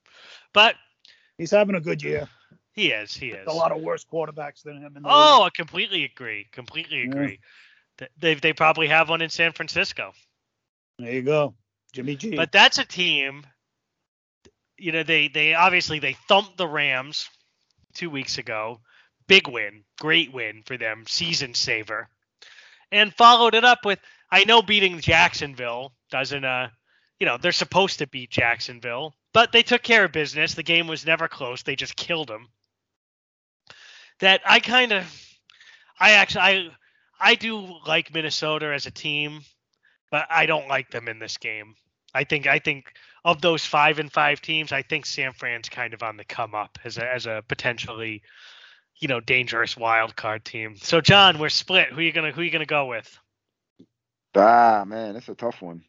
but 0.53 0.75
He's 1.37 1.51
having 1.51 1.75
a 1.75 1.79
good 1.81 2.01
year. 2.03 2.27
he 2.73 2.91
is. 2.91 3.13
He 3.15 3.29
is. 3.29 3.47
A 3.47 3.51
lot 3.53 3.71
of 3.71 3.81
worse 3.81 4.03
quarterbacks 4.05 4.61
than 4.63 4.77
him. 4.77 4.95
In 4.95 5.03
the 5.03 5.09
Oh, 5.09 5.43
I 5.43 5.49
completely 5.49 6.03
agree. 6.03 6.47
Completely 6.51 7.01
agree. 7.03 7.39
Th- 7.97 8.11
They 8.19 8.33
they 8.35 8.53
probably 8.53 8.87
have 8.87 9.09
one 9.09 9.21
in 9.21 9.29
San 9.29 9.51
Francisco. 9.51 10.13
there 10.99 11.11
you 11.13 11.21
go, 11.23 11.55
Jimmy 11.93 12.15
G. 12.15 12.35
But 12.35 12.51
that's 12.51 12.77
a 12.77 12.85
team. 12.85 13.45
You 14.77 14.91
know, 14.91 15.03
they 15.03 15.27
they 15.27 15.53
obviously 15.53 15.99
they 15.99 16.13
thumped 16.27 16.57
the 16.57 16.67
Rams 16.67 17.29
two 17.93 18.09
weeks 18.09 18.37
ago. 18.37 18.79
Big 19.27 19.47
win, 19.47 19.83
great 19.99 20.31
win 20.33 20.61
for 20.65 20.77
them, 20.77 21.05
season 21.07 21.53
saver, 21.53 22.09
and 22.91 23.13
followed 23.13 23.55
it 23.55 23.63
up 23.63 23.85
with 23.85 23.99
I 24.31 24.43
know 24.45 24.61
beating 24.61 24.99
Jacksonville 24.99 25.93
doesn't 26.09 26.43
uh 26.45 26.69
you 27.21 27.27
know 27.27 27.37
they're 27.37 27.51
supposed 27.51 27.99
to 27.99 28.07
beat 28.07 28.31
Jacksonville, 28.31 29.13
but 29.31 29.51
they 29.51 29.61
took 29.61 29.83
care 29.83 30.05
of 30.05 30.11
business. 30.11 30.55
The 30.55 30.63
game 30.63 30.87
was 30.87 31.05
never 31.05 31.27
close. 31.27 31.61
They 31.61 31.75
just 31.75 31.95
killed 31.95 32.27
them. 32.27 32.47
That 34.21 34.41
I 34.43 34.59
kind 34.59 34.91
of, 34.91 35.05
I 35.99 36.13
actually 36.13 36.41
I 36.41 36.69
I 37.19 37.35
do 37.35 37.75
like 37.85 38.11
Minnesota 38.11 38.73
as 38.73 38.87
a 38.87 38.91
team, 38.91 39.41
but 40.09 40.25
I 40.31 40.47
don't 40.47 40.67
like 40.67 40.89
them 40.89 41.07
in 41.07 41.19
this 41.19 41.37
game. 41.37 41.75
I 42.11 42.23
think 42.23 42.47
I 42.47 42.57
think 42.57 42.91
of 43.23 43.39
those 43.39 43.63
five 43.63 43.99
and 43.99 44.11
five 44.11 44.41
teams, 44.41 44.71
I 44.71 44.81
think 44.81 45.05
San 45.05 45.31
Fran's 45.31 45.69
kind 45.69 45.93
of 45.93 46.01
on 46.01 46.17
the 46.17 46.25
come 46.25 46.55
up 46.55 46.79
as 46.83 46.97
a 46.97 47.07
as 47.07 47.27
a 47.27 47.43
potentially, 47.47 48.23
you 48.99 49.07
know, 49.07 49.19
dangerous 49.19 49.77
wild 49.77 50.15
card 50.15 50.43
team. 50.43 50.75
So 50.75 51.01
John, 51.01 51.37
we're 51.37 51.49
split. 51.49 51.89
Who 51.89 51.99
are 51.99 52.01
you 52.01 52.13
gonna 52.13 52.31
who 52.31 52.41
are 52.41 52.43
you 52.43 52.49
gonna 52.49 52.65
go 52.65 52.87
with? 52.87 53.15
Ah 54.35 54.85
man, 54.87 55.13
that's 55.13 55.29
a 55.29 55.35
tough 55.35 55.61
one. 55.61 55.83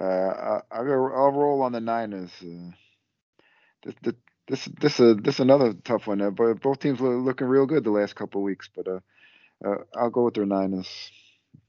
Uh, 0.00 0.04
I, 0.04 0.60
I'll. 0.70 1.12
I'll 1.14 1.32
roll 1.32 1.62
on 1.62 1.72
the 1.72 1.80
Niners. 1.80 2.30
Uh, 2.42 2.70
this, 3.84 3.94
this, 4.02 4.14
this, 4.48 4.64
this, 4.80 5.00
uh, 5.00 5.14
this 5.20 5.40
another 5.40 5.72
tough 5.84 6.06
one. 6.06 6.20
Uh, 6.20 6.30
but 6.30 6.60
both 6.60 6.80
teams 6.80 7.00
are 7.00 7.16
looking 7.16 7.46
real 7.46 7.66
good 7.66 7.84
the 7.84 7.90
last 7.90 8.14
couple 8.14 8.40
of 8.40 8.44
weeks. 8.44 8.68
But 8.74 8.88
uh, 8.88 9.00
uh, 9.64 9.76
I'll 9.96 10.10
go 10.10 10.24
with 10.26 10.34
their 10.34 10.46
Niners 10.46 10.88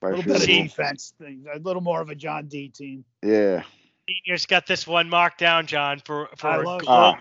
by 0.01 0.09
a 0.09 0.13
a 0.13 0.15
little 0.17 0.23
field 0.23 0.33
better 0.33 0.45
See- 0.45 0.57
goal. 0.57 0.63
defense, 0.63 1.13
a 1.21 1.59
little 1.59 1.81
more 1.81 2.01
of 2.01 2.09
a 2.09 2.15
John 2.15 2.47
D 2.47 2.69
team. 2.69 3.05
Yeah. 3.23 3.63
Senior's 4.09 4.45
got 4.45 4.65
this 4.67 4.87
one 4.87 5.09
marked 5.09 5.39
down, 5.39 5.67
John, 5.67 5.99
for 6.05 6.29
for 6.37 6.47
I 6.47 6.55
a 6.57 6.61
love 6.61 6.81
it. 6.81 7.17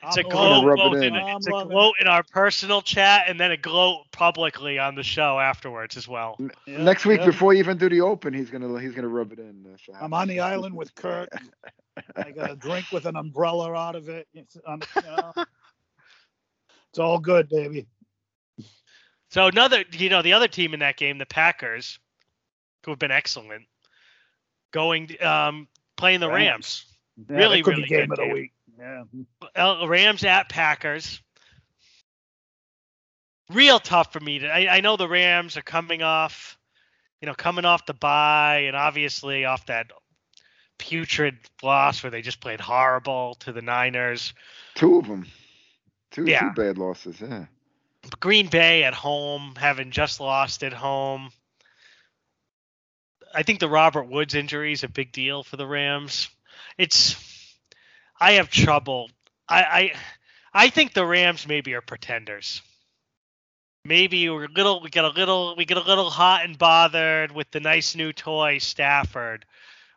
Gloat. 0.00 0.08
It's 0.08 0.16
a 0.16 0.20
I'm 0.20 0.28
gloat 0.28 0.64
loving 0.64 0.66
rub 0.66 0.94
it 0.94 1.02
in. 1.06 1.14
in, 1.14 1.36
it's 1.36 1.46
a 1.46 1.50
loving 1.50 1.68
gloat 1.68 1.94
in 2.00 2.06
our 2.06 2.22
personal 2.32 2.82
chat 2.82 3.24
and 3.28 3.38
then 3.38 3.50
a 3.50 3.56
gloat 3.56 4.06
publicly 4.12 4.78
on 4.78 4.94
the 4.94 5.02
show 5.02 5.38
afterwards 5.38 5.96
as 5.96 6.08
well. 6.08 6.36
Yeah, 6.66 6.82
Next 6.82 7.04
week, 7.06 7.20
yeah. 7.20 7.26
before 7.26 7.52
you 7.52 7.58
even 7.60 7.76
do 7.78 7.88
the 7.88 8.00
open, 8.00 8.32
he's 8.34 8.50
gonna 8.50 8.80
he's 8.80 8.92
gonna 8.94 9.08
rub 9.08 9.32
it 9.32 9.38
in. 9.38 9.66
uh, 9.92 9.96
I'm 10.00 10.12
on 10.14 10.28
the 10.28 10.40
island 10.40 10.74
with 10.76 10.94
Kirk. 10.94 11.28
I 12.16 12.30
got 12.30 12.50
a 12.50 12.56
drink 12.56 12.86
with 12.92 13.04
an 13.06 13.16
umbrella 13.16 13.74
out 13.74 13.94
of 13.96 14.08
it. 14.08 14.26
It's, 14.32 14.56
um, 14.66 14.80
you 14.96 15.02
know, 15.02 15.32
it's 16.90 16.98
all 16.98 17.18
good, 17.18 17.48
baby. 17.48 17.86
So 19.30 19.46
another, 19.46 19.84
you 19.92 20.08
know, 20.08 20.22
the 20.22 20.32
other 20.32 20.48
team 20.48 20.74
in 20.74 20.80
that 20.80 20.96
game, 20.96 21.18
the 21.18 21.26
Packers, 21.26 21.98
who 22.84 22.90
have 22.92 22.98
been 22.98 23.10
excellent, 23.12 23.66
going 24.72 25.10
um 25.22 25.68
playing 25.96 26.20
the 26.20 26.28
Rams. 26.28 26.38
Rams. 26.38 26.84
Yeah, 27.28 27.36
Really, 27.36 27.62
that 27.62 27.64
could 27.64 27.76
be 27.76 27.86
game 27.86 28.10
of 28.10 28.16
the 28.16 28.24
game. 28.24 28.32
week. 28.32 28.52
Yeah. 28.80 29.86
Rams 29.86 30.24
at 30.24 30.48
Packers. 30.48 31.20
Real 33.50 33.78
tough 33.80 34.12
for 34.12 34.20
me 34.20 34.38
to. 34.40 34.46
I, 34.48 34.76
I 34.76 34.80
know 34.80 34.96
the 34.96 35.08
Rams 35.08 35.56
are 35.56 35.62
coming 35.62 36.02
off, 36.02 36.56
you 37.20 37.26
know, 37.26 37.34
coming 37.34 37.64
off 37.64 37.84
the 37.86 37.94
bye, 37.94 38.64
and 38.66 38.76
obviously 38.76 39.44
off 39.44 39.66
that 39.66 39.90
putrid 40.78 41.36
loss 41.62 42.02
where 42.02 42.10
they 42.10 42.22
just 42.22 42.40
played 42.40 42.60
horrible 42.60 43.34
to 43.40 43.52
the 43.52 43.60
Niners. 43.60 44.32
Two 44.76 44.98
of 44.98 45.06
them. 45.08 45.26
Two 46.10 46.24
Yeah. 46.24 46.40
two 46.40 46.50
bad 46.62 46.78
losses. 46.78 47.20
Yeah. 47.20 47.46
Green 48.18 48.46
Bay 48.48 48.84
at 48.84 48.94
home, 48.94 49.54
having 49.58 49.90
just 49.90 50.20
lost 50.20 50.62
at 50.64 50.72
home. 50.72 51.30
I 53.34 53.42
think 53.42 53.60
the 53.60 53.68
Robert 53.68 54.04
Woods 54.08 54.34
injury 54.34 54.72
is 54.72 54.84
a 54.84 54.88
big 54.88 55.12
deal 55.12 55.42
for 55.42 55.56
the 55.56 55.66
Rams. 55.66 56.30
It's 56.78 57.12
I 58.20 58.32
have 58.32 58.50
trouble. 58.50 59.10
I 59.48 59.62
I, 59.62 59.92
I 60.52 60.68
think 60.70 60.92
the 60.92 61.06
Rams 61.06 61.46
maybe 61.46 61.74
are 61.74 61.80
pretenders. 61.80 62.62
Maybe 63.84 64.28
we're 64.28 64.44
a 64.44 64.48
little 64.48 64.82
we 64.82 64.90
get 64.90 65.04
a 65.04 65.08
little 65.08 65.54
we 65.56 65.64
get 65.64 65.78
a 65.78 65.82
little 65.82 66.10
hot 66.10 66.44
and 66.44 66.58
bothered 66.58 67.32
with 67.32 67.50
the 67.50 67.60
nice 67.60 67.94
new 67.94 68.12
toy 68.12 68.58
Stafford 68.58 69.46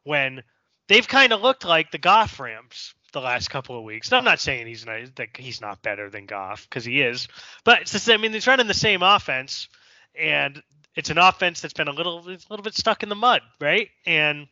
when 0.04 0.44
they've 0.88 1.08
kind 1.08 1.34
of 1.34 1.42
looked 1.42 1.66
like 1.66 1.92
the 1.92 1.98
Goff 1.98 2.40
Rams 2.40 2.94
the 3.14 3.22
last 3.22 3.50
couple 3.50 3.78
of 3.78 3.84
weeks. 3.84 4.12
I'm 4.12 4.24
not 4.24 4.40
saying 4.40 4.68
he's 4.68 4.86
not 4.86 5.16
that 5.16 5.38
he's 5.38 5.62
not 5.62 5.82
better 5.82 6.10
than 6.10 6.26
Goff 6.26 6.68
because 6.70 6.84
he 6.84 7.02
is, 7.02 7.28
but 7.64 7.82
it's 7.82 7.92
the 7.92 8.00
same. 8.00 8.20
I 8.20 8.22
mean, 8.24 8.34
he's 8.34 8.48
running 8.48 8.68
the 8.68 8.74
same 8.74 9.02
offense, 9.02 9.70
and 10.16 10.62
it's 10.96 11.10
an 11.10 11.18
offense 11.18 11.62
that's 11.62 11.74
been 11.74 11.88
a 11.88 11.94
little 11.94 12.20
a 12.20 12.38
little 12.50 12.64
bit 12.64 12.76
stuck 12.76 13.04
in 13.04 13.10
the 13.10 13.16
mud, 13.16 13.42
right? 13.62 13.90
And 14.06 14.48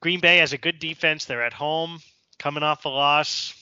Green 0.00 0.20
Bay 0.20 0.38
has 0.38 0.52
a 0.52 0.58
good 0.58 0.78
defense. 0.78 1.24
They're 1.24 1.44
at 1.44 1.52
home, 1.52 2.00
coming 2.38 2.62
off 2.62 2.84
a 2.84 2.88
loss. 2.88 3.54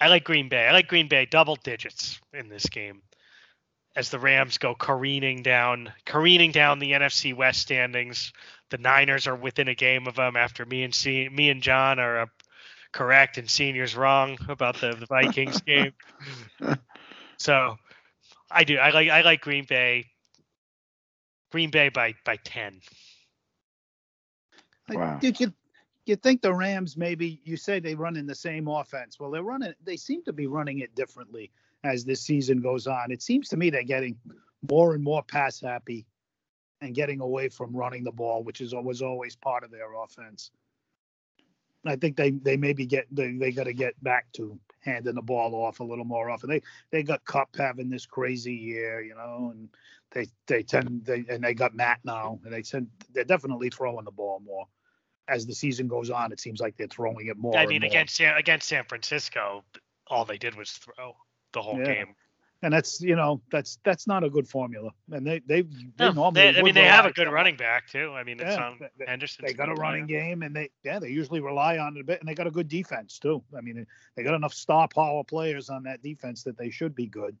I 0.00 0.08
like 0.08 0.24
Green 0.24 0.48
Bay. 0.48 0.66
I 0.66 0.72
like 0.72 0.88
Green 0.88 1.08
Bay 1.08 1.26
double 1.26 1.56
digits 1.56 2.20
in 2.32 2.48
this 2.48 2.66
game 2.66 3.02
as 3.96 4.10
the 4.10 4.18
Rams 4.18 4.58
go 4.58 4.74
careening 4.74 5.42
down, 5.42 5.92
careening 6.04 6.50
down 6.50 6.78
the 6.80 6.92
NFC 6.92 7.34
West 7.34 7.60
standings. 7.60 8.32
The 8.70 8.78
Niners 8.78 9.26
are 9.28 9.36
within 9.36 9.68
a 9.68 9.74
game 9.74 10.06
of 10.08 10.16
them 10.16 10.36
after 10.36 10.66
me 10.66 10.82
and 10.82 10.94
C, 10.94 11.28
me 11.28 11.48
and 11.48 11.62
John 11.62 11.98
are 12.00 12.22
uh, 12.22 12.26
correct 12.92 13.38
and 13.38 13.48
Senior's 13.48 13.94
wrong 13.94 14.36
about 14.48 14.80
the, 14.80 14.94
the 14.94 15.06
Vikings 15.06 15.60
game. 15.66 15.92
So 17.38 17.76
I 18.50 18.64
do. 18.64 18.76
I 18.78 18.90
like 18.90 19.08
I 19.08 19.20
like 19.22 19.40
Green 19.42 19.64
Bay. 19.64 20.06
Green 21.52 21.70
Bay 21.70 21.88
by 21.88 22.14
by 22.24 22.36
ten. 22.36 22.80
I- 24.90 24.96
Wow. 24.96 25.18
Did 25.18 25.40
you 25.40 25.52
you 26.06 26.16
think 26.16 26.42
the 26.42 26.52
Rams 26.52 26.96
maybe 26.96 27.40
you 27.44 27.56
say 27.56 27.80
they 27.80 27.94
run 27.94 28.16
in 28.16 28.26
the 28.26 28.34
same 28.34 28.68
offense? 28.68 29.18
Well, 29.18 29.30
they're 29.30 29.42
running. 29.42 29.74
They 29.84 29.96
seem 29.96 30.22
to 30.24 30.32
be 30.32 30.46
running 30.46 30.80
it 30.80 30.94
differently 30.94 31.50
as 31.82 32.04
this 32.04 32.20
season 32.20 32.60
goes 32.60 32.86
on. 32.86 33.10
It 33.10 33.22
seems 33.22 33.48
to 33.50 33.56
me 33.56 33.70
they're 33.70 33.82
getting 33.82 34.16
more 34.70 34.94
and 34.94 35.02
more 35.02 35.22
pass 35.22 35.60
happy, 35.60 36.06
and 36.80 36.94
getting 36.94 37.20
away 37.20 37.48
from 37.48 37.76
running 37.76 38.04
the 38.04 38.12
ball, 38.12 38.42
which 38.42 38.60
is 38.60 38.74
was 38.74 39.02
always 39.02 39.36
part 39.36 39.64
of 39.64 39.70
their 39.70 39.94
offense. 39.94 40.50
I 41.86 41.96
think 41.96 42.16
they 42.16 42.30
they 42.30 42.56
maybe 42.56 42.86
get 42.86 43.06
they, 43.10 43.32
they 43.32 43.52
got 43.52 43.64
to 43.64 43.72
get 43.72 44.02
back 44.02 44.32
to 44.34 44.58
handing 44.80 45.14
the 45.14 45.22
ball 45.22 45.54
off 45.54 45.80
a 45.80 45.84
little 45.84 46.04
more 46.04 46.30
often. 46.30 46.48
They 46.50 46.62
they 46.90 47.02
got 47.02 47.24
Kupp 47.24 47.56
having 47.56 47.90
this 47.90 48.06
crazy 48.06 48.54
year, 48.54 49.02
you 49.02 49.14
know, 49.14 49.52
and 49.52 49.68
they 50.12 50.26
they 50.46 50.62
tend 50.62 51.04
they 51.04 51.24
and 51.28 51.42
they 51.44 51.54
got 51.54 51.74
Matt 51.74 52.00
now, 52.04 52.40
and 52.44 52.52
they 52.52 52.62
tend 52.62 52.88
they're 53.12 53.24
definitely 53.24 53.70
throwing 53.70 54.04
the 54.04 54.10
ball 54.10 54.40
more. 54.44 54.66
As 55.28 55.46
the 55.46 55.54
season 55.54 55.88
goes 55.88 56.10
on, 56.10 56.32
it 56.32 56.40
seems 56.40 56.60
like 56.60 56.76
they're 56.76 56.86
throwing 56.86 57.26
it 57.28 57.36
more. 57.38 57.56
I 57.56 57.66
mean, 57.66 57.82
against 57.82 58.16
San, 58.16 58.36
against 58.36 58.68
San 58.68 58.84
Francisco, 58.84 59.64
all 60.06 60.24
they 60.24 60.36
did 60.38 60.54
was 60.54 60.70
throw 60.72 61.16
the 61.52 61.62
whole 61.62 61.78
Yeah. 61.78 61.94
game. 61.94 62.14
and 62.62 62.72
that's 62.72 63.00
you 63.02 63.14
know 63.14 63.42
that's 63.50 63.78
that's 63.84 64.06
not 64.06 64.24
a 64.24 64.30
good 64.30 64.48
formula. 64.48 64.90
And 65.12 65.26
they 65.26 65.40
they, 65.40 65.62
they 65.62 66.06
No, 66.06 66.12
normally 66.12 66.52
they, 66.52 66.58
I 66.58 66.62
mean, 66.62 66.74
they 66.74 66.84
have 66.84 67.04
a 67.04 67.12
good 67.12 67.28
running 67.28 67.56
back 67.56 67.88
too. 67.88 68.12
I 68.14 68.22
mean, 68.22 68.40
it's 68.40 68.56
Yeah, 68.56 68.66
on 68.68 68.78
they- 68.80 68.88
they- 68.98 69.04
Henderson. 69.06 69.44
They 69.46 69.52
got 69.54 69.68
a 69.68 69.74
running 69.74 70.06
game, 70.06 70.42
and 70.42 70.54
they 70.56 70.70
yeah 70.82 70.98
they 70.98 71.10
usually 71.10 71.40
rely 71.40 71.76
on 71.78 71.96
it 71.96 72.00
a 72.00 72.04
bit, 72.04 72.20
and 72.20 72.28
they 72.28 72.34
got 72.34 72.46
a 72.46 72.50
good 72.50 72.68
defense 72.68 73.18
too. 73.18 73.42
I 73.56 73.60
mean, 73.60 73.86
they 74.16 74.22
got 74.22 74.34
enough 74.34 74.54
star 74.54 74.88
power 74.88 75.22
players 75.24 75.68
on 75.70 75.82
that 75.84 76.02
defense 76.02 76.42
that 76.44 76.56
they 76.56 76.70
should 76.70 76.94
be 76.94 77.06
good. 77.06 77.36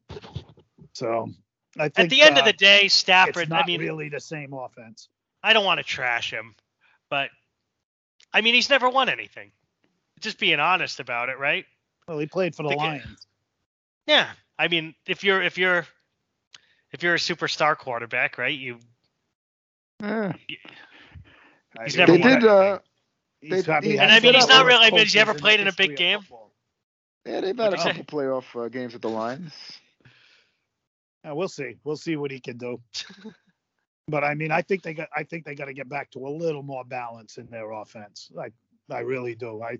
So 0.92 1.30
I 1.78 1.88
think 1.88 1.98
At 2.06 2.10
the 2.10 2.22
end 2.22 2.36
uh, 2.36 2.40
of 2.40 2.44
the 2.46 2.52
day, 2.52 2.88
Stafford. 2.88 3.48
not 3.48 3.64
I 3.64 3.66
mean, 3.66 3.80
really 3.80 4.08
the 4.10 4.20
same 4.20 4.52
offense. 4.52 5.08
I 5.42 5.52
don't 5.54 5.64
want 5.64 5.78
to 5.78 5.84
trash 5.84 6.30
him, 6.32 6.54
but 7.08 7.30
I 8.34 8.40
mean, 8.42 8.52
he's 8.54 8.68
never 8.68 8.90
won 8.90 9.08
anything. 9.08 9.52
Just 10.20 10.38
being 10.38 10.60
honest 10.60 11.00
about 11.00 11.28
it, 11.30 11.38
right? 11.38 11.64
Well, 12.08 12.18
he 12.18 12.26
played 12.26 12.54
for 12.54 12.64
the 12.64 12.70
The 12.70 12.74
ga- 12.74 12.80
Lions. 12.82 13.26
Yeah. 14.06 14.28
I 14.58 14.68
mean, 14.68 14.94
if 15.06 15.24
you're 15.24 15.40
if 15.42 15.56
you're 15.56 15.86
if 16.92 17.02
you're 17.02 17.14
a 17.14 17.18
superstar 17.18 17.76
quarterback, 17.78 18.36
right? 18.36 18.56
You 18.58 18.78
Eh, 20.02 20.32
He's 21.84 21.96
never 21.96 22.12
they 22.12 22.18
won 22.18 22.40
did. 22.40 22.44
Uh, 22.44 22.78
he's 23.40 23.64
they- 23.64 23.72
having 23.72 23.90
he- 23.92 23.98
And 23.98 24.10
I 24.12 24.20
mean, 24.20 24.34
he's 24.34 24.46
not 24.48 24.66
really. 24.66 24.84
I 24.86 24.90
mean, 24.90 24.98
has 25.00 25.12
he 25.12 25.18
ever 25.20 25.34
played 25.34 25.60
in 25.60 25.68
a 25.68 25.72
big 25.72 25.96
game? 25.96 26.20
football. 26.20 26.52
yeah, 27.24 27.40
they've 27.40 27.56
had 27.56 27.68
a 27.68 27.76
What'd 27.76 27.80
say? 27.80 27.92
couple 28.00 28.18
playoff 28.18 28.64
uh, 28.64 28.68
games 28.68 28.92
with 28.92 29.02
the 29.02 29.08
Lions. 29.08 29.52
Yeah, 31.24 31.32
we'll 31.32 31.48
see. 31.48 31.76
We'll 31.84 31.96
see 31.96 32.16
what 32.16 32.30
he 32.30 32.38
can 32.40 32.58
do. 32.58 32.80
but 34.08 34.24
I 34.24 34.34
mean, 34.34 34.50
I 34.50 34.62
think 34.62 34.82
they 34.82 34.94
got. 34.94 35.08
I 35.16 35.22
think 35.22 35.44
they 35.44 35.54
got 35.54 35.66
to 35.66 35.72
get 35.72 35.88
back 35.88 36.10
to 36.12 36.26
a 36.26 36.28
little 36.28 36.62
more 36.62 36.84
balance 36.84 37.38
in 37.38 37.46
their 37.46 37.70
offense. 37.72 38.30
I, 38.38 38.50
I 38.90 39.00
really 39.00 39.34
do. 39.34 39.62
I, 39.62 39.78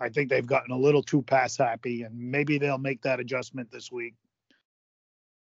I 0.00 0.08
think 0.08 0.30
they've 0.30 0.46
gotten 0.46 0.72
a 0.72 0.78
little 0.78 1.02
too 1.02 1.22
pass 1.22 1.56
happy, 1.56 2.02
and 2.02 2.18
maybe 2.18 2.58
they'll 2.58 2.78
make 2.78 3.02
that 3.02 3.20
adjustment 3.20 3.70
this 3.70 3.92
week. 3.92 4.14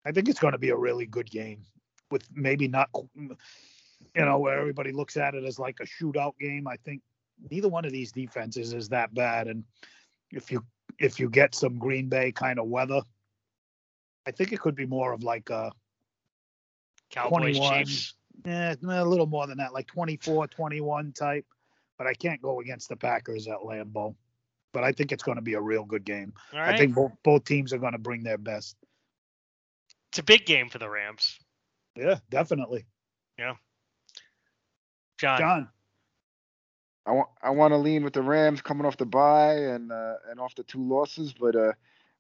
I 0.06 0.12
think 0.12 0.28
it's 0.28 0.40
going 0.40 0.54
to 0.54 0.58
be 0.58 0.70
a 0.70 0.78
really 0.78 1.06
good 1.06 1.30
game, 1.30 1.64
with 2.12 2.24
maybe 2.34 2.68
not, 2.68 2.90
you 3.16 3.36
know, 4.16 4.40
where 4.40 4.60
everybody 4.60 4.92
looks 4.92 5.16
at 5.16 5.36
it 5.36 5.44
as 5.44 5.60
like 5.60 5.80
a 5.80 5.86
shootout 5.86 6.38
game. 6.40 6.68
I 6.68 6.78
think 6.78 7.02
neither 7.50 7.70
one 7.70 7.86
of 7.86 7.92
these 7.92 8.12
defenses 8.12 8.74
is 8.74 8.90
that 8.90 9.14
bad, 9.14 9.48
and 9.48 9.64
if 10.32 10.52
you 10.52 10.66
if 11.00 11.20
you 11.20 11.30
get 11.30 11.56
some 11.56 11.78
Green 11.78 12.10
Bay 12.10 12.32
kind 12.32 12.60
of 12.60 12.68
weather, 12.68 13.02
I 14.26 14.32
think 14.32 14.52
it 14.52 14.60
could 14.60 14.76
be 14.76 14.86
more 14.86 15.14
of 15.14 15.24
like 15.24 15.50
a 15.50 15.72
Cowboys, 17.10 17.58
21. 17.58 17.86
Chiefs. 17.86 18.14
eh, 18.46 18.76
a 18.82 19.06
little 19.06 19.26
more 19.26 19.48
than 19.48 19.58
that, 19.58 19.74
like 19.74 19.88
24, 19.88 20.48
21 20.48 21.14
type. 21.14 21.46
But 21.98 22.08
I 22.08 22.14
can't 22.14 22.42
go 22.42 22.60
against 22.60 22.90
the 22.90 22.96
Packers 22.96 23.48
at 23.48 23.58
Lambeau. 23.60 24.16
But 24.74 24.84
I 24.84 24.92
think 24.92 25.12
it's 25.12 25.24
going 25.24 25.38
to 25.38 25.42
be 25.42 25.54
a 25.54 25.62
real 25.62 25.84
good 25.84 26.04
game. 26.04 26.34
All 26.54 26.60
right. 26.60 26.76
I 26.76 26.78
think 26.78 26.94
both 26.94 27.12
both 27.24 27.46
teams 27.46 27.74
are 27.74 27.80
going 27.80 27.94
to 27.94 27.98
bring 27.98 28.24
their 28.24 28.38
best. 28.38 28.76
it's 30.10 30.20
a 30.20 30.24
big 30.24 30.46
game 30.46 30.70
for 30.70 30.78
the 30.78 30.90
Rams. 30.90 31.40
Yeah, 31.96 32.20
definitely. 32.30 32.86
Yeah. 33.40 33.54
John. 35.18 35.40
John, 35.40 35.70
I 37.08 37.12
want 37.12 37.30
I 37.42 37.50
want 37.52 37.72
to 37.72 37.78
lean 37.78 38.04
with 38.04 38.14
the 38.14 38.22
Rams 38.22 38.62
coming 38.62 38.86
off 38.86 38.98
the 38.98 39.06
bye 39.06 39.56
and 39.56 39.92
uh, 39.92 40.16
and 40.30 40.40
off 40.40 40.54
the 40.56 40.64
two 40.64 40.84
losses, 40.84 41.34
but 41.34 41.56
uh, 41.56 41.72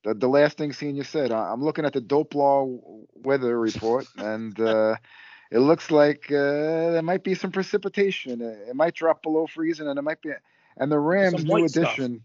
the 0.04 0.14
the 0.14 0.28
last 0.28 0.58
thing 0.58 0.74
Senior 0.74 1.04
said, 1.04 1.32
I, 1.32 1.52
I'm 1.52 1.64
looking 1.64 1.86
at 1.86 1.94
the 1.94 2.02
Doppler 2.02 2.80
weather 3.16 3.60
report, 3.60 4.08
and 4.18 4.60
uh, 4.60 4.96
it 5.52 5.60
looks 5.60 5.92
like 5.92 6.26
uh, 6.32 6.92
there 6.92 7.02
might 7.02 7.24
be 7.24 7.36
some 7.36 7.52
precipitation. 7.52 8.42
It, 8.42 8.70
it 8.70 8.76
might 8.76 8.96
drop 8.96 9.24
below 9.24 9.48
freezing, 9.48 9.88
and 9.88 9.98
it 9.98 10.02
might 10.02 10.22
be. 10.22 10.32
And 10.78 10.92
the 10.92 11.00
Rams' 11.00 11.44
new 11.44 11.52
white 11.54 11.70
stuff. 11.72 11.94
addition, 11.94 12.24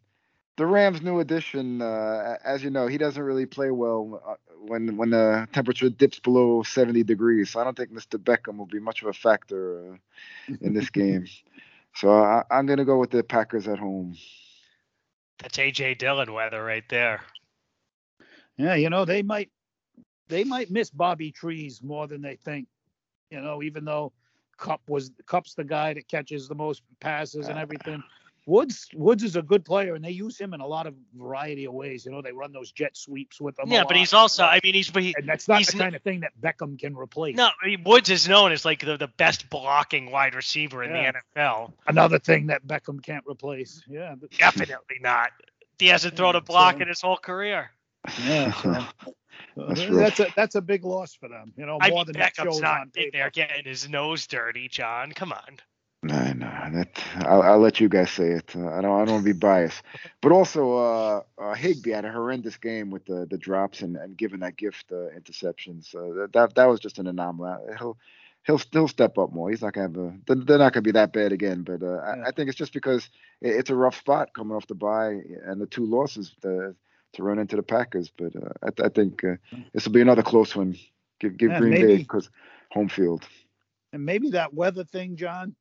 the 0.57 0.66
Rams' 0.66 1.03
new 1.03 1.20
addition, 1.20 1.81
uh, 1.81 2.37
as 2.45 2.62
you 2.62 2.70
know, 2.70 2.87
he 2.87 2.99
doesn't 2.99 3.23
really 3.23 3.47
play 3.47 3.70
well 3.70 4.23
uh, 4.27 4.35
when 4.59 4.97
when 4.97 5.11
the 5.11 5.49
temperature 5.53 5.89
dips 5.89 6.18
below 6.18 6.62
70 6.62 7.03
degrees. 7.05 7.51
So 7.51 7.61
I 7.61 7.64
don't 7.64 7.77
think 7.77 7.93
Mr. 7.93 8.18
Beckham 8.18 8.59
will 8.59 8.66
be 8.66 8.81
much 8.81 9.03
of 9.03 9.09
a 9.09 9.12
factor 9.12 9.95
uh, 10.51 10.55
in 10.61 10.75
this 10.75 10.91
game. 11.01 11.27
So 11.95 12.11
I, 12.11 12.43
I'm 12.51 12.66
going 12.66 12.79
to 12.79 12.85
go 12.85 12.99
with 12.99 13.11
the 13.11 13.23
Packers 13.23 13.68
at 13.68 13.79
home. 13.79 14.16
That's 15.39 15.59
AJ 15.59 15.99
Dillon 15.99 16.33
weather 16.33 16.62
right 16.64 16.85
there. 16.89 17.23
Yeah, 18.57 18.75
you 18.75 18.91
know 18.91 19.05
they 19.05 19.23
might 19.23 19.51
they 20.29 20.45
might 20.45 20.71
miss 20.71 20.91
Bobby 20.91 21.31
Trees 21.33 21.83
more 21.83 22.07
than 22.07 22.23
they 22.23 22.37
think. 22.37 22.69
You 23.31 23.41
know, 23.41 23.63
even 23.63 23.85
though 23.85 24.13
Kupp 24.59 24.83
was 24.89 25.11
Kupp's 25.27 25.55
the 25.55 25.65
guy 25.65 25.95
that 25.95 26.09
catches 26.09 26.49
the 26.49 26.55
most 26.55 26.83
passes 27.01 27.49
and 27.49 27.59
everything. 27.59 28.03
Woods 28.45 28.89
Woods 28.95 29.23
is 29.23 29.37
a 29.37 29.43
good 29.43 29.65
player, 29.65 29.95
and 29.95 30.05
they 30.05 30.11
use 30.11 30.37
him 30.37 30.53
in 30.53 30.61
a 30.61 30.67
lot 30.67 30.89
of 30.89 30.95
variety 31.17 31.65
of 31.65 31.75
ways. 31.75 32.05
You 32.05 32.11
know, 32.11 32.21
they 32.23 32.33
run 32.33 32.53
those 32.53 32.73
jet 32.73 32.97
sweeps 32.97 33.41
with 33.41 33.57
him. 33.57 33.71
Yeah, 33.71 33.85
but 33.87 33.97
he's 33.97 34.13
also. 34.13 34.43
I 34.43 34.59
mean, 34.65 34.75
he's. 34.75 34.91
But 34.91 35.05
he, 35.05 35.15
and 35.17 35.29
that's 35.29 35.47
not 35.47 35.65
the 35.65 35.79
kind 35.79 35.95
of 35.95 36.03
thing 36.03 36.21
that 36.21 36.33
Beckham 36.41 36.77
can 36.77 36.97
replace. 36.97 37.37
no, 37.37 37.51
I 37.63 37.67
mean, 37.69 37.85
Woods 37.85 38.11
is 38.11 38.29
known 38.29 38.51
as 38.51 38.65
like 38.65 38.85
the, 38.85 38.97
the 38.97 39.07
best 39.07 39.49
blocking 39.49 40.11
wide 40.11 40.35
receiver 40.35 40.83
in 40.83 40.91
Yeah. 40.91 41.13
the 41.13 41.41
NFL. 41.41 41.73
Another 41.87 42.19
thing 42.19 42.49
that 42.49 42.67
Beckham 42.67 43.01
can't 43.01 43.25
replace. 43.31 43.81
Yeah. 43.89 44.17
but- 44.21 44.33
Definitely 44.33 44.97
not. 45.01 45.31
He 45.79 45.87
hasn't 45.87 46.17
thrown 46.17 46.35
a 46.35 46.41
block 46.41 46.75
so- 46.77 46.81
in 46.83 46.89
his 46.89 47.01
whole 47.01 47.17
career. 47.19 47.71
Yeah. 48.25 48.53
so- 48.63 48.87
That's 49.57 49.87
that's, 49.87 50.21
a 50.21 50.27
that's 50.35 50.55
a 50.55 50.61
big 50.63 50.85
loss 50.85 51.15
for 51.15 51.29
them. 51.29 51.53
You 51.57 51.67
know, 51.67 51.79
I 51.81 51.91
more 51.91 51.99
mean, 52.05 52.07
than 52.07 52.17
it 52.17 52.19
Beckham's 52.21 52.61
not 52.61 52.83
in 52.83 52.91
paper. 52.91 53.11
there 53.19 53.31
getting 53.31 53.65
his 53.65 53.89
nose 53.89 54.27
dirty, 54.27 54.69
John. 54.69 55.13
Come 55.13 55.33
on. 55.33 55.59
No, 56.05 56.33
no, 56.33 56.49
that 56.73 57.01
I'll, 57.17 57.43
I'll 57.43 57.59
let 57.61 57.79
you 57.79 57.89
guys 57.89 58.11
say 58.11 58.31
it. 58.31 58.57
Uh, 58.57 58.67
I 58.69 58.81
don't, 58.81 58.91
I 59.03 59.05
don't 59.05 59.15
want 59.15 59.25
to 59.27 59.33
be 59.35 59.39
biased. 59.39 59.83
But 60.21 60.33
also, 60.33 60.73
uh, 60.77 61.23
uh, 61.39 61.55
Higbee 61.55 61.91
had 61.93 62.05
a 62.05 62.11
horrendous 62.11 62.57
game 62.57 62.91
with 62.91 63.05
the 63.07 63.27
the 63.31 63.39
drops 63.39 63.83
and, 63.83 63.97
and 63.97 64.17
giving 64.17 64.41
that 64.41 64.57
gift 64.57 64.91
uh, 64.91 65.11
interceptions. 65.17 65.87
So 65.91 66.15
that, 66.15 66.33
that 66.33 66.55
that 66.57 66.67
was 66.67 66.81
just 66.81 66.99
an 66.99 67.07
anomaly. 67.07 67.53
He'll 67.79 67.99
he'll 68.45 68.59
still 68.59 68.89
step 68.89 69.17
up 69.19 69.33
more. 69.33 69.51
He's 69.51 69.63
not 69.63 69.75
gonna 69.75 69.89
have 69.89 69.97
a. 69.97 70.17
They're, 70.27 70.45
they're 70.45 70.59
not 70.59 70.73
gonna 70.73 70.83
be 70.83 70.93
that 70.93 71.13
bad 71.13 71.33
again. 71.33 71.63
But 71.63 71.83
uh, 71.85 72.01
Yeah. 72.15 72.25
I, 72.25 72.29
I 72.29 72.31
think 72.33 72.49
it's 72.49 72.59
just 72.59 72.73
because 72.73 73.09
it, 73.41 73.51
it's 73.55 73.71
a 73.71 73.77
rough 73.77 73.97
spot 73.97 74.31
coming 74.35 74.57
off 74.57 74.67
the 74.67 74.75
bye 74.75 75.21
and 75.47 75.61
the 75.61 75.67
two 75.67 75.87
losses 75.87 76.35
to 76.43 76.75
to 77.15 77.23
run 77.23 77.39
into 77.39 77.57
the 77.57 77.63
Packers. 77.63 78.11
But 78.17 78.35
uh, 78.37 78.53
I, 78.63 78.87
I 78.87 78.89
think 78.89 79.25
uh, 79.25 79.37
this 79.73 79.85
will 79.85 79.93
be 79.93 80.01
another 80.01 80.23
close 80.23 80.55
one. 80.57 80.77
Give 81.21 81.37
give 81.37 81.51
Yeah, 81.51 81.59
Green 81.59 81.81
Bay 81.81 81.97
because 81.99 82.31
home 82.71 82.89
field. 82.89 83.27
And 83.93 84.05
maybe 84.05 84.31
that 84.31 84.55
weather 84.55 84.85
thing, 84.85 85.17
John, 85.17 85.55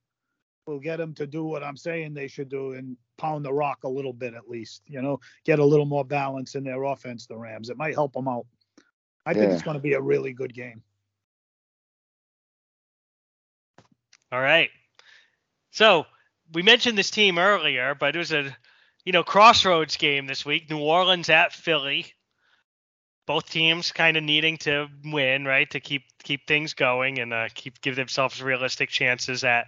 will 0.65 0.79
get 0.79 0.97
them 0.97 1.13
to 1.15 1.27
do 1.27 1.43
what 1.43 1.63
I'm 1.63 1.75
saying 1.77 2.13
they 2.13 2.27
should 2.27 2.49
do 2.49 2.73
and 2.73 2.95
pound 3.17 3.43
the 3.43 3.53
rock 3.53 3.83
a 3.83 3.89
little 3.89 4.13
bit 4.13 4.33
at 4.33 4.49
least. 4.49 4.83
You 4.87 5.01
know, 5.01 5.19
get 5.45 5.59
a 5.59 5.65
little 5.65 5.85
more 5.85 6.05
balance 6.05 6.55
in 6.55 6.63
their 6.63 6.83
offense. 6.83 7.25
The 7.25 7.37
Rams. 7.37 7.69
It 7.69 7.77
might 7.77 7.93
help 7.93 8.13
them 8.13 8.27
out. 8.27 8.45
I 9.25 9.33
think 9.33 9.51
it's 9.51 9.61
going 9.61 9.77
to 9.77 9.81
be 9.81 9.93
a 9.93 10.01
really 10.01 10.33
good 10.33 10.53
game. 10.53 10.81
All 14.31 14.41
right. 14.41 14.69
So 15.71 16.05
we 16.53 16.63
mentioned 16.63 16.97
this 16.97 17.11
team 17.11 17.37
earlier, 17.37 17.95
but 17.95 18.15
it 18.15 18.19
was 18.19 18.31
a 18.31 18.55
you 19.05 19.11
know 19.11 19.23
crossroads 19.23 19.97
game 19.97 20.27
this 20.27 20.45
week. 20.45 20.69
New 20.69 20.79
Orleans 20.79 21.29
at 21.29 21.53
Philly. 21.53 22.05
Both 23.27 23.49
teams 23.49 23.91
kind 23.91 24.17
of 24.17 24.23
needing 24.23 24.57
to 24.57 24.87
win, 25.05 25.45
right, 25.45 25.69
to 25.71 25.79
keep 25.79 26.03
keep 26.23 26.47
things 26.47 26.73
going 26.73 27.19
and 27.19 27.33
uh, 27.33 27.47
keep 27.53 27.79
give 27.81 27.95
themselves 27.95 28.41
realistic 28.41 28.89
chances 28.89 29.43
at 29.43 29.67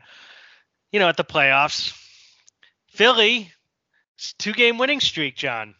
you 0.91 0.99
know 0.99 1.07
at 1.07 1.17
the 1.17 1.23
playoffs. 1.23 1.97
Philly, 2.87 3.51
two 4.37 4.53
game 4.53 4.77
winning 4.77 4.99
streak, 4.99 5.35
John. 5.35 5.75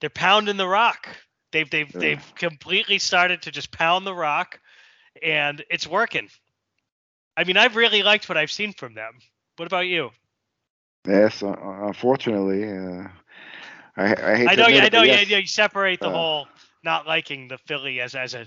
They're 0.00 0.10
pounding 0.10 0.56
the 0.56 0.66
rock. 0.68 1.08
They've 1.52 1.68
they've 1.68 1.90
Yeah. 1.94 2.00
they've 2.00 2.34
completely 2.34 2.98
started 2.98 3.42
to 3.42 3.50
just 3.50 3.70
pound 3.70 4.06
the 4.06 4.14
rock, 4.14 4.58
and 5.22 5.64
it's 5.70 5.86
working. 5.86 6.28
I 7.36 7.44
mean, 7.44 7.56
I've 7.56 7.76
really 7.76 8.02
liked 8.02 8.28
what 8.28 8.38
I've 8.38 8.50
seen 8.50 8.72
from 8.72 8.94
them. 8.94 9.18
What 9.56 9.66
about 9.66 9.86
you? 9.86 10.10
Yes, 11.06 11.42
uh, 11.42 11.54
unfortunately, 11.60 12.64
uh, 12.64 13.08
I, 13.96 14.32
I 14.32 14.36
hate 14.36 14.52
I 14.52 14.54
to 14.54 14.64
know, 14.64 14.68
you, 14.68 14.80
I 14.80 14.88
know, 14.88 15.02
you, 15.02 15.16
yes, 15.16 15.24
you, 15.26 15.36
you 15.38 15.46
separate 15.46 16.02
the 16.02 16.10
Uh, 16.10 16.12
whole 16.12 16.50
not 16.82 17.06
liking 17.06 17.48
the 17.48 17.58
Philly 17.58 18.00
as 18.00 18.14
as 18.14 18.34
a, 18.34 18.46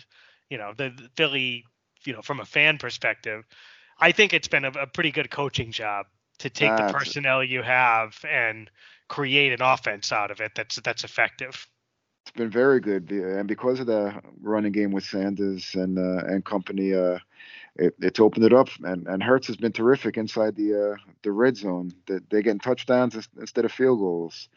you 0.50 0.58
know, 0.58 0.74
the, 0.76 0.90
the 0.90 1.10
Philly, 1.16 1.66
you 2.06 2.14
know, 2.14 2.22
from 2.22 2.40
a 2.40 2.46
fan 2.46 2.78
perspective. 2.78 3.44
I 4.00 4.12
think 4.12 4.34
it's 4.34 4.48
been 4.48 4.66
a, 4.66 4.72
a 4.72 4.88
pretty 4.88 5.12
good 5.12 5.30
coaching 5.30 5.72
job 5.72 6.08
to 6.40 6.50
take 6.50 6.76
the 6.78 6.84
personnel 6.84 7.44
you 7.44 7.62
have 7.64 8.24
and 8.28 8.70
create 9.10 9.54
an 9.54 9.62
offense 9.62 10.12
out 10.12 10.32
of 10.32 10.42
it 10.42 10.54
that's 10.56 10.76
that's 10.78 11.04
effective. 11.04 11.68
it's 12.24 12.32
been 12.32 12.50
very 12.50 12.80
good, 12.80 13.10
and 13.12 13.48
because 13.48 13.80
of 13.80 13.88
the 13.88 14.22
running 14.42 14.72
game 14.72 14.92
with 14.92 15.04
Sanders 15.04 15.74
and 15.76 15.98
uh, 15.98 16.24
and 16.28 16.44
company, 16.46 16.94
uh, 16.94 17.20
it, 17.80 17.96
it's 18.00 18.20
opened 18.20 18.46
it 18.46 18.54
up, 18.54 18.68
and 18.84 19.08
and 19.08 19.24
Hurts 19.24 19.48
has 19.48 19.56
been 19.56 19.72
terrific 19.72 20.18
inside 20.18 20.56
the 20.56 20.92
uh, 20.92 20.98
the 21.24 21.32
red 21.32 21.56
zone. 21.56 21.92
They, 22.08 22.20
they're 22.30 22.42
getting 22.42 22.60
touchdowns 22.60 23.16
instead 23.40 23.66
of 23.66 23.72
field 23.72 24.00
goals. 24.00 24.50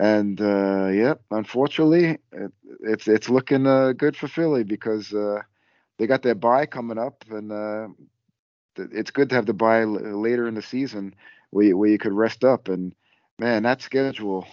And 0.00 0.40
uh, 0.40 0.88
yep, 0.88 1.22
unfortunately, 1.30 2.18
it, 2.32 2.52
it's 2.80 3.06
it's 3.06 3.28
looking 3.28 3.66
uh, 3.66 3.92
good 3.92 4.16
for 4.16 4.28
Philly 4.28 4.64
because 4.64 5.12
uh, 5.14 5.42
they 5.98 6.06
got 6.06 6.22
their 6.22 6.34
bye 6.34 6.66
coming 6.66 6.98
up, 6.98 7.24
and 7.30 7.52
uh, 7.52 7.88
it's 8.76 9.12
good 9.12 9.28
to 9.30 9.36
have 9.36 9.46
the 9.46 9.54
bye 9.54 9.84
later 9.84 10.48
in 10.48 10.54
the 10.54 10.62
season 10.62 11.14
where 11.50 11.66
you, 11.66 11.76
where 11.76 11.90
you 11.90 11.98
could 11.98 12.12
rest 12.12 12.44
up. 12.44 12.68
And 12.68 12.92
man, 13.38 13.62
that 13.62 13.82
schedule, 13.82 14.46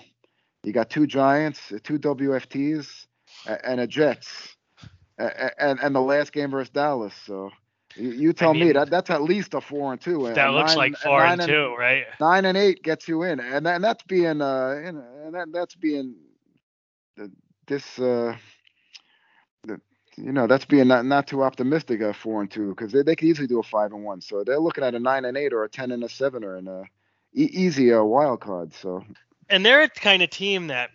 you 0.63 0.73
got 0.73 0.89
two 0.91 1.07
Giants, 1.07 1.73
two 1.83 1.97
WFTs, 1.99 3.07
and 3.63 3.79
a 3.79 3.87
Jets, 3.87 4.55
and 5.17 5.79
and 5.79 5.95
the 5.95 6.01
last 6.01 6.33
game 6.33 6.51
versus 6.51 6.69
Dallas. 6.69 7.13
So 7.25 7.51
you, 7.97 8.11
you 8.11 8.33
tell 8.33 8.51
I 8.51 8.53
mean, 8.53 8.67
me 8.67 8.73
that 8.73 8.89
that's 8.89 9.09
at 9.09 9.21
least 9.21 9.53
a 9.53 9.61
four 9.61 9.91
and 9.91 10.01
two. 10.01 10.27
That 10.27 10.45
and 10.45 10.55
looks 10.55 10.71
nine, 10.71 10.77
like 10.77 10.97
four 10.97 11.25
and, 11.25 11.41
and 11.41 11.49
two, 11.49 11.75
right? 11.77 12.05
Nine 12.19 12.45
and 12.45 12.57
eight 12.57 12.83
gets 12.83 13.07
you 13.07 13.23
in, 13.23 13.39
and 13.39 13.67
and 13.67 13.83
that's 13.83 14.03
being 14.03 14.41
uh, 14.41 14.81
you 14.85 14.91
know, 14.91 15.05
and 15.25 15.35
that 15.35 15.51
that's 15.51 15.75
being 15.75 16.15
this 17.67 17.99
uh, 17.99 18.35
you 20.17 20.31
know 20.31 20.47
that's 20.47 20.65
being 20.65 20.87
not 20.87 21.05
not 21.05 21.27
too 21.27 21.43
optimistic 21.43 22.01
at 22.01 22.15
four 22.15 22.41
and 22.41 22.51
two 22.51 22.69
because 22.69 22.91
they, 22.91 23.03
they 23.03 23.15
could 23.15 23.27
easily 23.27 23.47
do 23.47 23.59
a 23.59 23.63
five 23.63 23.91
and 23.91 24.03
one. 24.03 24.21
So 24.21 24.43
they're 24.43 24.59
looking 24.59 24.83
at 24.83 24.95
a 24.95 24.99
nine 24.99 25.25
and 25.25 25.37
eight 25.37 25.53
or 25.53 25.63
a 25.63 25.69
ten 25.69 25.91
and 25.91 26.03
a 26.03 26.09
seven 26.09 26.43
or 26.43 26.55
an 26.55 26.67
uh, 26.67 26.83
e- 27.33 27.49
easy 27.51 27.93
uh, 27.93 28.03
wild 28.03 28.41
card. 28.41 28.73
So 28.73 29.03
and 29.49 29.65
they're 29.65 29.83
a 29.83 29.89
kind 29.89 30.21
of 30.21 30.29
team 30.29 30.67
that 30.67 30.91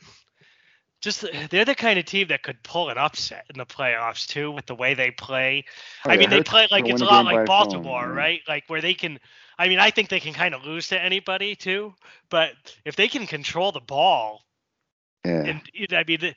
just 1.00 1.24
they're 1.50 1.64
the 1.64 1.74
kind 1.74 1.98
of 1.98 2.04
team 2.04 2.28
that 2.28 2.42
could 2.42 2.62
pull 2.62 2.90
an 2.90 2.98
upset 2.98 3.46
in 3.52 3.58
the 3.58 3.66
playoffs 3.66 4.26
too 4.26 4.50
with 4.50 4.66
the 4.66 4.74
way 4.74 4.94
they 4.94 5.10
play. 5.10 5.64
Oh, 6.06 6.10
I 6.10 6.16
mean, 6.16 6.30
they 6.30 6.42
play 6.42 6.68
like 6.70 6.88
it's 6.88 7.02
a 7.02 7.04
lot 7.04 7.24
like 7.24 7.46
Baltimore, 7.46 8.06
phone, 8.06 8.16
right? 8.16 8.40
Like 8.46 8.64
where 8.68 8.80
they 8.80 8.94
can. 8.94 9.18
I 9.58 9.68
mean, 9.68 9.78
I 9.78 9.90
think 9.90 10.08
they 10.08 10.20
can 10.20 10.32
kind 10.32 10.54
of 10.54 10.64
lose 10.64 10.88
to 10.88 11.00
anybody 11.00 11.54
too, 11.54 11.94
but 12.30 12.52
if 12.84 12.96
they 12.96 13.08
can 13.08 13.26
control 13.26 13.72
the 13.72 13.80
ball, 13.80 14.42
yeah. 15.24 15.44
And 15.44 15.62
I 15.92 16.04
mean, 16.06 16.34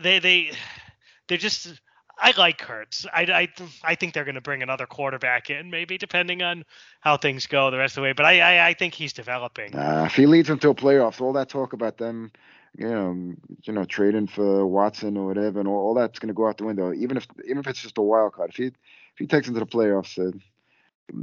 they 0.00 0.18
they 0.18 0.52
they're 1.28 1.38
just. 1.38 1.80
I 2.16 2.32
like 2.38 2.60
Hurts. 2.60 3.06
I, 3.12 3.22
I, 3.22 3.48
I 3.82 3.96
think 3.96 4.14
they're 4.14 4.24
going 4.24 4.36
to 4.36 4.40
bring 4.40 4.62
another 4.62 4.86
quarterback 4.86 5.50
in, 5.50 5.68
maybe 5.68 5.98
depending 5.98 6.42
on 6.42 6.64
how 7.00 7.16
things 7.16 7.48
go 7.48 7.72
the 7.72 7.76
rest 7.76 7.96
of 7.96 7.96
the 7.96 8.02
way. 8.02 8.12
But 8.12 8.24
I, 8.24 8.38
I, 8.38 8.68
I 8.68 8.74
think 8.74 8.94
he's 8.94 9.12
developing. 9.12 9.74
Uh, 9.74 10.04
if 10.06 10.14
he 10.14 10.26
leads 10.26 10.46
them 10.46 10.60
to 10.60 10.68
a 10.68 10.74
playoffs, 10.76 11.20
all 11.20 11.32
that 11.32 11.48
talk 11.48 11.72
about 11.72 11.96
them 11.98 12.30
you 12.76 12.88
know, 12.88 13.34
you 13.62 13.72
know, 13.72 13.84
trading 13.84 14.26
for 14.26 14.66
Watson 14.66 15.16
or 15.16 15.26
whatever, 15.26 15.60
and 15.60 15.68
all, 15.68 15.78
all 15.88 15.94
that's 15.94 16.18
going 16.18 16.28
to 16.28 16.34
go 16.34 16.48
out 16.48 16.58
the 16.58 16.64
window. 16.64 16.92
Even 16.92 17.16
if 17.16 17.26
even 17.44 17.58
if 17.58 17.66
it's 17.66 17.82
just 17.82 17.98
a 17.98 18.02
wild 18.02 18.32
card, 18.32 18.50
if 18.50 18.56
he 18.56 18.66
if 18.66 18.74
he 19.18 19.26
takes 19.26 19.46
them 19.46 19.54
to 19.54 19.60
the 19.60 19.66
playoffs, 19.66 20.18
uh, 20.18 20.36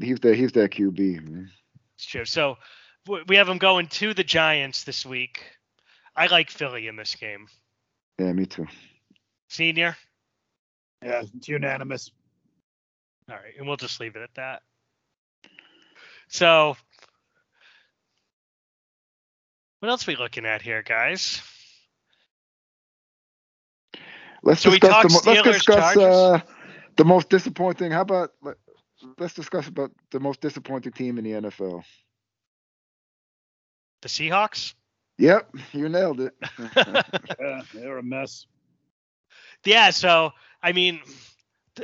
he's 0.02 0.20
their 0.20 0.34
he's 0.34 0.52
their 0.52 0.70
QB. 0.70 1.30
Man. 1.30 1.52
It's 1.96 2.06
true. 2.06 2.26
So 2.26 2.58
we 3.28 3.36
have 3.36 3.50
him 3.50 3.58
going 3.58 3.88
to 3.88 4.14
the 4.14 4.24
Giants 4.24 4.84
this 4.84 5.06
week. 5.06 5.44
I 6.16 6.28
like 6.28 6.50
Philly 6.50 6.88
in 6.88 6.96
this 6.96 7.16
game. 7.16 7.48
Yeah, 8.18 8.32
me 8.34 8.46
too. 8.46 8.68
Senior. 9.50 9.98
Yeah, 11.04 11.24
it's 11.34 11.48
unanimous. 11.48 12.12
All 13.30 13.36
right, 13.36 13.54
and 13.58 13.68
we'll 13.68 13.78
just 13.78 14.00
leave 14.00 14.16
it 14.16 14.22
at 14.22 14.34
that. 14.36 14.62
So 16.28 16.78
what 19.82 19.90
else 19.90 20.08
are 20.08 20.12
we 20.12 20.16
looking 20.16 20.46
at 20.46 20.62
here, 20.62 20.84
guys? 20.84 21.42
Let's 24.44 24.62
discuss 24.62 25.04
the 25.04 25.22
let's 25.26 25.42
discuss 25.42 25.98
uh, 25.98 26.40
the 26.98 27.04
most 27.04 27.30
disappointing. 27.30 27.92
How 27.92 28.02
about 28.02 28.32
let's 29.18 29.34
discuss 29.34 29.68
about 29.68 29.92
the 30.12 30.20
most 30.20 30.40
disappointing 30.40 30.92
team 30.92 31.18
in 31.18 31.24
the 31.24 31.32
NFL. 31.32 31.84
The 34.04 34.08
Seahawks. 34.08 34.76
Yep, 35.18 35.56
you 35.72 35.90
nailed 35.90 36.22
it. 36.22 36.34
yeah, 37.40 37.62
they're 37.74 37.98
a 37.98 38.04
mess. 38.04 38.46
Yeah, 39.66 39.90
so 39.90 40.32
I 40.62 40.74
mean, 40.74 41.02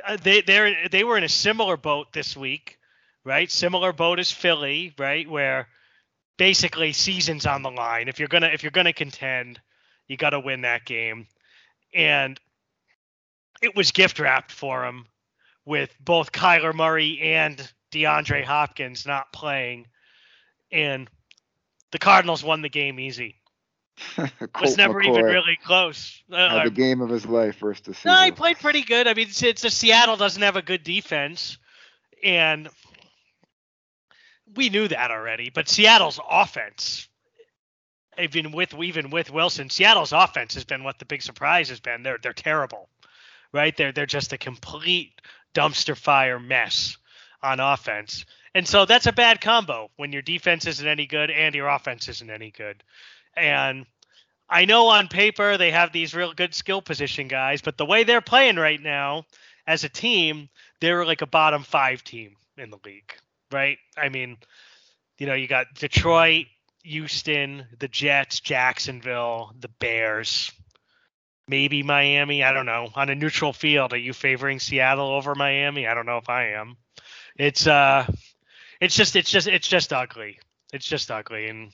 uh, 0.06 0.18
they 0.22 0.42
they 0.42 0.88
they 0.92 1.04
were 1.04 1.18
in 1.18 1.24
a 1.24 1.30
similar 1.30 1.78
boat 1.78 2.14
this 2.14 2.38
week, 2.38 2.78
right? 3.24 3.50
Similar 3.50 3.92
boat 3.92 4.20
as 4.20 4.32
Philly, 4.32 4.94
right? 5.00 5.28
Where 5.28 5.68
basically 6.38 6.94
seasons 6.94 7.46
on 7.46 7.64
the 7.64 7.72
line. 7.72 8.08
If 8.08 8.20
you're 8.20 8.28
gonna 8.28 8.48
if 8.48 8.64
you're 8.64 8.72
gonna 8.72 8.94
contend, 8.94 9.60
you 10.08 10.18
got 10.18 10.32
to 10.32 10.40
win 10.40 10.62
that 10.62 10.86
game. 10.86 11.28
And 11.94 12.40
it 13.62 13.76
was 13.76 13.92
gift 13.92 14.20
wrapped 14.20 14.52
for 14.52 14.86
him 14.86 15.06
with 15.66 15.94
both 16.00 16.32
Kyler 16.32 16.74
Murray 16.74 17.20
and 17.22 17.72
DeAndre 17.92 18.44
Hopkins 18.44 19.06
not 19.06 19.34
playing, 19.34 19.88
and 20.72 21.10
the 21.92 22.00
Cardinals 22.00 22.44
won 22.44 22.62
the 22.62 22.70
game 22.70 23.00
easy. 23.00 23.36
it 24.18 24.52
was 24.62 24.78
never 24.78 25.02
McCoy 25.02 25.08
even 25.08 25.26
really 25.26 25.58
close. 25.64 26.22
Uh, 26.32 26.66
the 26.66 26.70
game 26.70 27.02
of 27.02 27.10
his 27.10 27.26
life 27.26 27.56
first 27.56 27.86
to 27.86 27.94
see. 27.94 28.08
No, 28.08 28.24
he 28.24 28.32
played 28.32 28.60
pretty 28.60 28.84
good. 28.84 29.08
I 29.08 29.14
mean, 29.16 29.28
it's, 29.28 29.42
it's 29.42 29.74
Seattle 29.74 30.18
doesn't 30.18 30.42
have 30.42 30.56
a 30.56 30.62
good 30.62 30.84
defense, 30.84 31.58
and 32.24 32.70
we 34.56 34.70
knew 34.70 34.88
that 34.88 35.12
already, 35.12 35.50
but 35.50 35.70
Seattle's 35.70 36.20
offense, 36.30 37.08
even 38.18 38.52
with 38.52 38.74
even 38.74 39.10
with 39.10 39.32
Wilson, 39.32 39.70
Seattle's 39.70 40.14
offense 40.14 40.54
has 40.56 40.64
been 40.64 40.84
what 40.84 41.00
the 41.00 41.06
big 41.06 41.22
surprise 41.22 41.70
has 41.70 41.80
been. 41.80 42.04
They're 42.04 42.18
they're 42.22 42.34
terrible, 42.34 42.90
right? 43.54 43.76
They're 43.76 43.92
they're 43.92 44.06
just 44.06 44.34
a 44.34 44.38
complete 44.38 45.22
dumpster 45.54 45.98
fire 45.98 46.40
mess 46.40 46.98
on 47.44 47.60
offense, 47.60 48.26
and 48.56 48.68
so 48.68 48.86
that's 48.86 49.08
a 49.08 49.12
bad 49.12 49.42
combo 49.42 49.92
when 49.98 50.12
your 50.12 50.22
defense 50.22 50.66
isn't 50.66 50.88
any 50.88 51.06
good 51.06 51.30
and 51.30 51.54
your 51.54 51.68
offense 51.68 52.08
isn't 52.08 52.30
any 52.30 52.52
good. 52.52 52.84
And 53.36 53.86
I 54.50 54.66
know 54.66 54.88
on 54.88 55.10
paper 55.10 55.58
they 55.58 55.72
have 55.72 55.92
these 55.92 56.16
real 56.16 56.34
good 56.34 56.56
skill 56.56 56.82
position 56.82 57.28
guys, 57.28 57.62
but 57.62 57.78
the 57.78 57.86
way 57.86 58.04
they're 58.04 58.22
playing 58.22 58.56
right 58.56 58.82
now 58.82 59.26
as 59.68 59.84
a 59.84 59.90
team, 59.90 60.50
they're 60.80 61.06
like 61.06 61.22
a 61.22 61.28
bottom 61.28 61.64
five 61.64 62.04
team 62.04 62.38
in 62.58 62.70
the 62.70 62.80
league 62.86 63.14
right? 63.52 63.78
I 63.98 64.10
mean, 64.10 64.38
you 65.18 65.28
know, 65.28 65.34
you 65.34 65.48
got 65.48 65.74
Detroit, 65.76 66.46
Houston, 66.84 67.66
the 67.80 67.88
Jets, 67.88 68.40
Jacksonville, 68.40 69.54
the 69.60 69.68
Bears, 69.68 70.52
maybe 71.48 71.84
Miami. 71.84 72.44
I 72.44 72.54
don't 72.54 72.66
know. 72.66 72.90
On 72.96 73.10
a 73.10 73.16
neutral 73.16 73.54
field, 73.54 73.94
are 73.94 73.98
you 73.98 74.14
favoring 74.14 74.60
Seattle 74.60 75.10
over 75.10 75.36
Miami? 75.36 75.88
I 75.88 75.94
don't 75.94 76.06
know 76.06 76.18
if 76.18 76.30
I 76.30 76.52
am. 76.52 76.78
It's 77.38 77.68
uh, 77.68 78.06
it's 78.82 78.96
just 78.96 79.16
it's 79.16 79.30
just 79.30 79.48
it's 79.48 79.68
just 79.68 79.94
ugly. 79.94 80.40
It's 80.74 80.86
just 80.86 81.12
ugly, 81.12 81.48
and 81.48 81.72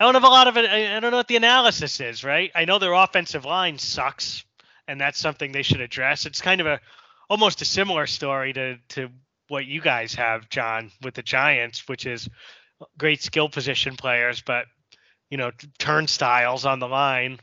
I 0.00 0.04
don't 0.04 0.14
have 0.14 0.24
a 0.24 0.28
lot 0.28 0.48
of 0.48 0.56
it. 0.56 0.68
I 0.68 1.00
don't 1.00 1.10
know 1.10 1.18
what 1.18 1.28
the 1.28 1.36
analysis 1.36 2.00
is, 2.00 2.24
right? 2.24 2.50
I 2.54 2.64
know 2.64 2.78
their 2.78 2.92
offensive 2.92 3.44
line 3.44 3.78
sucks, 3.78 4.44
and 4.88 5.00
that's 5.00 5.18
something 5.18 5.52
they 5.52 5.62
should 5.62 5.80
address. 5.80 6.26
It's 6.26 6.40
kind 6.40 6.60
of 6.60 6.66
a 6.66 6.80
almost 7.28 7.62
a 7.62 7.64
similar 7.64 8.06
story 8.06 8.52
to 8.52 8.76
to 8.90 9.10
what 9.48 9.66
you 9.66 9.80
guys 9.80 10.14
have, 10.14 10.48
John, 10.48 10.90
with 11.02 11.14
the 11.14 11.22
Giants, 11.22 11.86
which 11.88 12.06
is 12.06 12.28
great 12.98 13.22
skill 13.22 13.48
position 13.48 13.96
players, 13.96 14.42
but 14.42 14.66
you 15.30 15.38
know, 15.38 15.50
turnstiles 15.78 16.64
on 16.64 16.78
the 16.78 16.88
line. 16.88 17.40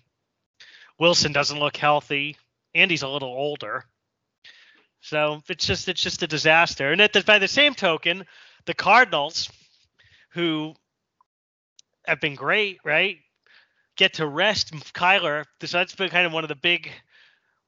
Wilson 1.00 1.32
doesn't 1.32 1.60
look 1.60 1.76
healthy, 1.78 2.38
and 2.76 2.92
he's 2.92 3.02
a 3.02 3.08
little 3.08 3.30
older. 3.30 3.86
So 5.02 5.42
it's 5.50 5.66
just 5.66 5.90
it's 5.90 6.02
just 6.02 6.24
a 6.24 6.28
disaster. 6.28 6.92
And 6.92 7.02
at 7.02 7.14
the, 7.14 7.22
by 7.24 7.40
the 7.40 7.48
same 7.48 7.74
token, 7.74 8.26
the 8.66 8.74
Cardinals, 8.74 9.50
who 10.30 10.76
have 12.06 12.22
been 12.22 12.36
great, 12.36 12.80
right, 12.84 13.18
get 13.98 14.14
to 14.16 14.28
rest 14.28 14.74
Kyler. 14.94 15.46
So 15.64 15.78
that's 15.78 15.96
been 15.96 16.10
kind 16.10 16.28
of 16.28 16.34
one 16.34 16.44
of 16.44 16.50
the 16.50 16.56
big 16.56 16.92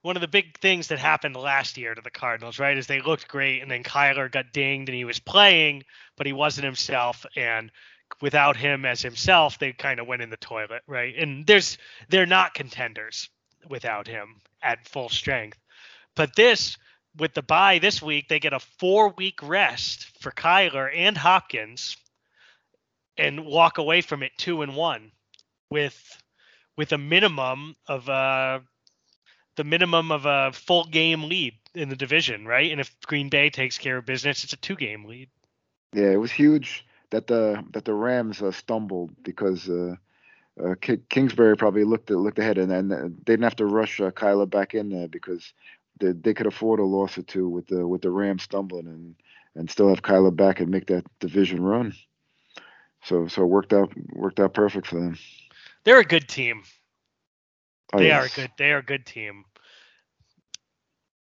one 0.03 0.15
of 0.15 0.21
the 0.21 0.27
big 0.27 0.59
things 0.59 0.89
that 0.89 0.99
happened 0.99 1.35
last 1.35 1.77
year 1.77 1.95
to 1.95 2.01
the 2.01 2.11
Cardinals, 2.11 2.59
right, 2.59 2.77
is 2.77 2.87
they 2.87 3.01
looked 3.01 3.27
great, 3.27 3.61
and 3.61 3.71
then 3.71 3.83
Kyler 3.83 4.29
got 4.29 4.53
dinged, 4.53 4.89
and 4.89 4.95
he 4.95 5.05
was 5.05 5.19
playing, 5.19 5.83
but 6.17 6.27
he 6.27 6.33
wasn't 6.33 6.65
himself, 6.65 7.25
and 7.35 7.71
without 8.21 8.57
him 8.57 8.85
as 8.85 9.01
himself, 9.01 9.57
they 9.57 9.71
kind 9.71 9.99
of 9.99 10.07
went 10.07 10.21
in 10.21 10.29
the 10.29 10.37
toilet, 10.37 10.83
right? 10.87 11.15
And 11.17 11.47
there's 11.47 11.77
they're 12.09 12.25
not 12.25 12.53
contenders 12.53 13.29
without 13.69 14.05
him 14.05 14.41
at 14.61 14.87
full 14.87 15.09
strength. 15.09 15.57
But 16.15 16.35
this 16.35 16.77
with 17.17 17.33
the 17.33 17.41
bye 17.41 17.79
this 17.79 18.01
week, 18.01 18.27
they 18.27 18.39
get 18.39 18.53
a 18.53 18.59
four 18.59 19.09
week 19.09 19.41
rest 19.41 20.11
for 20.19 20.31
Kyler 20.31 20.89
and 20.93 21.17
Hopkins 21.17 21.97
and 23.17 23.45
walk 23.45 23.77
away 23.77 24.01
from 24.01 24.21
it 24.21 24.31
two 24.37 24.61
and 24.63 24.75
one 24.75 25.11
with 25.69 26.21
with 26.75 26.91
a 26.91 26.97
minimum 26.97 27.75
of 27.87 28.09
uh 28.09 28.59
the 29.55 29.63
minimum 29.63 30.11
of 30.11 30.25
a 30.25 30.51
full 30.53 30.85
game 30.85 31.23
lead 31.23 31.53
in 31.73 31.89
the 31.89 31.95
division, 31.95 32.45
right? 32.45 32.71
And 32.71 32.79
if 32.79 32.95
Green 33.05 33.29
Bay 33.29 33.49
takes 33.49 33.77
care 33.77 33.97
of 33.97 34.05
business, 34.05 34.43
it's 34.43 34.53
a 34.53 34.57
two 34.57 34.75
game 34.75 35.05
lead. 35.05 35.29
Yeah, 35.93 36.09
it 36.09 36.19
was 36.19 36.31
huge 36.31 36.85
that 37.11 37.27
the 37.27 37.63
that 37.71 37.85
the 37.85 37.93
Rams 37.93 38.41
uh, 38.41 38.51
stumbled 38.51 39.11
because 39.23 39.69
uh, 39.69 39.95
uh, 40.63 40.75
Kingsbury 41.09 41.55
probably 41.55 41.83
looked 41.83 42.09
at, 42.11 42.17
looked 42.17 42.39
ahead 42.39 42.57
and 42.57 42.71
then 42.71 42.87
they 42.89 43.33
didn't 43.33 43.43
have 43.43 43.55
to 43.57 43.65
rush 43.65 44.01
uh, 44.01 44.11
Kyler 44.11 44.49
back 44.49 44.73
in 44.73 44.89
there 44.89 45.07
because 45.07 45.53
they, 45.99 46.11
they 46.11 46.33
could 46.33 46.47
afford 46.47 46.79
a 46.79 46.83
loss 46.83 47.17
or 47.17 47.23
two 47.23 47.47
with 47.47 47.67
the 47.67 47.85
with 47.87 48.01
the 48.01 48.09
Rams 48.09 48.43
stumbling 48.43 48.87
and 48.87 49.15
and 49.55 49.69
still 49.69 49.89
have 49.89 50.01
Kyler 50.01 50.35
back 50.35 50.59
and 50.59 50.69
make 50.71 50.87
that 50.87 51.05
division 51.19 51.61
run. 51.61 51.93
So 53.03 53.27
so 53.27 53.43
it 53.43 53.47
worked 53.47 53.73
out 53.73 53.93
worked 54.11 54.39
out 54.39 54.53
perfect 54.53 54.87
for 54.87 54.99
them. 54.99 55.17
They're 55.83 55.99
a 55.99 56.05
good 56.05 56.27
team. 56.27 56.63
Oh, 57.93 57.99
they 57.99 58.11
are 58.11 58.25
a 58.25 58.29
good. 58.29 58.51
They 58.57 58.71
are 58.71 58.79
a 58.79 58.83
good 58.83 59.05
team. 59.05 59.45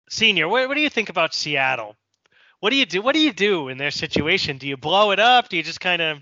Senior, 0.09 0.47
what, 0.47 0.67
what 0.67 0.75
do 0.75 0.81
you 0.81 0.89
think 0.89 1.09
about 1.09 1.33
Seattle? 1.33 1.95
What 2.59 2.69
do 2.69 2.75
you 2.75 2.85
do? 2.85 3.01
What 3.01 3.15
do 3.15 3.21
you 3.21 3.33
do 3.33 3.69
in 3.69 3.77
their 3.77 3.91
situation? 3.91 4.57
Do 4.57 4.67
you 4.67 4.77
blow 4.77 5.11
it 5.11 5.19
up? 5.19 5.49
Do 5.49 5.57
you 5.57 5.63
just 5.63 5.79
kind 5.79 6.01
of 6.01 6.17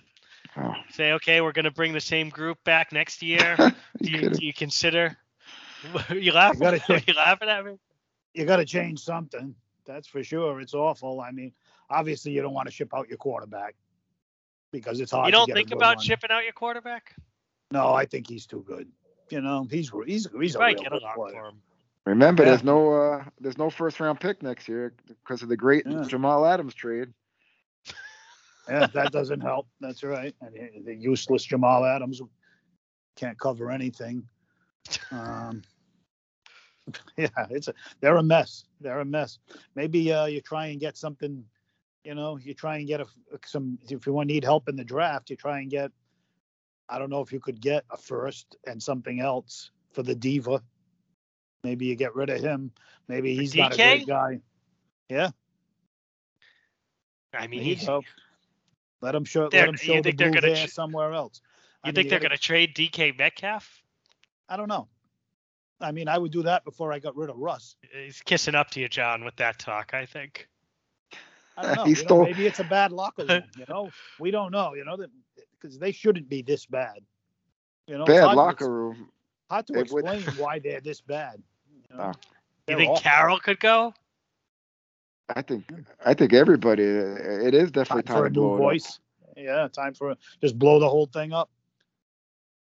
Oh, 0.57 0.73
say, 0.91 1.11
okay, 1.13 1.41
we're 1.41 1.51
going 1.51 1.65
to 1.65 1.71
bring 1.71 1.93
the 1.93 2.01
same 2.01 2.29
group 2.29 2.57
back 2.63 2.91
next 2.91 3.21
year? 3.21 3.55
Do 4.01 4.09
you 4.11 4.19
you, 4.21 4.29
do 4.31 4.45
you 4.45 4.53
consider? 4.53 5.15
you 6.09 6.31
laughing? 6.31 6.59
gotta 6.59 6.79
check. 6.87 7.07
you 7.07 7.13
laughing 7.13 7.49
at 7.49 7.63
me? 7.65 7.77
You 8.33 8.45
got 8.45 8.57
to 8.57 8.65
change 8.65 8.99
something. 8.99 9.55
That's 9.85 10.07
for 10.07 10.23
sure. 10.23 10.59
It's 10.59 10.73
awful. 10.73 11.21
I 11.21 11.31
mean, 11.31 11.53
obviously 11.89 12.31
you 12.31 12.41
don't 12.41 12.53
want 12.53 12.67
to 12.67 12.71
ship 12.73 12.93
out 12.95 13.07
your 13.09 13.17
quarterback 13.17 13.75
because 14.71 14.99
it's 14.99 15.11
hard. 15.11 15.27
You 15.27 15.31
don't 15.31 15.45
get 15.47 15.53
a 15.53 15.55
think 15.55 15.69
good 15.69 15.77
about 15.77 15.97
one. 15.97 16.05
shipping 16.05 16.31
out 16.31 16.43
your 16.43 16.53
quarterback? 16.53 17.15
No, 17.71 17.93
I 17.93 18.05
think 18.05 18.27
he's 18.27 18.45
too 18.45 18.63
good. 18.67 18.89
You 19.29 19.41
know, 19.41 19.67
he's 19.69 19.91
he's 20.05 20.27
he's 20.39 20.55
a 20.55 20.59
Right, 20.59 20.77
real 20.79 20.87
a 20.87 20.99
good 20.99 21.07
player. 21.15 21.51
Remember, 22.05 22.43
Yeah. 22.43 22.49
there's 22.49 22.63
no 22.63 22.93
uh, 22.93 23.23
there's 23.39 23.57
no 23.57 23.69
first 23.69 23.99
round 23.99 24.19
pick 24.19 24.41
next 24.41 24.67
year 24.67 24.93
because 25.07 25.41
of 25.43 25.49
the 25.49 25.57
great 25.57 25.85
Yeah. 25.85 26.03
Jamal 26.07 26.45
Adams 26.45 26.73
trade. 26.73 27.09
Yeah, 28.67 28.87
that 28.93 29.11
doesn't 29.11 29.41
help. 29.41 29.67
That's 29.79 30.03
right. 30.03 30.35
And 30.41 30.53
the- 30.53 30.81
the 30.85 30.95
useless 30.95 31.43
Jamal 31.43 31.85
Adams 31.85 32.21
can't 33.15 33.37
cover 33.39 33.71
anything. 33.71 34.27
Um, 35.11 35.61
yeah, 37.17 37.27
it's 37.49 37.67
a 37.67 37.73
they're 37.99 38.17
a 38.17 38.23
mess. 38.23 38.65
They're 38.81 38.99
a 39.01 39.05
mess. 39.05 39.39
Maybe 39.75 40.11
uh, 40.11 40.25
you 40.25 40.41
try 40.41 40.67
and 40.67 40.79
get 40.79 40.97
something. 40.97 41.43
You 42.03 42.15
know, 42.15 42.37
you 42.37 42.53
try 42.53 42.77
and 42.77 42.87
get 42.87 43.01
a 43.01 43.05
some 43.45 43.77
if 43.89 44.07
you 44.07 44.13
want 44.13 44.27
need 44.27 44.43
help 44.43 44.69
in 44.69 44.75
the 44.75 44.83
draft, 44.83 45.29
you 45.29 45.35
try 45.35 45.59
and 45.59 45.69
get. 45.69 45.91
I 46.89 46.97
don't 46.99 47.09
know 47.09 47.21
if 47.21 47.31
you 47.31 47.39
could 47.39 47.61
get 47.61 47.85
a 47.91 47.97
first 47.97 48.55
and 48.65 48.81
something 48.81 49.19
else 49.19 49.71
for 49.91 50.03
the 50.03 50.15
diva. 50.15 50.61
Maybe 51.63 51.85
you 51.85 51.95
get 51.95 52.15
rid 52.15 52.29
of 52.29 52.41
him. 52.41 52.71
Maybe 53.07 53.35
he's 53.35 53.55
not 53.55 53.73
a 53.73 53.77
DK? 53.77 53.77
great 53.77 54.07
guy. 54.07 54.39
Yeah, 55.09 55.29
I 57.33 57.47
mean, 57.47 57.61
he's, 57.61 57.85
go. 57.85 58.03
Let 59.01 59.15
him 59.15 59.23
show. 59.25 59.49
They're- 59.49 59.61
Let 59.61 59.69
him 59.69 59.73
you 59.73 59.77
show 59.77 59.93
the 59.95 60.01
think 60.03 60.17
they're 60.17 60.31
gonna 60.31 60.55
hair 60.55 60.67
somewhere 60.67 61.13
else. 61.13 61.41
I 61.83 61.87
you 61.87 61.91
mean, 61.91 61.95
think 61.95 62.09
they're 62.09 62.19
gotta- 62.19 62.29
going 62.29 62.37
to 62.37 62.43
trade 62.43 62.75
DK 62.75 63.17
Metcalf? 63.17 63.81
I 64.49 64.57
don't 64.57 64.67
know. 64.67 64.87
I 65.79 65.91
mean, 65.93 66.07
I 66.09 66.17
would 66.17 66.31
do 66.31 66.43
that 66.43 66.65
before 66.65 66.91
I 66.91 66.99
got 66.99 67.15
rid 67.15 67.29
of 67.29 67.37
Russ. 67.37 67.75
He's 67.93 68.21
kissing 68.21 68.53
up 68.55 68.69
to 68.71 68.81
you, 68.81 68.89
John, 68.89 69.23
with 69.23 69.35
that 69.37 69.59
talk. 69.59 69.93
I 69.93 70.05
think. 70.05 70.49
I 71.55 71.61
don't 71.63 71.75
know. 71.77 71.83
He 71.85 71.89
you 71.91 71.95
know, 71.95 72.01
stole- 72.01 72.23
maybe 72.25 72.45
it's 72.47 72.59
a 72.59 72.63
bad 72.65 72.91
locker 72.91 73.25
room. 73.29 73.43
You 73.57 73.65
know, 73.69 73.89
we 74.19 74.31
don't 74.31 74.51
know. 74.51 74.73
You 74.73 74.83
know 74.83 74.97
that 74.97 75.09
because 75.59 75.77
they 75.79 75.91
shouldn't 75.91 76.29
be 76.29 76.41
this 76.41 76.65
bad. 76.65 76.99
You 77.87 77.97
know, 77.97 78.05
Bad 78.05 78.23
hard 78.23 78.31
to 78.33 78.37
locker 78.37 78.71
room. 78.71 79.09
Hard 79.49 79.67
to 79.67 79.73
It 79.79 79.91
would- 79.91 80.05
explain 80.05 80.21
why 80.37 80.59
they're 80.59 80.81
this 80.81 81.01
bad. 81.01 81.41
You, 81.89 81.97
know? 81.97 82.11
You 82.67 82.75
think 82.77 82.91
awful. 82.91 83.01
Carroll 83.03 83.39
could 83.39 83.59
go? 83.59 83.93
I 85.35 85.41
think 85.41 85.65
I 86.05 86.13
think 86.13 86.33
everybody. 86.33 86.83
It 86.83 87.53
is 87.53 87.71
definitely 87.71 88.03
time 88.03 88.15
time 88.15 88.17
for 88.23 88.25
a 88.25 88.29
to 88.33 88.39
new 88.39 88.49
it 88.49 88.53
up. 88.53 88.57
voice? 88.57 88.99
Yeah, 89.37 89.67
time 89.71 89.93
for 89.93 90.15
just 90.41 90.57
blow 90.57 90.79
the 90.79 90.89
whole 90.89 91.05
thing 91.07 91.33
up. 91.33 91.49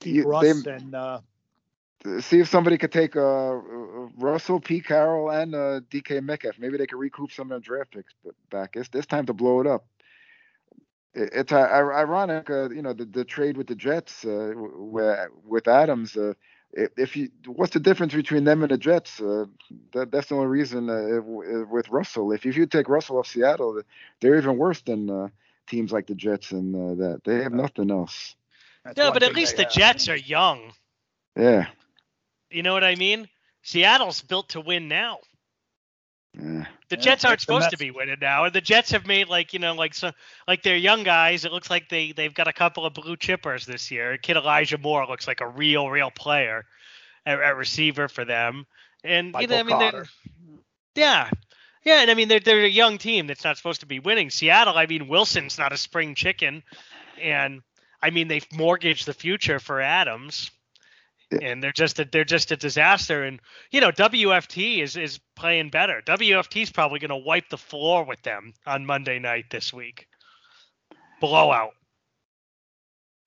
Keep 0.01 0.15
You- 0.15 0.23
Russ 0.27 0.63
they- 0.63 0.71
and 0.71 0.93
uh, 0.95 1.19
see 2.19 2.39
if 2.39 2.47
somebody 2.47 2.77
could 2.77 2.91
take 2.91 3.15
uh, 3.15 3.53
Russell, 4.17 4.59
P. 4.59 4.81
Carroll, 4.81 5.29
and 5.31 5.55
uh, 5.55 5.81
DK 5.89 6.23
Metcalf. 6.23 6.55
Maybe 6.59 6.77
they 6.77 6.85
could 6.87 6.99
recoup 6.99 7.31
some 7.31 7.45
of 7.45 7.49
their 7.49 7.59
draft 7.59 7.91
picks 7.91 8.13
back. 8.51 8.75
It's 8.75 8.89
it's 8.93 9.07
time 9.07 9.25
to 9.27 9.33
blow 9.33 9.59
it 9.61 9.67
up. 9.67 9.85
It, 11.13 11.29
it's 11.33 11.51
uh, 11.51 11.57
ironic, 11.57 12.49
uh, 12.49 12.69
you 12.69 12.81
know, 12.81 12.93
the, 12.93 13.05
the 13.05 13.23
trade 13.25 13.57
with 13.57 13.67
the 13.67 13.75
Jets, 13.75 14.25
uh, 14.25 14.53
where 14.55 15.29
with 15.45 15.67
Adams. 15.67 16.15
Uh, 16.15 16.33
if, 16.73 16.91
if 16.97 17.15
you, 17.15 17.29
what's 17.45 17.73
the 17.73 17.79
difference 17.79 18.13
between 18.13 18.43
them 18.45 18.61
and 18.63 18.71
the 18.71 18.77
Jets? 18.77 19.19
Uh, 19.21 19.45
that 19.93 20.11
that's 20.11 20.27
the 20.27 20.35
only 20.35 20.47
reason 20.47 20.89
uh, 20.89 21.19
w- 21.19 21.67
with 21.69 21.89
Russell. 21.89 22.31
If 22.31 22.45
if 22.45 22.57
you 22.57 22.65
take 22.65 22.89
Russell 22.89 23.17
off 23.19 23.27
Seattle, 23.27 23.81
they're 24.21 24.37
even 24.37 24.57
worse 24.57 24.81
than 24.81 25.09
uh, 25.09 25.27
teams 25.67 25.91
like 25.91 26.07
the 26.07 26.15
Jets 26.15 26.51
and 26.51 26.75
uh, 26.75 27.03
that. 27.05 27.23
They 27.23 27.41
have 27.43 27.53
nothing 27.53 27.91
else. 27.91 28.35
that's 28.83 28.97
No, 28.97 29.11
but 29.11 29.23
at 29.23 29.33
least 29.33 29.55
they 29.55 29.57
the 29.57 29.65
have. 29.65 29.71
Jets 29.71 30.07
are 30.09 30.15
young. 30.15 30.73
Yeah. 31.35 31.67
You 32.49 32.63
know 32.63 32.73
what 32.73 32.83
I 32.83 32.95
mean? 32.95 33.29
Seattle's 33.61 34.21
built 34.21 34.49
to 34.49 34.61
win 34.61 34.87
now. 34.87 35.19
Yeah. 36.33 36.65
The 36.89 36.95
Yeah, 36.95 37.01
Jets 37.01 37.25
aren't 37.25 37.41
supposed 37.41 37.69
to 37.71 37.77
be 37.77 37.91
winning 37.91 38.17
now, 38.21 38.45
and 38.45 38.53
the 38.53 38.61
Jets 38.61 38.91
have 38.91 39.05
made 39.05 39.27
like 39.29 39.53
you 39.53 39.59
know 39.59 39.73
like 39.73 39.93
so 39.93 40.11
like 40.47 40.63
they're 40.63 40.75
young 40.75 41.03
guys. 41.03 41.45
It 41.45 41.51
looks 41.51 41.69
like 41.69 41.89
they 41.89 42.11
they've 42.11 42.33
got 42.33 42.47
a 42.47 42.53
couple 42.53 42.85
of 42.85 42.93
blue 42.93 43.15
chippers 43.17 43.65
this 43.65 43.91
year. 43.91 44.17
Kid 44.17 44.37
Elijah 44.37 44.77
Moore 44.77 45.05
looks 45.07 45.27
like 45.27 45.41
a 45.41 45.47
real 45.47 45.89
real 45.89 46.11
player 46.11 46.65
at, 47.25 47.39
at 47.39 47.57
receiver 47.57 48.07
for 48.07 48.25
them, 48.25 48.65
and 49.03 49.35
you 49.39 49.47
know 49.47 49.57
I 49.57 49.63
mean 49.63 49.79
they're 49.79 50.05
yeah. 50.95 51.29
Yeah, 51.83 52.01
and 52.01 52.09
I 52.09 52.13
mean 52.13 52.29
they're 52.29 52.39
they're 52.39 52.63
a 52.63 52.69
young 52.69 52.97
team 52.97 53.27
that's 53.27 53.43
not 53.43 53.57
supposed 53.57 53.81
to 53.81 53.85
be 53.85 53.99
winning. 53.99 54.29
Seattle, 54.29 54.77
I 54.77 54.85
mean 54.85 55.07
Wilson's 55.07 55.59
not 55.59 55.73
a 55.73 55.77
spring 55.77 56.15
chicken, 56.15 56.63
and 57.21 57.61
I 58.01 58.09
mean 58.09 58.27
they've 58.27 58.47
mortgaged 58.53 59.05
the 59.05 59.13
future 59.13 59.59
for 59.59 59.81
Adams, 59.81 60.49
Yeah. 60.49 60.62
And 61.41 61.63
they're 61.63 61.73
just 61.73 61.99
a, 61.99 62.05
they're 62.11 62.25
just 62.25 62.51
a 62.51 62.57
disaster. 62.57 63.23
And 63.23 63.41
you 63.71 63.81
know 63.81 63.91
WFT 63.91 64.79
is 64.81 64.97
is 64.97 65.19
playing 65.35 65.69
better. 65.71 66.01
WFT 66.05 66.63
is 66.63 66.71
probably 66.71 66.99
going 66.99 67.09
to 67.09 67.17
wipe 67.17 67.49
the 67.49 67.57
floor 67.57 68.05
with 68.05 68.21
them 68.23 68.53
on 68.65 68.85
Monday 68.85 69.19
night 69.19 69.45
this 69.51 69.73
week. 69.73 70.07
Blowout. 71.21 71.71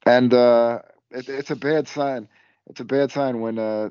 and 0.06 0.32
uh, 0.34 0.80
it, 1.10 1.28
it's 1.28 1.50
a 1.50 1.56
bad 1.56 1.88
sign. 1.88 2.28
It's 2.68 2.80
a 2.80 2.84
bad 2.84 3.12
sign 3.12 3.40
when 3.40 3.58
uh, 3.58 3.90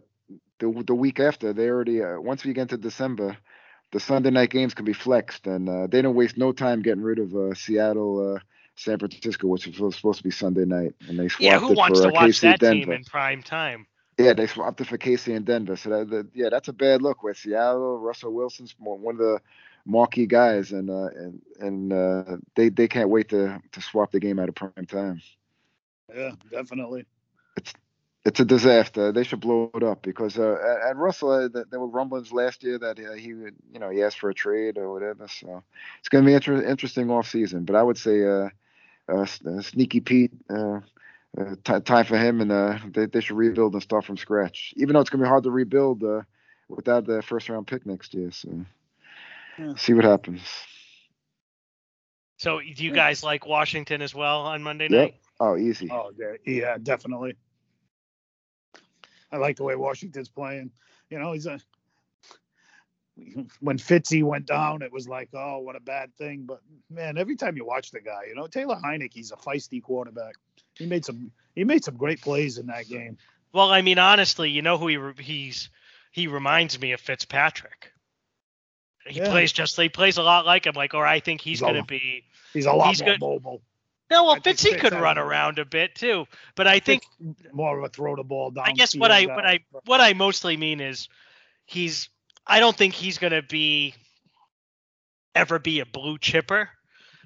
the 0.59 0.83
the 0.87 0.95
week 0.95 1.19
after 1.19 1.53
they 1.53 1.69
already 1.69 2.03
uh, 2.03 2.19
once 2.19 2.43
we 2.45 2.53
get 2.53 2.63
into 2.63 2.77
December, 2.77 3.37
the 3.91 3.99
Sunday 3.99 4.31
night 4.31 4.51
games 4.51 4.73
can 4.73 4.85
be 4.85 4.93
flexed, 4.93 5.47
and 5.47 5.69
uh, 5.69 5.87
they 5.87 6.01
don't 6.01 6.15
waste 6.15 6.37
no 6.37 6.51
time 6.53 6.81
getting 6.83 7.03
rid 7.03 7.19
of 7.19 7.35
uh, 7.35 7.53
Seattle, 7.55 8.35
uh, 8.35 8.39
San 8.75 8.99
Francisco, 8.99 9.47
which 9.47 9.67
was 9.79 9.95
supposed 9.95 10.19
to 10.19 10.23
be 10.23 10.31
Sunday 10.31 10.65
night, 10.65 10.93
and 11.07 11.19
they 11.19 11.29
swapped 11.29 11.39
Yeah, 11.39 11.59
who 11.59 11.71
it 11.71 11.75
wants 11.75 12.01
for 12.01 12.01
to 12.01 12.09
watch 12.09 12.41
KC 12.41 12.41
that 12.41 12.59
Denver. 12.59 12.63
team 12.63 12.91
in 12.93 13.05
prime 13.05 13.43
time? 13.43 13.87
Yeah, 14.17 14.33
they 14.33 14.47
swapped 14.47 14.79
it 14.79 14.87
for 14.87 14.97
KC 14.97 15.35
and 15.35 15.45
Denver. 15.45 15.75
So 15.75 15.89
that, 15.89 16.09
that 16.09 16.27
yeah, 16.33 16.49
that's 16.49 16.69
a 16.69 16.73
bad 16.73 17.01
look. 17.01 17.21
With 17.21 17.37
Seattle, 17.37 17.99
Russell 17.99 18.33
Wilson's 18.33 18.73
one 18.77 19.15
of 19.15 19.19
the 19.19 19.41
marquee 19.85 20.25
guys, 20.25 20.71
and 20.71 20.89
uh, 20.89 21.09
and 21.15 21.41
and 21.59 21.93
uh, 21.93 22.37
they 22.55 22.69
they 22.69 22.87
can't 22.87 23.09
wait 23.09 23.29
to 23.29 23.61
to 23.73 23.81
swap 23.81 24.11
the 24.11 24.19
game 24.19 24.39
out 24.39 24.49
of 24.49 24.55
prime 24.55 24.85
time. 24.87 25.21
Yeah, 26.13 26.31
definitely. 26.49 27.05
it's 27.57 27.73
it's 28.25 28.39
a 28.39 28.45
disaster. 28.45 29.11
They 29.11 29.23
should 29.23 29.39
blow 29.39 29.69
it 29.73 29.83
up 29.83 30.01
because 30.01 30.39
uh, 30.39 30.57
and 30.85 30.99
Russell, 30.99 31.31
uh, 31.31 31.47
there 31.69 31.79
were 31.79 31.87
rumblings 31.87 32.31
last 32.31 32.63
year 32.63 32.79
that 32.79 32.99
uh, 32.99 33.13
he 33.13 33.35
would, 33.35 33.55
you 33.71 33.79
know, 33.79 33.91
he 33.91 34.01
asked 34.01 34.19
for 34.19 34.31
a 34.31 34.33
trade 34.33 34.77
or 34.77 34.91
whatever. 34.91 35.27
So 35.27 35.63
it's 35.99 36.09
going 36.09 36.23
to 36.23 36.27
be 36.27 36.33
inter- 36.33 36.63
interesting 36.63 37.11
off 37.11 37.29
season. 37.29 37.65
But 37.65 37.75
I 37.75 37.83
would 37.83 37.99
say, 37.99 38.25
uh, 38.25 38.49
uh, 39.07 39.27
uh 39.47 39.61
Sneaky 39.61 39.99
Pete, 39.99 40.31
uh, 41.37 41.55
ti 41.63 41.79
time 41.81 42.05
for 42.05 42.17
him, 42.17 42.41
and 42.41 42.51
uh, 42.51 42.77
they 42.93 43.05
they 43.07 43.21
should 43.21 43.37
rebuild 43.37 43.73
and 43.73 43.83
start 43.83 44.05
from 44.05 44.17
scratch. 44.17 44.73
Even 44.77 44.93
though 44.93 45.01
it's 45.01 45.09
going 45.09 45.19
to 45.19 45.25
be 45.25 45.29
hard 45.29 45.43
to 45.43 45.51
rebuild 45.51 46.03
uh, 46.03 46.21
without 46.69 47.05
the 47.05 47.21
first 47.21 47.49
round 47.49 47.67
pick 47.67 47.85
next 47.85 48.13
year. 48.13 48.31
So 48.31 48.65
Yeah. 49.57 49.73
see 49.75 49.93
what 49.93 50.05
happens. 50.05 50.41
So 52.37 52.59
do 52.59 52.83
you 52.83 52.91
guys 52.91 53.23
like 53.23 53.45
Washington 53.45 54.01
as 54.01 54.13
well 54.13 54.41
on 54.41 54.63
Monday 54.63 54.87
Yep. 54.87 54.89
night? 54.89 55.15
Oh, 55.39 55.57
easy. 55.57 55.91
Oh, 55.91 56.11
yeah, 56.17 56.33
yeah, 56.45 56.77
definitely. 56.81 57.35
I 59.31 59.37
like 59.37 59.57
the 59.57 59.63
way 59.63 59.75
Washington's 59.75 60.29
playing. 60.29 60.71
You 61.09 61.19
know, 61.19 61.33
he's 61.33 61.45
a. 61.47 61.59
When 63.61 63.77
Fitzy 63.77 64.23
went 64.23 64.45
down, 64.45 64.81
it 64.81 64.91
was 64.91 65.07
like, 65.07 65.29
oh, 65.33 65.59
what 65.59 65.75
a 65.75 65.79
bad 65.81 66.15
thing. 66.17 66.45
But 66.45 66.61
man, 66.89 67.17
every 67.17 67.35
time 67.35 67.55
you 67.57 67.65
watch 67.65 67.91
the 67.91 68.01
guy, 68.01 68.25
you 68.27 68.35
know, 68.35 68.47
Taylor 68.47 68.75
Heinicke, 68.75 69.13
he's 69.13 69.31
a 69.31 69.37
feisty 69.37 69.81
quarterback. 69.81 70.35
He 70.77 70.85
made 70.85 71.05
some, 71.05 71.31
he 71.55 71.63
made 71.63 71.83
some 71.83 71.95
great 71.97 72.21
plays 72.21 72.57
in 72.57 72.67
that 72.67 72.87
game. 72.87 73.17
Well, 73.53 73.71
I 73.71 73.81
mean, 73.81 73.99
honestly, 73.99 74.49
you 74.49 74.61
know 74.61 74.77
who 74.77 74.87
he 74.87 74.97
re- 74.97 75.13
he's 75.17 75.69
he 76.11 76.27
reminds 76.27 76.79
me 76.79 76.91
of 76.91 76.99
Fitzpatrick. 76.99 77.91
He 79.07 79.19
Yeah. 79.19 79.29
plays 79.29 79.51
just 79.51 79.79
he 79.79 79.89
plays 79.89 80.17
a 80.17 80.23
lot 80.23 80.45
like 80.45 80.65
him. 80.65 80.73
Like, 80.75 80.93
or 80.93 81.05
I 81.05 81.19
think 81.19 81.41
he's 81.41 81.59
He's 81.59 81.61
going 81.61 81.75
to 81.75 81.83
be. 81.83 82.23
He's 82.53 82.65
a 82.65 82.73
lot 82.73 82.89
He's 82.89 83.01
more 83.01 83.11
good. 83.11 83.21
mobile, 83.21 83.61
No, 84.09 84.23
well, 84.25 84.35
Fitzy 84.37 84.69
Fitz 84.69 84.81
could 84.81 84.93
run 84.93 85.17
around 85.17 85.59
a 85.59 85.65
bit 85.65 85.95
too, 85.95 86.25
but 86.55 86.67
I 86.67 86.79
think 86.79 87.03
more 87.53 87.77
of 87.77 87.83
a 87.83 87.89
throw 87.89 88.15
the 88.15 88.23
ball 88.23 88.51
down. 88.51 88.65
I 88.67 88.71
guess 88.71 88.95
what 88.95 89.11
I 89.11 89.25
what 89.25 89.45
I 89.45 89.59
what 89.85 90.01
I 90.01 90.13
mostly 90.13 90.57
mean 90.57 90.79
is 90.81 91.07
he's 91.65 92.09
I 92.45 92.59
don't 92.59 92.75
think 92.75 92.93
he's 92.93 93.17
going 93.17 93.33
to 93.33 93.41
be 93.41 93.93
ever 95.33 95.59
be 95.59 95.79
a 95.79 95.85
blue 95.85 96.17
chipper, 96.17 96.69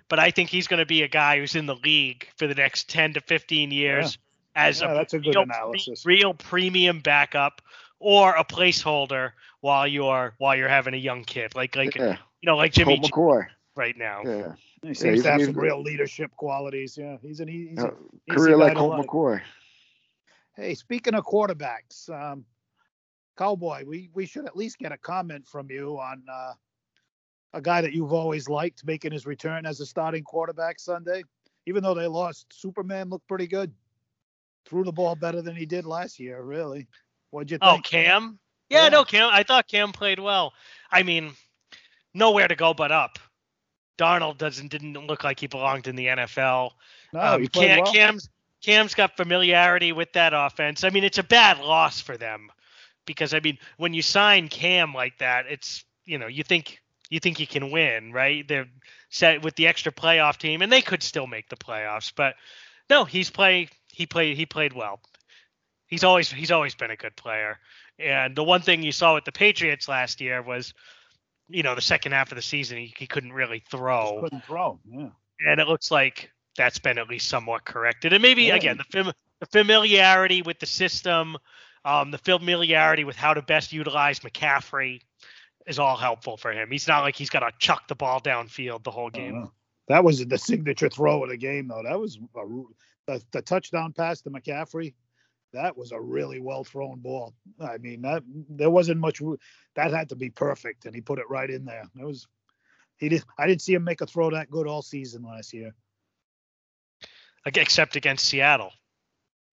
but 0.10 0.20
I 0.20 0.32
think 0.32 0.50
he's 0.50 0.68
going 0.68 0.80
to 0.80 0.86
be 0.86 1.04
a 1.04 1.08
guy 1.08 1.38
who's 1.40 1.56
in 1.56 1.66
the 1.66 1.76
league 1.76 2.28
for 2.38 2.48
the 2.48 2.56
next 2.56 2.90
10 2.90 3.14
to 3.14 3.22
15 3.22 3.72
years 3.72 4.18
as 4.56 4.82
Yeah, 4.82 4.92
a 4.92 4.96
that's 4.96 5.14
a 5.14 5.20
good 5.20 5.36
real, 5.36 5.44
analysis. 5.44 6.06
real 6.06 6.34
premium 6.34 7.00
backup 7.00 7.62
or 8.00 8.36
a 8.36 8.44
placeholder 8.44 9.32
while 9.62 9.88
you're 9.88 10.34
while 10.38 10.56
you're 10.56 10.70
having 10.70 10.94
a 10.94 10.98
young 10.98 11.24
kid, 11.24 11.54
like 11.56 11.76
like 11.76 11.96
yeah. 11.96 12.18
you 12.42 12.48
know 12.48 12.56
like 12.58 12.72
Jimmy 12.74 12.98
Colt 13.00 13.12
McCoy. 13.12 13.48
right 13.76 13.98
now. 13.98 14.22
Yeah. 14.26 14.54
He 14.82 14.94
seems 14.94 15.02
he's- 15.16 15.24
to 15.24 15.32
have 15.32 15.40
he's- 15.42 15.54
some 15.54 15.62
real 15.62 15.82
leadership 15.82 16.32
qualities. 16.38 16.98
Yeah, 16.98 17.18
he's 17.22 17.40
an 17.42 17.48
he's 17.50 17.78
a, 17.78 17.88
Uh, 17.88 17.92
easy 18.30 18.38
career 18.38 18.58
guy 18.58 18.64
like 18.66 18.78
Colt 18.78 18.98
like. 18.98 19.08
McCoy. 19.08 19.42
Hey, 20.56 20.74
speaking 20.76 21.14
of 21.14 21.26
quarterbacks, 21.26 22.10
um, 22.10 22.46
Cowboy, 23.38 23.84
we 23.86 24.10
we 24.14 24.26
should 24.26 24.46
at 24.46 24.56
least 24.58 24.78
get 24.80 24.92
a 24.92 24.98
comment 24.98 25.46
from 25.48 25.70
you 25.70 25.98
on 26.00 26.24
uh, 26.32 26.54
a 27.54 27.62
guy 27.62 27.82
that 27.82 27.94
you've 27.94 28.14
always 28.14 28.48
liked 28.48 28.86
making 28.86 29.12
his 29.12 29.26
return 29.26 29.66
as 29.66 29.80
a 29.80 29.86
starting 29.86 30.24
quarterback 30.24 30.80
Sunday. 30.80 31.24
Even 31.66 31.84
though 31.84 31.94
they 31.94 32.08
lost, 32.08 32.48
Superman 32.52 33.10
looked 33.10 33.28
pretty 33.28 33.48
good. 33.48 33.72
Threw 34.66 34.84
the 34.84 34.92
ball 34.92 35.16
better 35.16 35.42
than 35.42 35.56
he 35.56 35.66
did 35.66 35.86
last 35.86 36.20
year. 36.20 36.42
Really, 36.42 36.88
what'd 37.32 37.52
you 37.52 37.58
think? 37.58 37.72
Oh. 37.72 37.80
Cam? 37.84 38.40
Yeah, 38.70 38.84
Yeah. 38.84 38.90
no, 38.90 39.04
Cam. 39.04 39.30
I 39.32 39.44
thought 39.44 39.68
Cam 39.68 39.92
played 39.92 40.20
well. 40.20 40.54
I 40.92 41.04
mean, 41.04 41.34
nowhere 42.14 42.48
to 42.48 42.56
go 42.56 42.74
but 42.74 42.92
up. 42.92 43.20
Darnold 43.98 44.38
doesn't 44.38 44.70
didn't 44.70 44.94
look 45.08 45.24
like 45.24 45.40
he 45.40 45.48
belonged 45.48 45.88
in 45.88 45.96
the 45.96 46.08
NFL. 46.08 46.72
no, 47.14 47.20
um, 47.20 47.42
he 47.42 47.50
played 47.50 47.68
Cam, 47.70 47.84
well. 47.84 47.94
Cam's 47.94 48.30
Cam's 48.62 48.94
got 48.94 49.16
familiarity 49.18 49.92
with 49.92 50.12
that 50.14 50.34
offense. 50.34 50.84
I 50.84 50.90
mean, 50.90 51.04
it's 51.04 51.18
a 51.18 51.24
bad 51.24 51.60
loss 51.60 52.00
for 52.00 52.18
them 52.18 52.52
because 53.06 53.34
I 53.34 53.40
mean, 53.40 53.58
when 53.78 53.94
you 53.94 54.02
sign 54.02 54.48
Cam 54.48 54.94
like 54.94 55.18
that, 55.20 55.46
it's 55.48 55.84
you 56.06 56.18
know 56.18 56.28
you 56.28 56.44
think 56.44 56.80
you 57.10 57.20
think 57.20 57.40
you 57.40 57.48
can 57.48 57.72
win, 57.72 58.12
right? 58.14 58.48
They're 58.48 58.68
set 59.10 59.42
with 59.44 59.56
the 59.56 59.68
extra 59.68 59.92
playoff 59.92 60.38
team, 60.38 60.62
and 60.62 60.72
they 60.72 60.82
could 60.82 61.04
still 61.04 61.28
make 61.28 61.50
the 61.50 61.56
playoffs. 61.58 62.12
But 62.16 62.36
no, 62.90 63.04
he's 63.06 63.30
play 63.30 63.70
he 63.92 64.06
played 64.06 64.38
he 64.38 64.46
played 64.46 64.74
well. 64.74 65.00
He's 65.88 66.04
always 66.04 66.32
he's 66.32 66.52
always 66.52 66.76
been 66.76 66.92
a 66.92 66.96
good 66.96 67.16
player. 67.16 67.58
And 67.98 68.36
the 68.36 68.44
one 68.44 68.62
thing 68.62 68.84
you 68.84 68.92
saw 68.92 69.16
with 69.16 69.26
the 69.26 69.32
Patriots 69.32 69.88
last 69.90 70.22
year 70.22 70.42
was, 70.42 70.74
you 71.50 71.64
know, 71.64 71.76
the 71.76 71.82
second 71.82 72.12
half 72.14 72.32
of 72.32 72.36
the 72.38 72.42
season 72.42 72.78
he, 72.78 72.94
he 72.98 73.08
couldn't 73.08 73.34
really 73.34 73.64
throw 73.70 74.22
couldn't 74.22 74.46
throw. 74.46 74.80
Yeah. 74.90 75.10
and 75.46 75.60
it 75.60 75.68
looks 75.68 75.92
like 75.92 76.32
that's 76.58 76.80
been 76.80 76.98
at 76.98 77.10
least 77.10 77.28
somewhat 77.28 77.66
corrected. 77.66 78.14
And 78.14 78.22
maybe 78.22 78.44
Yeah. 78.44 78.56
again 78.56 78.78
the 78.78 78.84
fam- 78.86 79.14
the 79.40 79.46
familiarity 79.48 80.42
with 80.42 80.60
the 80.60 80.66
system, 80.66 81.38
um, 81.86 82.12
the 82.12 82.18
familiarity 82.18 83.04
with 83.06 83.16
how 83.16 83.34
to 83.34 83.42
best 83.42 83.72
utilize 83.74 84.20
McCaffrey 84.20 85.02
is 85.70 85.80
all 85.80 85.96
helpful 85.96 86.36
for 86.36 86.52
him. 86.52 86.70
He's 86.72 86.88
not 86.88 87.04
like 87.04 87.16
he's 87.16 87.30
got 87.30 87.42
to 87.42 87.52
chuck 87.60 87.88
the 87.88 87.96
ball 87.96 88.20
downfield 88.20 88.84
the 88.84 88.92
whole 88.92 89.12
game. 89.12 89.44
Uh, 89.44 89.48
that 89.88 90.04
was 90.04 90.26
the 90.26 90.38
signature 90.38 90.90
throw 90.90 91.24
of 91.24 91.30
the 91.30 91.38
game, 91.38 91.68
though. 91.68 91.84
That 91.84 92.00
was 92.00 92.18
a, 92.36 92.46
the, 93.06 93.24
the 93.32 93.42
touchdown 93.44 93.94
pass 93.94 94.22
to 94.22 94.32
McCaffrey. 94.32 94.96
That 95.54 95.78
was 95.78 95.92
a 95.92 96.00
really 96.00 96.40
well 96.40 96.64
thrown 96.64 97.00
ball. 97.00 97.34
I 97.62 97.78
mean, 97.78 98.02
that 98.02 98.24
there 98.50 98.70
wasn't 98.70 99.00
much. 99.00 99.22
That 99.76 99.92
had 99.92 100.10
to 100.10 100.16
be 100.16 100.30
perfect, 100.32 100.86
and 100.86 100.94
he 100.94 101.02
put 101.02 101.20
it 101.20 101.30
right 101.30 101.50
in 101.50 101.66
there. 101.66 101.86
It 102.00 102.06
was. 102.06 102.28
He 102.98 103.10
did. 103.10 103.24
I 103.38 103.48
didn't 103.48 103.62
see 103.62 103.74
him 103.74 103.84
make 103.84 104.02
a 104.02 104.08
throw 104.08 104.32
that 104.32 104.52
good 104.52 104.68
all 104.68 104.82
season 104.82 105.24
last 105.24 105.54
year. 105.54 105.74
Except 107.46 107.96
against 107.96 108.26
Seattle. 108.26 108.72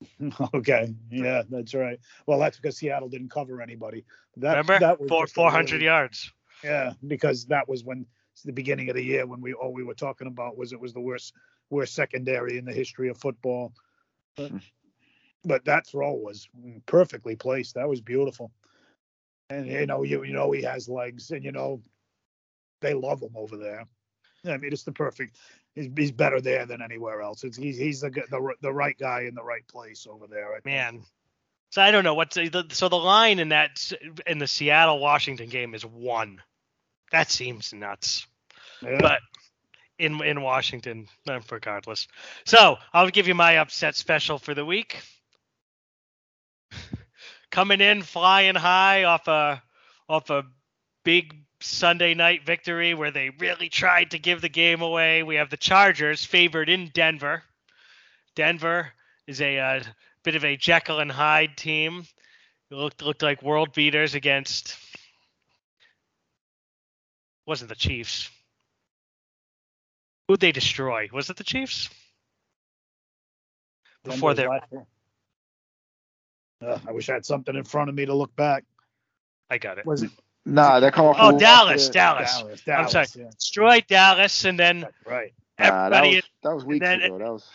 okay, 0.55 0.95
yeah, 1.11 1.43
that's 1.49 1.75
right. 1.75 1.99
Well, 2.27 2.39
that's 2.39 2.57
because 2.57 2.77
Seattle 2.77 3.09
didn't 3.09 3.31
cover 3.31 3.63
anybody. 3.63 4.05
That, 4.37 4.51
Remember? 4.59 4.79
that 4.79 5.01
was 5.01 5.09
Four 5.09 5.27
four 5.27 5.51
hundred 5.51 5.75
really- 5.77 5.87
yards. 5.87 6.33
Yeah, 6.65 6.93
because 7.07 7.47
that 7.47 7.69
was 7.69 7.85
when 7.85 8.07
the 8.45 8.53
beginning 8.53 8.89
of 8.89 8.97
the 8.97 9.05
year 9.05 9.27
when 9.27 9.41
we 9.41 9.53
all 9.55 9.73
we 9.73 9.83
were 9.85 9.95
talking 9.95 10.27
about 10.27 10.57
was 10.57 10.73
it 10.73 10.81
was 10.81 10.93
the 10.93 11.01
worst 11.01 11.35
worst 11.71 11.95
secondary 11.95 12.59
in 12.59 12.65
the 12.65 12.73
history 12.73 13.09
of 13.09 13.19
football. 13.19 13.73
But, 14.37 14.53
but 15.45 15.65
that 15.65 15.87
throw 15.87 16.13
was 16.15 16.49
perfectly 16.87 17.37
placed. 17.37 17.75
That 17.75 17.89
was 17.89 18.01
beautiful. 18.01 18.53
And 19.49 19.67
you 19.67 19.87
know, 19.87 20.03
you 20.03 20.25
you 20.25 20.33
know 20.33 20.51
he 20.53 20.63
has 20.63 20.89
legs, 20.89 21.31
and 21.31 21.45
you 21.45 21.53
know 21.53 21.81
they 22.81 22.95
love 22.95 23.23
him 23.23 23.35
over 23.37 23.57
there. 23.57 23.85
I 24.49 24.57
mean, 24.57 24.73
it's 24.73 24.83
the 24.83 24.93
perfect. 24.93 25.37
He's, 25.75 25.91
he's 25.97 26.13
better 26.13 26.41
there 26.41 26.67
than 26.67 26.83
anywhere 26.83 27.23
else. 27.23 27.45
It's, 27.45 27.57
he's 27.57 27.79
he's 27.79 28.01
the, 28.01 28.11
the 28.11 28.55
the 28.63 28.73
right 28.73 28.97
guy 28.99 29.23
in 29.23 29.35
the 29.35 29.43
right 29.43 29.67
place 29.69 30.07
over 30.09 30.27
there. 30.27 30.55
I. 30.55 30.59
Man. 30.65 31.03
So 31.71 31.83
I 31.83 31.91
don't 31.91 32.05
know 32.05 32.15
what's 32.15 32.37
the, 32.37 32.65
so 32.71 32.89
the 32.89 32.97
line 32.97 33.39
in 33.39 33.51
that 33.51 33.93
in 34.27 34.39
the 34.39 34.47
Seattle 34.47 34.99
Washington 34.99 35.49
game 35.49 35.75
is 35.75 35.85
one. 35.85 36.41
That 37.13 37.31
seems 37.31 37.75
nuts. 37.75 38.27
Yeah. 38.83 38.99
but 39.01 39.21
in 39.99 40.23
in 40.23 40.43
Washington, 40.43 41.09
regardless. 41.51 42.07
So 42.45 42.77
I'll 42.93 43.11
give 43.11 43.29
you 43.29 43.35
my 43.35 43.59
upset 43.59 43.95
special 43.97 44.39
for 44.39 44.55
the 44.55 44.65
week. 44.65 45.03
Coming 47.51 47.81
in 47.81 48.03
flying 48.03 48.55
high 48.55 49.05
off 49.05 49.29
a 49.29 49.63
off 50.09 50.31
a 50.31 50.45
big 51.05 51.46
Sunday 51.67 52.15
night 52.15 52.45
victory 52.45 52.95
where 52.95 53.11
they 53.11 53.31
really 53.31 53.69
tried 53.69 54.13
to 54.13 54.19
give 54.19 54.41
the 54.41 54.49
game 54.49 54.83
away. 54.83 55.23
We 55.23 55.37
have 55.37 55.51
the 55.51 55.57
Chargers 55.57 56.25
favored 56.25 56.69
in 56.69 56.91
Denver. 56.95 57.43
Denver 58.35 58.93
is 59.27 59.41
a 59.41 59.59
uh, 59.59 59.83
bit 60.23 60.37
of 60.37 60.45
a 60.45 60.57
Jekyll 60.57 61.01
and 61.01 61.11
Hyde 61.11 61.57
team. 61.57 62.07
It 62.71 62.75
looked 62.75 63.03
looked 63.03 63.23
like 63.23 63.43
world 63.43 63.73
beaters 63.73 64.15
against 64.15 64.77
wasn't 67.47 67.69
the 67.69 67.77
Chiefs. 67.77 68.31
Who'd 70.29 70.41
they 70.41 70.53
destroy? 70.53 71.09
Was 71.13 71.31
it 71.31 71.37
the 71.37 71.45
Chiefs? 71.45 71.89
Before 74.05 74.35
Denver's 74.35 74.61
they 74.61 74.77
last 76.69 76.87
I 76.89 76.93
wish 76.93 77.09
I 77.09 77.15
had 77.15 77.27
something 77.27 77.55
in 77.55 77.65
front 77.65 77.89
of 77.89 77.95
me 77.95 78.07
to 78.07 78.15
look 78.15 78.35
back. 78.35 78.65
I 79.51 79.59
got 79.59 79.79
it. 79.79 79.87
Was 79.87 80.03
it 80.03 80.11
Nah, 80.49 80.79
they're 80.81 80.93
coming 80.93 81.13
Oh, 81.19 81.31
from 81.31 81.39
Dallas, 81.39 81.87
yeah, 81.89 81.93
Dallas. 81.93 82.43
Dallas? 82.65 82.65
I'm 82.69 82.89
sorry. 82.89 83.25
yeah. 83.25 83.31
Destroyed 83.31 83.85
Dallas 83.89 84.45
and 84.45 84.59
then 84.59 84.81
That's 84.81 84.95
right. 85.07 85.35
Nah, 85.59 85.89
that 85.89 86.03
was 86.05 86.23
that 86.43 86.55
was 86.55 86.65
weeks 86.65 86.87
then- 86.87 87.03
ago. 87.03 87.19
That 87.19 87.33
was 87.33 87.51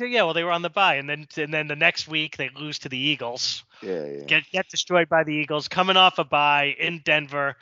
yeah, 0.00 0.22
well 0.22 0.32
they 0.34 0.42
were 0.42 0.50
on 0.52 0.62
the 0.62 0.70
bye 0.70 0.94
and 0.96 1.08
then 1.08 1.26
and 1.36 1.52
then 1.54 1.68
the 1.68 1.76
next 1.76 2.08
week 2.08 2.36
they 2.36 2.48
lose 2.58 2.78
to 2.80 2.88
the 2.88 2.98
Eagles. 2.98 3.62
yeah, 3.82 4.04
yeah. 4.06 4.24
Get 4.24 4.42
get 4.50 4.68
destroyed 4.68 5.08
by 5.08 5.22
the 5.22 5.34
Eagles. 5.34 5.68
Coming 5.68 5.96
off 5.96 6.18
a 6.18 6.24
bye 6.24 6.74
in 6.78 7.00
Denver. 7.04 7.56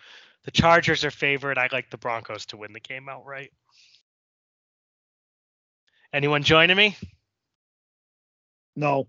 The 0.45 0.51
Chargers 0.51 1.05
are 1.05 1.11
favored. 1.11 1.59
I 1.59 1.69
like 1.73 1.91
the 1.91 1.99
Broncos 1.99 2.47
to 2.47 2.57
win 2.57 2.73
the 2.73 2.81
game 2.81 3.09
outright. 3.09 3.51
Anyone 6.13 6.43
joining 6.45 6.77
me? 6.77 6.97
No, 8.77 9.09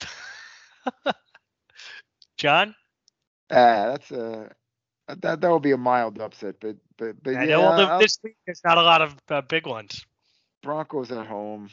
John? 2.38 2.74
Ah, 3.50 3.86
that's 3.92 4.10
a 4.10 4.50
that 5.08 5.40
that 5.40 5.50
would 5.50 5.62
be 5.62 5.72
a 5.72 5.76
mild 5.76 6.18
upset, 6.20 6.56
but 6.60 6.76
but 6.98 7.22
but 7.22 7.36
I 7.36 7.44
yeah, 7.44 7.56
know 7.56 7.60
well, 7.60 7.98
the- 7.98 7.98
this 8.04 8.18
week 8.22 8.36
there's 8.46 8.62
not 8.64 8.78
a 8.78 8.82
lot 8.82 9.02
of 9.02 9.16
uh, 9.28 9.40
big 9.42 9.66
ones. 9.66 10.04
Broncos 10.62 11.12
at 11.12 11.26
home. 11.26 11.70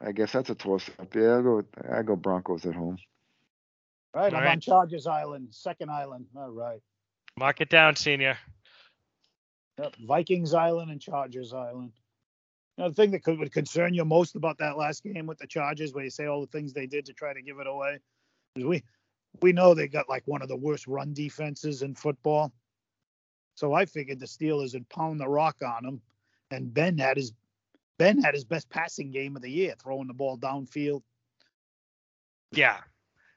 I 0.00 0.12
guess 0.12 0.32
that's 0.32 0.50
a 0.50 0.54
toss 0.54 0.88
up. 1.00 1.14
Yeah, 1.14 1.34
I'll 1.36 1.42
go. 1.42 1.56
With, 1.56 1.66
I 1.90 2.02
go 2.02 2.16
Broncos 2.16 2.66
at 2.66 2.74
home. 2.74 2.98
right. 4.14 4.32
All 4.32 4.38
I'm 4.38 4.44
right. 4.44 4.52
on 4.52 4.60
Chargers 4.60 5.06
Island, 5.06 5.48
second 5.52 5.90
island. 5.90 6.26
All 6.36 6.50
right. 6.50 6.80
Mark 7.38 7.60
it 7.60 7.70
down, 7.70 7.96
senior. 7.96 8.36
Yep. 9.78 9.96
Vikings 10.06 10.54
Island 10.54 10.90
and 10.90 11.00
Chargers 11.00 11.52
Island. 11.52 11.92
You 12.76 12.84
know, 12.84 12.88
the 12.90 12.94
thing 12.94 13.10
that 13.12 13.24
could, 13.24 13.38
would 13.38 13.52
concern 13.52 13.94
you 13.94 14.04
most 14.04 14.36
about 14.36 14.58
that 14.58 14.76
last 14.76 15.02
game 15.02 15.26
with 15.26 15.38
the 15.38 15.46
Chargers, 15.46 15.92
where 15.94 16.04
you 16.04 16.10
say 16.10 16.26
all 16.26 16.40
the 16.40 16.46
things 16.48 16.72
they 16.72 16.86
did 16.86 17.06
to 17.06 17.12
try 17.12 17.32
to 17.32 17.42
give 17.42 17.58
it 17.58 17.66
away, 17.66 17.98
is 18.56 18.64
we 18.64 18.82
we 19.42 19.52
know 19.52 19.74
they 19.74 19.88
got 19.88 20.08
like 20.08 20.22
one 20.26 20.42
of 20.42 20.48
the 20.48 20.56
worst 20.56 20.86
run 20.86 21.12
defenses 21.12 21.82
in 21.82 21.94
football. 21.94 22.52
So 23.54 23.72
I 23.72 23.86
figured 23.86 24.20
the 24.20 24.26
Steelers 24.26 24.74
would 24.74 24.88
pound 24.88 25.20
the 25.20 25.28
rock 25.28 25.56
on 25.66 25.82
them, 25.84 26.00
and 26.50 26.72
Ben 26.72 26.98
had 26.98 27.16
his 27.16 27.32
Ben 27.98 28.22
had 28.22 28.34
his 28.34 28.44
best 28.44 28.70
passing 28.70 29.10
game 29.10 29.34
of 29.34 29.42
the 29.42 29.50
year, 29.50 29.74
throwing 29.82 30.06
the 30.06 30.14
ball 30.14 30.38
downfield. 30.38 31.02
Yeah. 32.52 32.78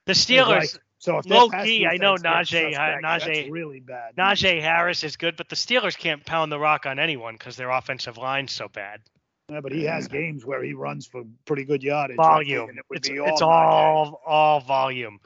The 0.05 0.13
Steelers, 0.13 0.47
like- 0.59 0.69
so 0.99 1.17
if 1.17 1.25
low 1.25 1.49
key, 1.49 1.87
I 1.87 1.97
know 1.97 2.15
Najee- 2.15 2.69
suspect, 2.69 3.03
Najee- 3.03 3.51
really 3.51 3.79
bad. 3.79 4.15
Najee 4.15 4.61
Harris 4.61 5.03
is 5.03 5.17
good, 5.17 5.35
but 5.35 5.49
the 5.49 5.55
Steelers 5.55 5.97
can't 5.97 6.23
pound 6.23 6.51
the 6.51 6.59
rock 6.59 6.85
on 6.85 6.99
anyone 6.99 7.33
because 7.33 7.55
their 7.55 7.71
offensive 7.71 8.17
line's 8.17 8.51
so 8.51 8.67
bad. 8.67 9.01
Yeah, 9.49 9.61
but 9.61 9.71
he 9.71 9.83
has 9.85 10.07
games 10.07 10.45
where 10.45 10.63
he 10.63 10.73
runs 10.73 11.07
for 11.07 11.23
pretty 11.45 11.65
good 11.65 11.81
yardage. 11.83 12.17
Volume. 12.17 12.69
It 12.69 12.85
It's, 12.91 13.09
it's 13.09 13.41
all 13.41 14.21
all 14.25 14.59
volume. 14.61 15.19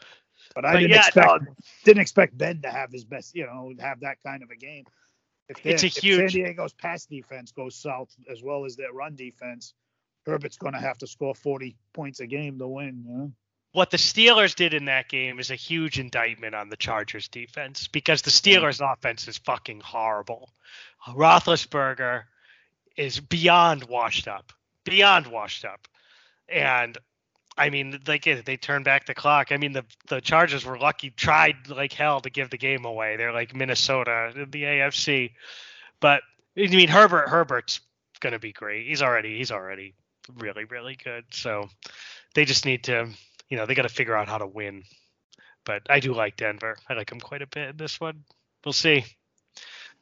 But 0.55 0.65
I 0.65 0.73
but 0.73 0.79
didn't 0.79 0.91
yeah, 0.91 1.05
expect 1.07 1.45
didn't 1.83 2.01
expect 2.01 2.37
Ben 2.37 2.61
to 2.61 2.69
have 2.71 2.91
his 2.91 3.03
best, 3.03 3.35
you 3.35 3.45
know, 3.45 3.73
have 3.79 3.99
that 3.99 4.17
kind 4.25 4.41
of 4.41 4.49
a 4.49 4.55
game. 4.55 4.85
If 5.49 5.63
It's 5.65 5.83
a 5.83 5.87
if 5.87 5.97
huge- 5.97 6.31
San 6.31 6.43
Diego's 6.43 6.73
pass 6.73 7.05
defense 7.05 7.51
goes 7.51 7.75
south 7.75 8.15
as 8.31 8.41
well 8.41 8.65
as 8.65 8.75
their 8.75 8.91
run 8.93 9.15
defense. 9.15 9.73
Herbert's 10.25 10.57
going 10.57 10.73
to 10.73 10.79
have 10.79 10.97
to 10.97 11.07
score 11.07 11.35
40 11.35 11.75
points 11.93 12.19
a 12.19 12.25
game 12.25 12.57
to 12.57 12.67
win. 12.67 13.03
You 13.07 13.13
know? 13.13 13.31
What 13.73 13.91
the 13.91 13.97
Steelers 13.97 14.55
did 14.55 14.73
in 14.73 14.85
that 14.85 15.07
game 15.07 15.37
is 15.37 15.51
a 15.51 15.55
huge 15.55 15.99
indictment 15.99 16.55
on 16.55 16.69
the 16.69 16.77
Chargers 16.77 17.27
defense 17.27 17.87
because 17.87 18.23
the 18.23 18.31
Steelers 18.31 18.81
offense 18.81 19.27
is 19.27 19.37
fucking 19.37 19.81
horrible. 19.81 20.49
Roethlisberger 21.07 22.23
is 22.95 23.19
beyond 23.19 23.83
washed 23.83 24.27
up, 24.27 24.51
beyond 24.83 25.27
washed 25.27 25.65
up, 25.65 25.87
and 26.47 26.97
I 27.57 27.69
mean, 27.69 27.99
like 28.05 28.23
they 28.23 28.57
turned 28.57 28.85
back 28.85 29.05
the 29.05 29.13
clock. 29.13 29.51
I 29.51 29.57
mean, 29.57 29.71
the 29.71 29.85
the 30.07 30.19
Chargers 30.19 30.65
were 30.65 30.77
lucky, 30.77 31.09
tried 31.09 31.69
like 31.69 31.93
hell 31.93 32.19
to 32.21 32.29
give 32.29 32.49
the 32.49 32.57
game 32.57 32.85
away. 32.85 33.15
They're 33.15 33.31
like 33.31 33.55
Minnesota 33.55 34.33
in 34.35 34.51
the 34.51 34.63
AFC, 34.63 35.31
but 35.99 36.21
I 36.57 36.67
mean 36.67 36.89
Herbert 36.89 37.29
Herbert's 37.29 37.79
gonna 38.19 38.39
be 38.39 38.51
great. 38.51 38.87
He's 38.87 39.01
already 39.01 39.37
he's 39.37 39.51
already 39.51 39.93
really 40.37 40.65
really 40.65 40.97
good. 41.01 41.23
So 41.31 41.69
they 42.33 42.45
just 42.45 42.65
need 42.65 42.83
to, 42.83 43.07
you 43.49 43.57
know, 43.57 43.65
they 43.65 43.75
got 43.75 43.83
to 43.83 43.89
figure 43.89 44.15
out 44.15 44.27
how 44.27 44.37
to 44.37 44.47
win. 44.47 44.83
But 45.63 45.83
I 45.89 45.99
do 45.99 46.13
like 46.13 46.37
Denver. 46.37 46.77
I 46.87 46.93
like 46.93 47.09
them 47.09 47.19
quite 47.19 47.41
a 47.41 47.47
bit 47.47 47.69
in 47.69 47.77
this 47.77 47.99
one. 47.99 48.23
We'll 48.63 48.73
see. 48.73 49.03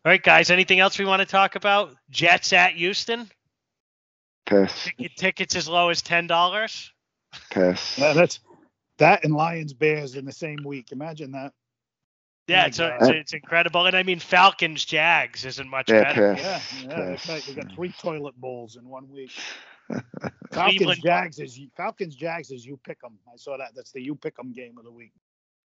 All 0.06 0.10
right, 0.10 0.22
guys. 0.22 0.49
Anything 0.49 0.80
else 0.80 0.99
we 0.99 1.06
want 1.06 1.22
to 1.22 1.26
talk 1.26 1.56
about? 1.56 1.95
Jets 2.10 2.51
at 2.51 2.74
Houston. 2.74 3.30
Pass. 4.45 4.89
Tickets 5.16 5.56
as 5.56 5.70
low 5.70 5.89
as 5.89 6.01
ten 6.01 6.28
dollars. 6.28 6.91
Pass. 7.52 7.98
Yeah, 7.98 8.14
that's 8.14 8.40
that 8.98 9.24
and 9.24 9.34
Lions 9.34 9.74
Bears 9.74 10.16
in 10.16 10.26
the 10.26 10.32
same 10.32 10.60
week. 10.66 10.92
Imagine 10.92 11.32
that. 11.32 11.54
Yeah, 12.48 12.62
My 12.62 12.68
it's, 12.68 12.78
God. 12.78 12.94
it's 13.02 13.10
it's 13.10 13.34
incredible, 13.34 13.86
and 13.86 13.96
I 13.96 14.04
mean 14.04 14.20
Falcons 14.20 14.84
Jags 14.86 15.46
isn't 15.46 15.70
much 15.70 15.90
Yeah, 15.90 16.04
better. 16.04 16.36
pass. 16.36 16.74
Yeah, 16.84 16.88
yeah. 16.90 17.16
Pass. 17.16 17.46
They 17.46 17.54
got, 17.54 17.68
got 17.68 17.76
three 17.76 17.94
toilet 18.00 18.36
bowls 18.36 18.76
in 18.76 18.88
one 18.88 19.10
week. 19.10 19.32
Falcons 20.52 20.78
Cleveland- 20.78 21.02
Jags 21.04 21.40
is 21.40 21.60
Falcons 21.78 22.16
Jags 22.16 22.52
is 22.52 22.66
you 22.66 22.78
pick 22.86 22.98
'em. 23.06 23.18
I 23.32 23.38
saw 23.38 23.58
that. 23.58 23.72
That's 23.76 23.92
the 23.92 24.02
you 24.02 24.16
pick 24.16 24.36
them 24.38 24.52
game 24.52 24.78
of 24.78 24.84
the 24.84 24.92
week. 24.92 25.12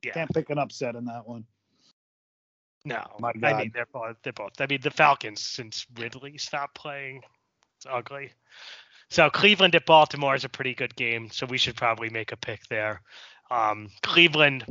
Yeah. 0.04 0.12
Can't 0.12 0.32
pick 0.32 0.50
an 0.50 0.58
upset 0.58 0.94
in 0.94 1.04
that 1.06 1.26
one. 1.26 1.44
No, 2.84 3.02
My 3.18 3.32
God. 3.32 3.52
I 3.52 3.58
mean 3.58 3.70
they're 3.74 3.86
both 3.92 4.16
they're 4.22 4.32
both. 4.32 4.52
I 4.60 4.66
mean 4.66 4.80
the 4.80 4.90
Falcons 4.90 5.42
since 5.42 5.84
Ridley 5.98 6.38
stopped 6.38 6.74
playing, 6.76 7.22
it's 7.76 7.86
ugly. 7.90 8.30
So 9.10 9.30
Cleveland 9.30 9.74
at 9.74 9.86
Baltimore 9.86 10.34
is 10.34 10.44
a 10.44 10.48
pretty 10.48 10.74
good 10.74 10.94
game, 10.96 11.30
so 11.30 11.46
we 11.46 11.58
should 11.58 11.76
probably 11.76 12.10
make 12.10 12.32
a 12.32 12.36
pick 12.36 12.66
there. 12.68 13.02
Um, 13.50 13.88
Cleveland 14.02 14.64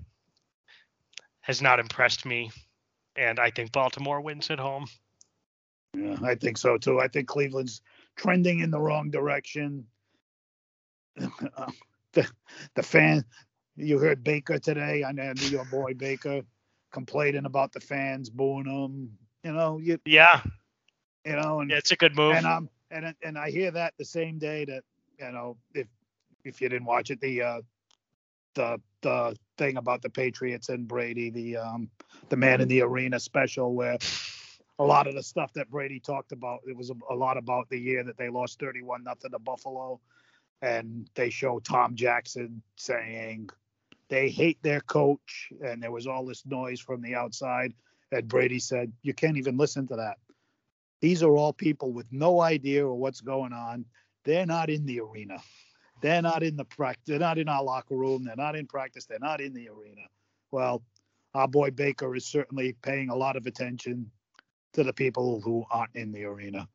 has 1.41 1.61
not 1.61 1.79
impressed 1.79 2.25
me, 2.25 2.51
and 3.15 3.39
I 3.39 3.49
think 3.51 3.71
Baltimore 3.71 4.21
wins 4.21 4.49
at 4.49 4.59
home. 4.59 4.87
Yeah, 5.93 6.17
I 6.23 6.35
think 6.35 6.57
so 6.57 6.77
too. 6.77 6.99
I 6.99 7.07
think 7.07 7.27
Cleveland's 7.27 7.81
trending 8.15 8.59
in 8.59 8.71
the 8.71 8.79
wrong 8.79 9.09
direction. 9.09 9.87
the 11.15 12.31
the 12.75 12.83
fan, 12.83 13.23
you 13.75 13.99
heard 13.99 14.23
Baker 14.23 14.59
today. 14.59 15.03
I 15.03 15.11
know 15.11 15.33
your 15.33 15.65
boy 15.65 15.93
Baker 15.93 16.41
complaining 16.91 17.45
about 17.45 17.73
the 17.73 17.79
fans 17.79 18.29
booing 18.29 18.65
him. 18.65 19.17
You 19.43 19.53
know, 19.53 19.77
you 19.79 19.99
Yeah, 20.05 20.41
you 21.25 21.35
know, 21.35 21.59
and 21.61 21.71
yeah 21.71 21.77
it's 21.77 21.91
a 21.91 21.95
good 21.95 22.15
move. 22.15 22.37
and 22.37 22.45
um 22.45 22.69
and 22.91 23.13
and 23.23 23.37
I 23.37 23.49
hear 23.49 23.71
that 23.71 23.93
the 23.97 24.05
same 24.05 24.37
day 24.37 24.65
that 24.65 24.83
you 25.19 25.31
know 25.31 25.57
if 25.73 25.87
if 26.43 26.61
you 26.61 26.69
didn't 26.69 26.85
watch 26.85 27.11
it 27.11 27.19
the 27.21 27.41
uh 27.41 27.61
the 28.55 28.79
the 29.01 29.37
thing 29.57 29.77
about 29.77 30.01
the 30.01 30.09
Patriots 30.09 30.69
and 30.69 30.87
Brady 30.87 31.29
the 31.29 31.57
um 31.57 31.89
the 32.29 32.37
man 32.37 32.61
in 32.61 32.67
the 32.67 32.81
arena 32.81 33.19
special 33.19 33.73
where 33.73 33.97
a 34.79 34.83
lot 34.83 35.07
of 35.07 35.15
the 35.15 35.23
stuff 35.23 35.51
that 35.53 35.69
Brady 35.69 35.99
talked 35.99 36.31
about 36.31 36.61
it 36.67 36.75
was 36.75 36.89
a, 36.89 36.95
a 37.09 37.15
lot 37.15 37.37
about 37.37 37.69
the 37.69 37.79
year 37.79 38.03
that 38.03 38.17
they 38.17 38.29
lost 38.29 38.59
31 38.59 39.03
nothing 39.03 39.31
to 39.31 39.39
Buffalo. 39.39 39.99
And 40.61 41.07
they 41.13 41.29
show 41.29 41.59
Tom 41.59 41.95
Jackson 41.95 42.61
saying 42.77 43.49
they 44.09 44.29
hate 44.29 44.61
their 44.63 44.81
coach 44.81 45.51
and 45.63 45.81
there 45.81 45.91
was 45.91 46.07
all 46.07 46.25
this 46.25 46.45
noise 46.45 46.79
from 46.79 47.01
the 47.01 47.15
outside. 47.15 47.73
And 48.11 48.27
Brady 48.27 48.59
said 48.59 48.91
you 49.01 49.13
can't 49.13 49.37
even 49.37 49.57
listen 49.57 49.87
to 49.87 49.95
that 49.97 50.17
these 51.01 51.23
are 51.23 51.35
all 51.35 51.53
people 51.53 51.91
with 51.91 52.07
no 52.11 52.41
idea 52.41 52.85
of 52.85 52.95
what's 52.95 53.21
going 53.21 53.53
on. 53.53 53.85
They're 54.23 54.45
not 54.45 54.69
in 54.69 54.85
the 54.85 54.99
arena. 54.99 55.37
They're 56.01 56.21
not 56.21 56.43
in 56.43 56.55
the 56.55 56.65
practice. 56.65 57.03
They're 57.07 57.19
not 57.19 57.37
in 57.37 57.49
our 57.49 57.63
locker 57.63 57.95
room. 57.95 58.23
They're 58.23 58.35
not 58.35 58.55
in 58.55 58.67
practice. 58.67 59.05
They're 59.05 59.19
not 59.19 59.41
in 59.41 59.53
the 59.53 59.69
arena. 59.69 60.01
Well, 60.51 60.83
our 61.33 61.47
boy 61.47 61.71
Baker 61.71 62.15
is 62.15 62.25
certainly 62.25 62.75
paying 62.81 63.09
a 63.09 63.15
lot 63.15 63.35
of 63.35 63.45
attention 63.45 64.09
to 64.73 64.83
the 64.83 64.93
people 64.93 65.41
who 65.41 65.65
aren't 65.71 65.95
in 65.95 66.11
the 66.11 66.23
arena. 66.25 66.67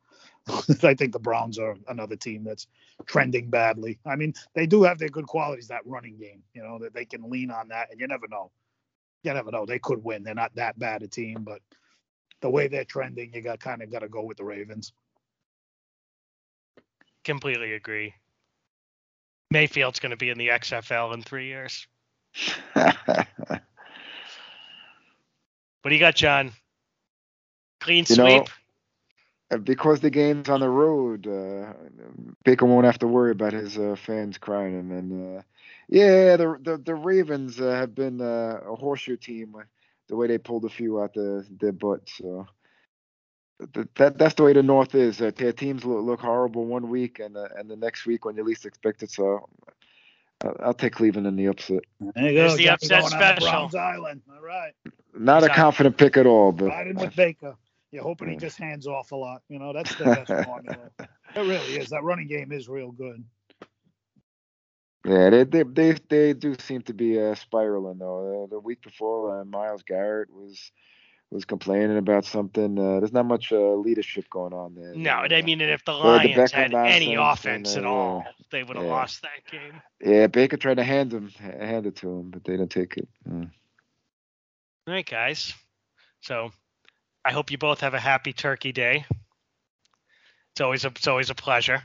I 0.82 0.94
think 0.94 1.12
the 1.12 1.18
Browns 1.18 1.58
are 1.58 1.76
another 1.88 2.16
team 2.16 2.44
that's 2.44 2.66
trending 3.06 3.48
badly. 3.48 3.98
I 4.04 4.16
mean, 4.16 4.34
they 4.54 4.66
do 4.66 4.82
have 4.82 4.98
their 4.98 5.08
good 5.08 5.26
qualities, 5.26 5.68
that 5.68 5.86
running 5.86 6.16
game, 6.18 6.42
you 6.54 6.62
know, 6.62 6.78
that 6.80 6.94
they 6.94 7.04
can 7.04 7.30
lean 7.30 7.50
on 7.50 7.68
that, 7.68 7.90
and 7.90 8.00
you 8.00 8.06
never 8.06 8.26
know. 8.28 8.50
You 9.22 9.34
never 9.34 9.52
know. 9.52 9.66
They 9.66 9.78
could 9.78 10.02
win. 10.02 10.24
They're 10.24 10.34
not 10.34 10.54
that 10.56 10.78
bad 10.78 11.02
a 11.02 11.08
team, 11.08 11.44
but 11.44 11.60
the 12.42 12.50
way 12.50 12.68
they're 12.68 12.84
trending, 12.84 13.32
you 13.32 13.40
got 13.40 13.60
kind 13.60 13.82
of 13.82 13.90
got 13.90 14.00
to 14.00 14.08
go 14.08 14.22
with 14.22 14.36
the 14.36 14.44
Ravens. 14.44 14.92
Completely 17.24 17.72
agree. 17.74 18.14
Mayfield's 19.50 20.00
going 20.00 20.10
to 20.10 20.16
be 20.16 20.30
in 20.30 20.38
the 20.38 20.48
XFL 20.48 21.14
in 21.14 21.22
three 21.22 21.46
years. 21.46 21.86
What 25.82 25.88
do 25.88 25.96
you 25.96 26.00
got, 26.00 26.14
John? 26.14 26.52
Clean 27.80 28.04
You 28.08 28.16
know, 28.16 28.26
sweep. 28.26 28.48
Uh, 29.50 29.56
because 29.58 30.00
the 30.00 30.10
game's 30.10 30.48
on 30.48 30.60
the 30.60 30.68
road, 30.68 31.26
uh, 31.26 31.72
Baker 32.44 32.66
won't 32.66 32.86
have 32.86 33.00
to 33.00 33.08
worry 33.08 33.32
about 33.32 33.52
his 33.52 33.76
uh, 33.76 33.96
fans 33.98 34.38
crying 34.38 34.78
him. 34.78 34.92
And 34.92 35.38
uh, 35.38 35.42
yeah, 35.88 36.36
the 36.36 36.56
the, 36.62 36.76
the 36.78 36.94
Ravens 36.94 37.60
uh, 37.60 37.70
have 37.72 37.94
been 37.94 38.20
uh, 38.20 38.60
a 38.64 38.76
horseshoe 38.76 39.16
team. 39.16 39.56
The 40.08 40.16
way 40.16 40.26
they 40.26 40.38
pulled 40.38 40.64
a 40.64 40.68
few 40.68 41.00
out 41.00 41.14
the, 41.14 41.46
their 41.60 41.72
butt. 41.72 42.08
So 42.08 42.46
th- 43.74 43.88
that 43.96 44.18
that's 44.18 44.34
the 44.34 44.42
way 44.42 44.52
the 44.52 44.62
North 44.62 44.94
is. 44.94 45.20
Uh, 45.20 45.30
their 45.36 45.52
teams 45.52 45.84
look, 45.84 46.04
look 46.04 46.20
horrible 46.20 46.66
one 46.66 46.88
week, 46.88 47.18
and 47.20 47.36
uh, 47.36 47.48
and 47.56 47.70
the 47.70 47.76
next 47.76 48.06
week 48.06 48.24
when 48.24 48.36
you 48.36 48.44
least 48.44 48.66
expect 48.66 49.02
it. 49.02 49.10
So 49.10 49.48
I'll, 50.44 50.56
I'll 50.60 50.74
take 50.74 50.94
Cleveland 50.94 51.26
in 51.26 51.36
the 51.36 51.46
upset. 51.46 51.82
There 52.14 52.30
you 52.30 52.34
There's 52.34 52.56
the 52.56 52.68
upset 52.70 53.02
going 53.02 53.04
on 53.04 53.10
to 53.10 53.16
special. 53.16 53.48
Browns 53.50 53.74
Island. 53.74 54.22
All 54.34 54.42
right. 54.42 54.72
Not 55.14 55.42
a 55.42 55.46
Exactly. 55.46 55.62
confident 55.62 55.96
pick 55.98 56.16
at 56.16 56.26
all, 56.26 56.52
but 56.52 56.66
Riding 56.66 56.96
with 56.96 57.14
Baker. 57.16 57.56
You're 57.90 58.02
hoping 58.02 58.30
he 58.30 58.36
just 58.36 58.58
hands 58.58 58.86
off 58.86 59.12
a 59.12 59.16
lot. 59.16 59.42
You 59.48 59.58
know, 59.58 59.72
that's 59.74 59.94
the 59.96 60.04
best 60.04 60.28
formula. 60.46 60.90
It 60.98 61.08
really 61.36 61.76
is. 61.76 61.90
That 61.90 62.02
running 62.02 62.26
game 62.26 62.50
is 62.50 62.68
real 62.68 62.90
good. 62.90 63.22
Yeah, 65.04 65.30
they 65.30 65.44
they 65.44 65.62
they, 65.64 65.96
they 66.08 66.32
do 66.32 66.54
seem 66.60 66.82
to 66.82 66.94
be 66.94 67.20
uh, 67.20 67.34
spiraling 67.34 67.98
though. 67.98 68.44
Uh, 68.44 68.46
the 68.46 68.60
week 68.60 68.82
before, 68.82 69.40
uh, 69.40 69.44
Myles 69.44 69.82
Garrett 69.82 70.30
was 70.30 70.70
was 71.32 71.44
complaining 71.44 71.96
about 71.96 72.24
something. 72.24 72.78
Uh, 72.78 73.00
there's 73.00 73.12
not 73.12 73.26
much 73.26 73.52
uh, 73.52 73.74
leadership 73.74 74.28
going 74.30 74.52
on 74.52 74.74
there. 74.74 74.94
No, 74.94 75.12
I 75.12 75.42
mean, 75.42 75.60
if 75.60 75.84
the 75.84 75.92
the 75.92 75.98
Lions 75.98 76.36
Beckham 76.36 76.72
had 76.72 76.74
any 76.74 77.14
offense 77.16 77.74
and, 77.74 77.84
at 77.84 77.90
uh, 77.90 77.94
all, 77.94 78.24
they 78.50 78.62
would 78.62 78.76
have 78.76 78.86
yeah. 78.86 78.92
lost 78.92 79.22
that 79.22 79.50
game. 79.50 79.80
yeah, 80.00 80.26
Baker 80.28 80.56
tried 80.56 80.76
to 80.76 80.84
hand 80.84 81.12
him 81.12 81.30
hand 81.30 81.86
it 81.86 81.96
to 81.96 82.08
him, 82.08 82.30
but 82.30 82.44
they 82.44 82.52
didn't 82.52 82.70
take 82.70 82.96
it. 82.96 83.08
Mm. 83.28 83.50
All 84.86 84.94
right, 84.94 85.08
guys. 85.08 85.54
So 86.20 86.52
I 87.24 87.32
hope 87.32 87.50
you 87.50 87.58
both 87.58 87.80
have 87.80 87.94
a 87.94 88.00
happy 88.00 88.32
Turkey 88.32 88.70
Day. 88.70 89.04
It's 90.52 90.60
always 90.60 90.84
a 90.84 90.88
it's 90.88 91.08
always 91.08 91.30
a 91.30 91.34
pleasure. 91.34 91.82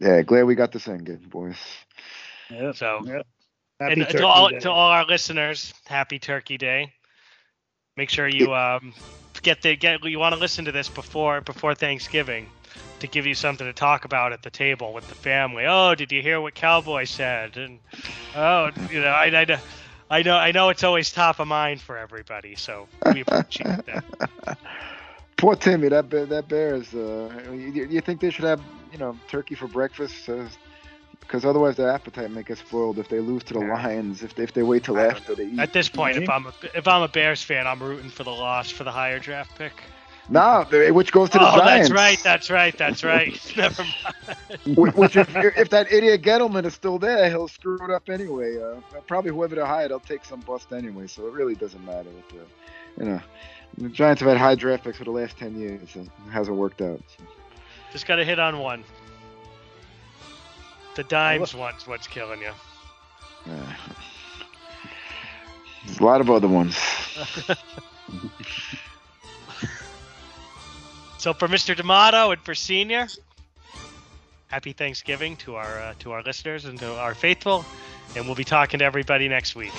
Yeah, 0.00 0.22
glad 0.22 0.44
we 0.44 0.54
got 0.54 0.72
this 0.72 0.88
ended, 0.88 1.28
boys. 1.30 1.56
Yeah. 2.50 2.72
So 2.72 3.00
Yeah. 3.06 3.22
and 3.80 4.02
Happy 4.02 4.18
to 4.18 4.26
all 4.26 4.48
Day. 4.50 4.58
to 4.60 4.70
all 4.70 4.90
our 4.90 5.04
listeners, 5.06 5.72
happy 5.86 6.18
Turkey 6.18 6.58
Day. 6.58 6.92
Make 7.96 8.10
sure 8.10 8.28
you 8.28 8.54
um 8.54 8.92
get 9.42 9.62
the 9.62 9.76
get 9.76 10.04
you 10.04 10.18
want 10.18 10.34
to 10.34 10.40
listen 10.40 10.64
to 10.66 10.72
this 10.72 10.88
before 10.88 11.40
before 11.40 11.74
Thanksgiving 11.74 12.48
to 13.00 13.06
give 13.06 13.26
you 13.26 13.34
something 13.34 13.66
to 13.66 13.72
talk 13.72 14.04
about 14.04 14.32
at 14.32 14.42
the 14.42 14.50
table 14.50 14.92
with 14.92 15.06
the 15.08 15.14
family. 15.14 15.64
Oh, 15.66 15.94
did 15.94 16.10
you 16.12 16.22
hear 16.22 16.40
what 16.40 16.54
Cowboy 16.54 17.04
said? 17.04 17.56
And 17.56 17.78
oh, 18.34 18.70
you 18.90 19.00
know, 19.00 19.08
I, 19.08 19.26
I, 19.26 19.44
know- 19.44 19.58
I 20.10 20.22
know 20.22 20.36
I 20.36 20.52
know 20.52 20.68
it's 20.70 20.84
always 20.84 21.12
top 21.12 21.38
of 21.40 21.48
mind 21.48 21.80
for 21.80 21.96
everybody, 21.98 22.54
so 22.56 22.88
we 23.12 23.20
appreciate 23.20 23.84
that. 23.86 24.58
Poor 25.36 25.56
Timmy, 25.56 25.88
that 25.88 26.08
bear, 26.08 26.26
that 26.26 26.48
Bears. 26.48 26.94
Uh, 26.94 27.28
you, 27.52 27.86
you 27.86 28.00
think 28.00 28.20
they 28.20 28.30
should 28.30 28.44
have 28.44 28.60
you 28.94 29.00
know 29.00 29.18
turkey 29.28 29.54
for 29.56 29.66
breakfast? 29.66 30.30
Because 31.20 31.44
otherwise 31.44 31.76
their 31.76 31.90
appetite 31.90 32.30
may 32.30 32.42
get 32.42 32.58
spoiled 32.58 32.98
if 32.98 33.08
they 33.08 33.18
lose 33.20 33.42
to 33.44 33.54
the 33.54 33.60
Yeah. 33.60 33.74
Lions. 33.74 34.22
If 34.22 34.34
they, 34.36 34.44
if 34.44 34.52
they 34.54 34.62
wait 34.62 34.84
till 34.84 34.96
I 34.98 35.06
after 35.06 35.34
they 35.34 35.46
eat. 35.46 35.58
At 35.58 35.72
this 35.72 35.88
point, 35.88 36.16
if. 36.16 36.28
I'm 36.30 36.46
a 36.46 36.52
if 36.74 36.86
I'm 36.86 37.02
a 37.02 37.08
Bears 37.08 37.42
fan, 37.42 37.66
I'm 37.66 37.82
rooting 37.82 38.10
for 38.10 38.22
the 38.24 38.30
loss 38.30 38.70
for 38.70 38.84
the 38.84 38.92
higher 38.92 39.18
draft 39.18 39.56
pick. 39.58 39.72
No, 40.30 40.64
which 40.70 41.12
goes 41.12 41.28
to 41.30 41.38
the 41.38 41.44
Oh, 41.46 41.58
Giants. 41.58 41.90
that's 41.90 41.90
right, 41.90 42.18
that's 42.22 42.50
right, 42.50 42.78
that's 42.78 43.04
right. 43.04 43.52
Never 43.56 43.84
mind. 44.66 44.94
Which, 44.96 45.16
if, 45.16 45.34
if 45.36 45.68
that 45.68 45.92
idiot 45.92 46.22
Gettleman 46.22 46.64
is 46.64 46.72
still 46.72 46.98
there, 46.98 47.28
he'll 47.28 47.48
screw 47.48 47.76
it 47.84 47.90
up 47.90 48.08
anyway. 48.08 48.56
Uh, 48.58 48.80
probably 49.06 49.32
whoever 49.32 49.54
they 49.54 49.60
hire, 49.60 49.88
they'll 49.88 50.00
take 50.00 50.24
some 50.24 50.40
bust 50.40 50.72
anyway. 50.72 51.06
So 51.08 51.26
it 51.26 51.34
really 51.34 51.54
doesn't 51.54 51.84
matter. 51.84 52.08
What 52.08 52.28
the, 52.30 53.04
you 53.04 53.10
know, 53.10 53.20
the 53.76 53.88
Giants 53.90 54.22
have 54.22 54.30
had 54.30 54.38
high 54.38 54.54
draft 54.54 54.84
picks 54.84 54.96
for 54.96 55.04
the 55.04 55.10
last 55.10 55.36
ten 55.36 55.58
years, 55.60 55.94
and 55.94 56.06
it 56.06 56.30
hasn't 56.30 56.56
worked 56.56 56.80
out. 56.80 57.02
So. 57.18 57.24
Just 57.94 58.06
got 58.06 58.16
to 58.16 58.24
hit 58.24 58.38
on 58.38 58.58
one. 58.58 58.84
The 60.96 61.04
dimes 61.04 61.54
one's 61.54 61.86
what's 61.86 62.06
killing 62.06 62.40
you. 62.40 62.52
Uh, 63.50 63.56
there's 65.86 66.00
a 66.00 66.04
lot 66.04 66.20
of 66.20 66.28
other 66.28 66.48
ones. 66.48 66.76
So 71.24 71.32
for 71.32 71.48
Mr. 71.48 71.74
D'Amato 71.74 72.32
and 72.32 72.42
for 72.42 72.54
Senior, 72.54 73.08
happy 74.48 74.74
Thanksgiving 74.74 75.36
to 75.38 75.54
our 75.54 75.80
uh, 75.80 75.94
to 76.00 76.12
our 76.12 76.22
listeners 76.22 76.66
and 76.66 76.78
to 76.80 76.98
our 76.98 77.14
faithful, 77.14 77.64
and 78.14 78.26
we'll 78.26 78.34
be 78.34 78.44
talking 78.44 78.80
to 78.80 78.84
everybody 78.84 79.26
next 79.26 79.56
week. 79.56 79.72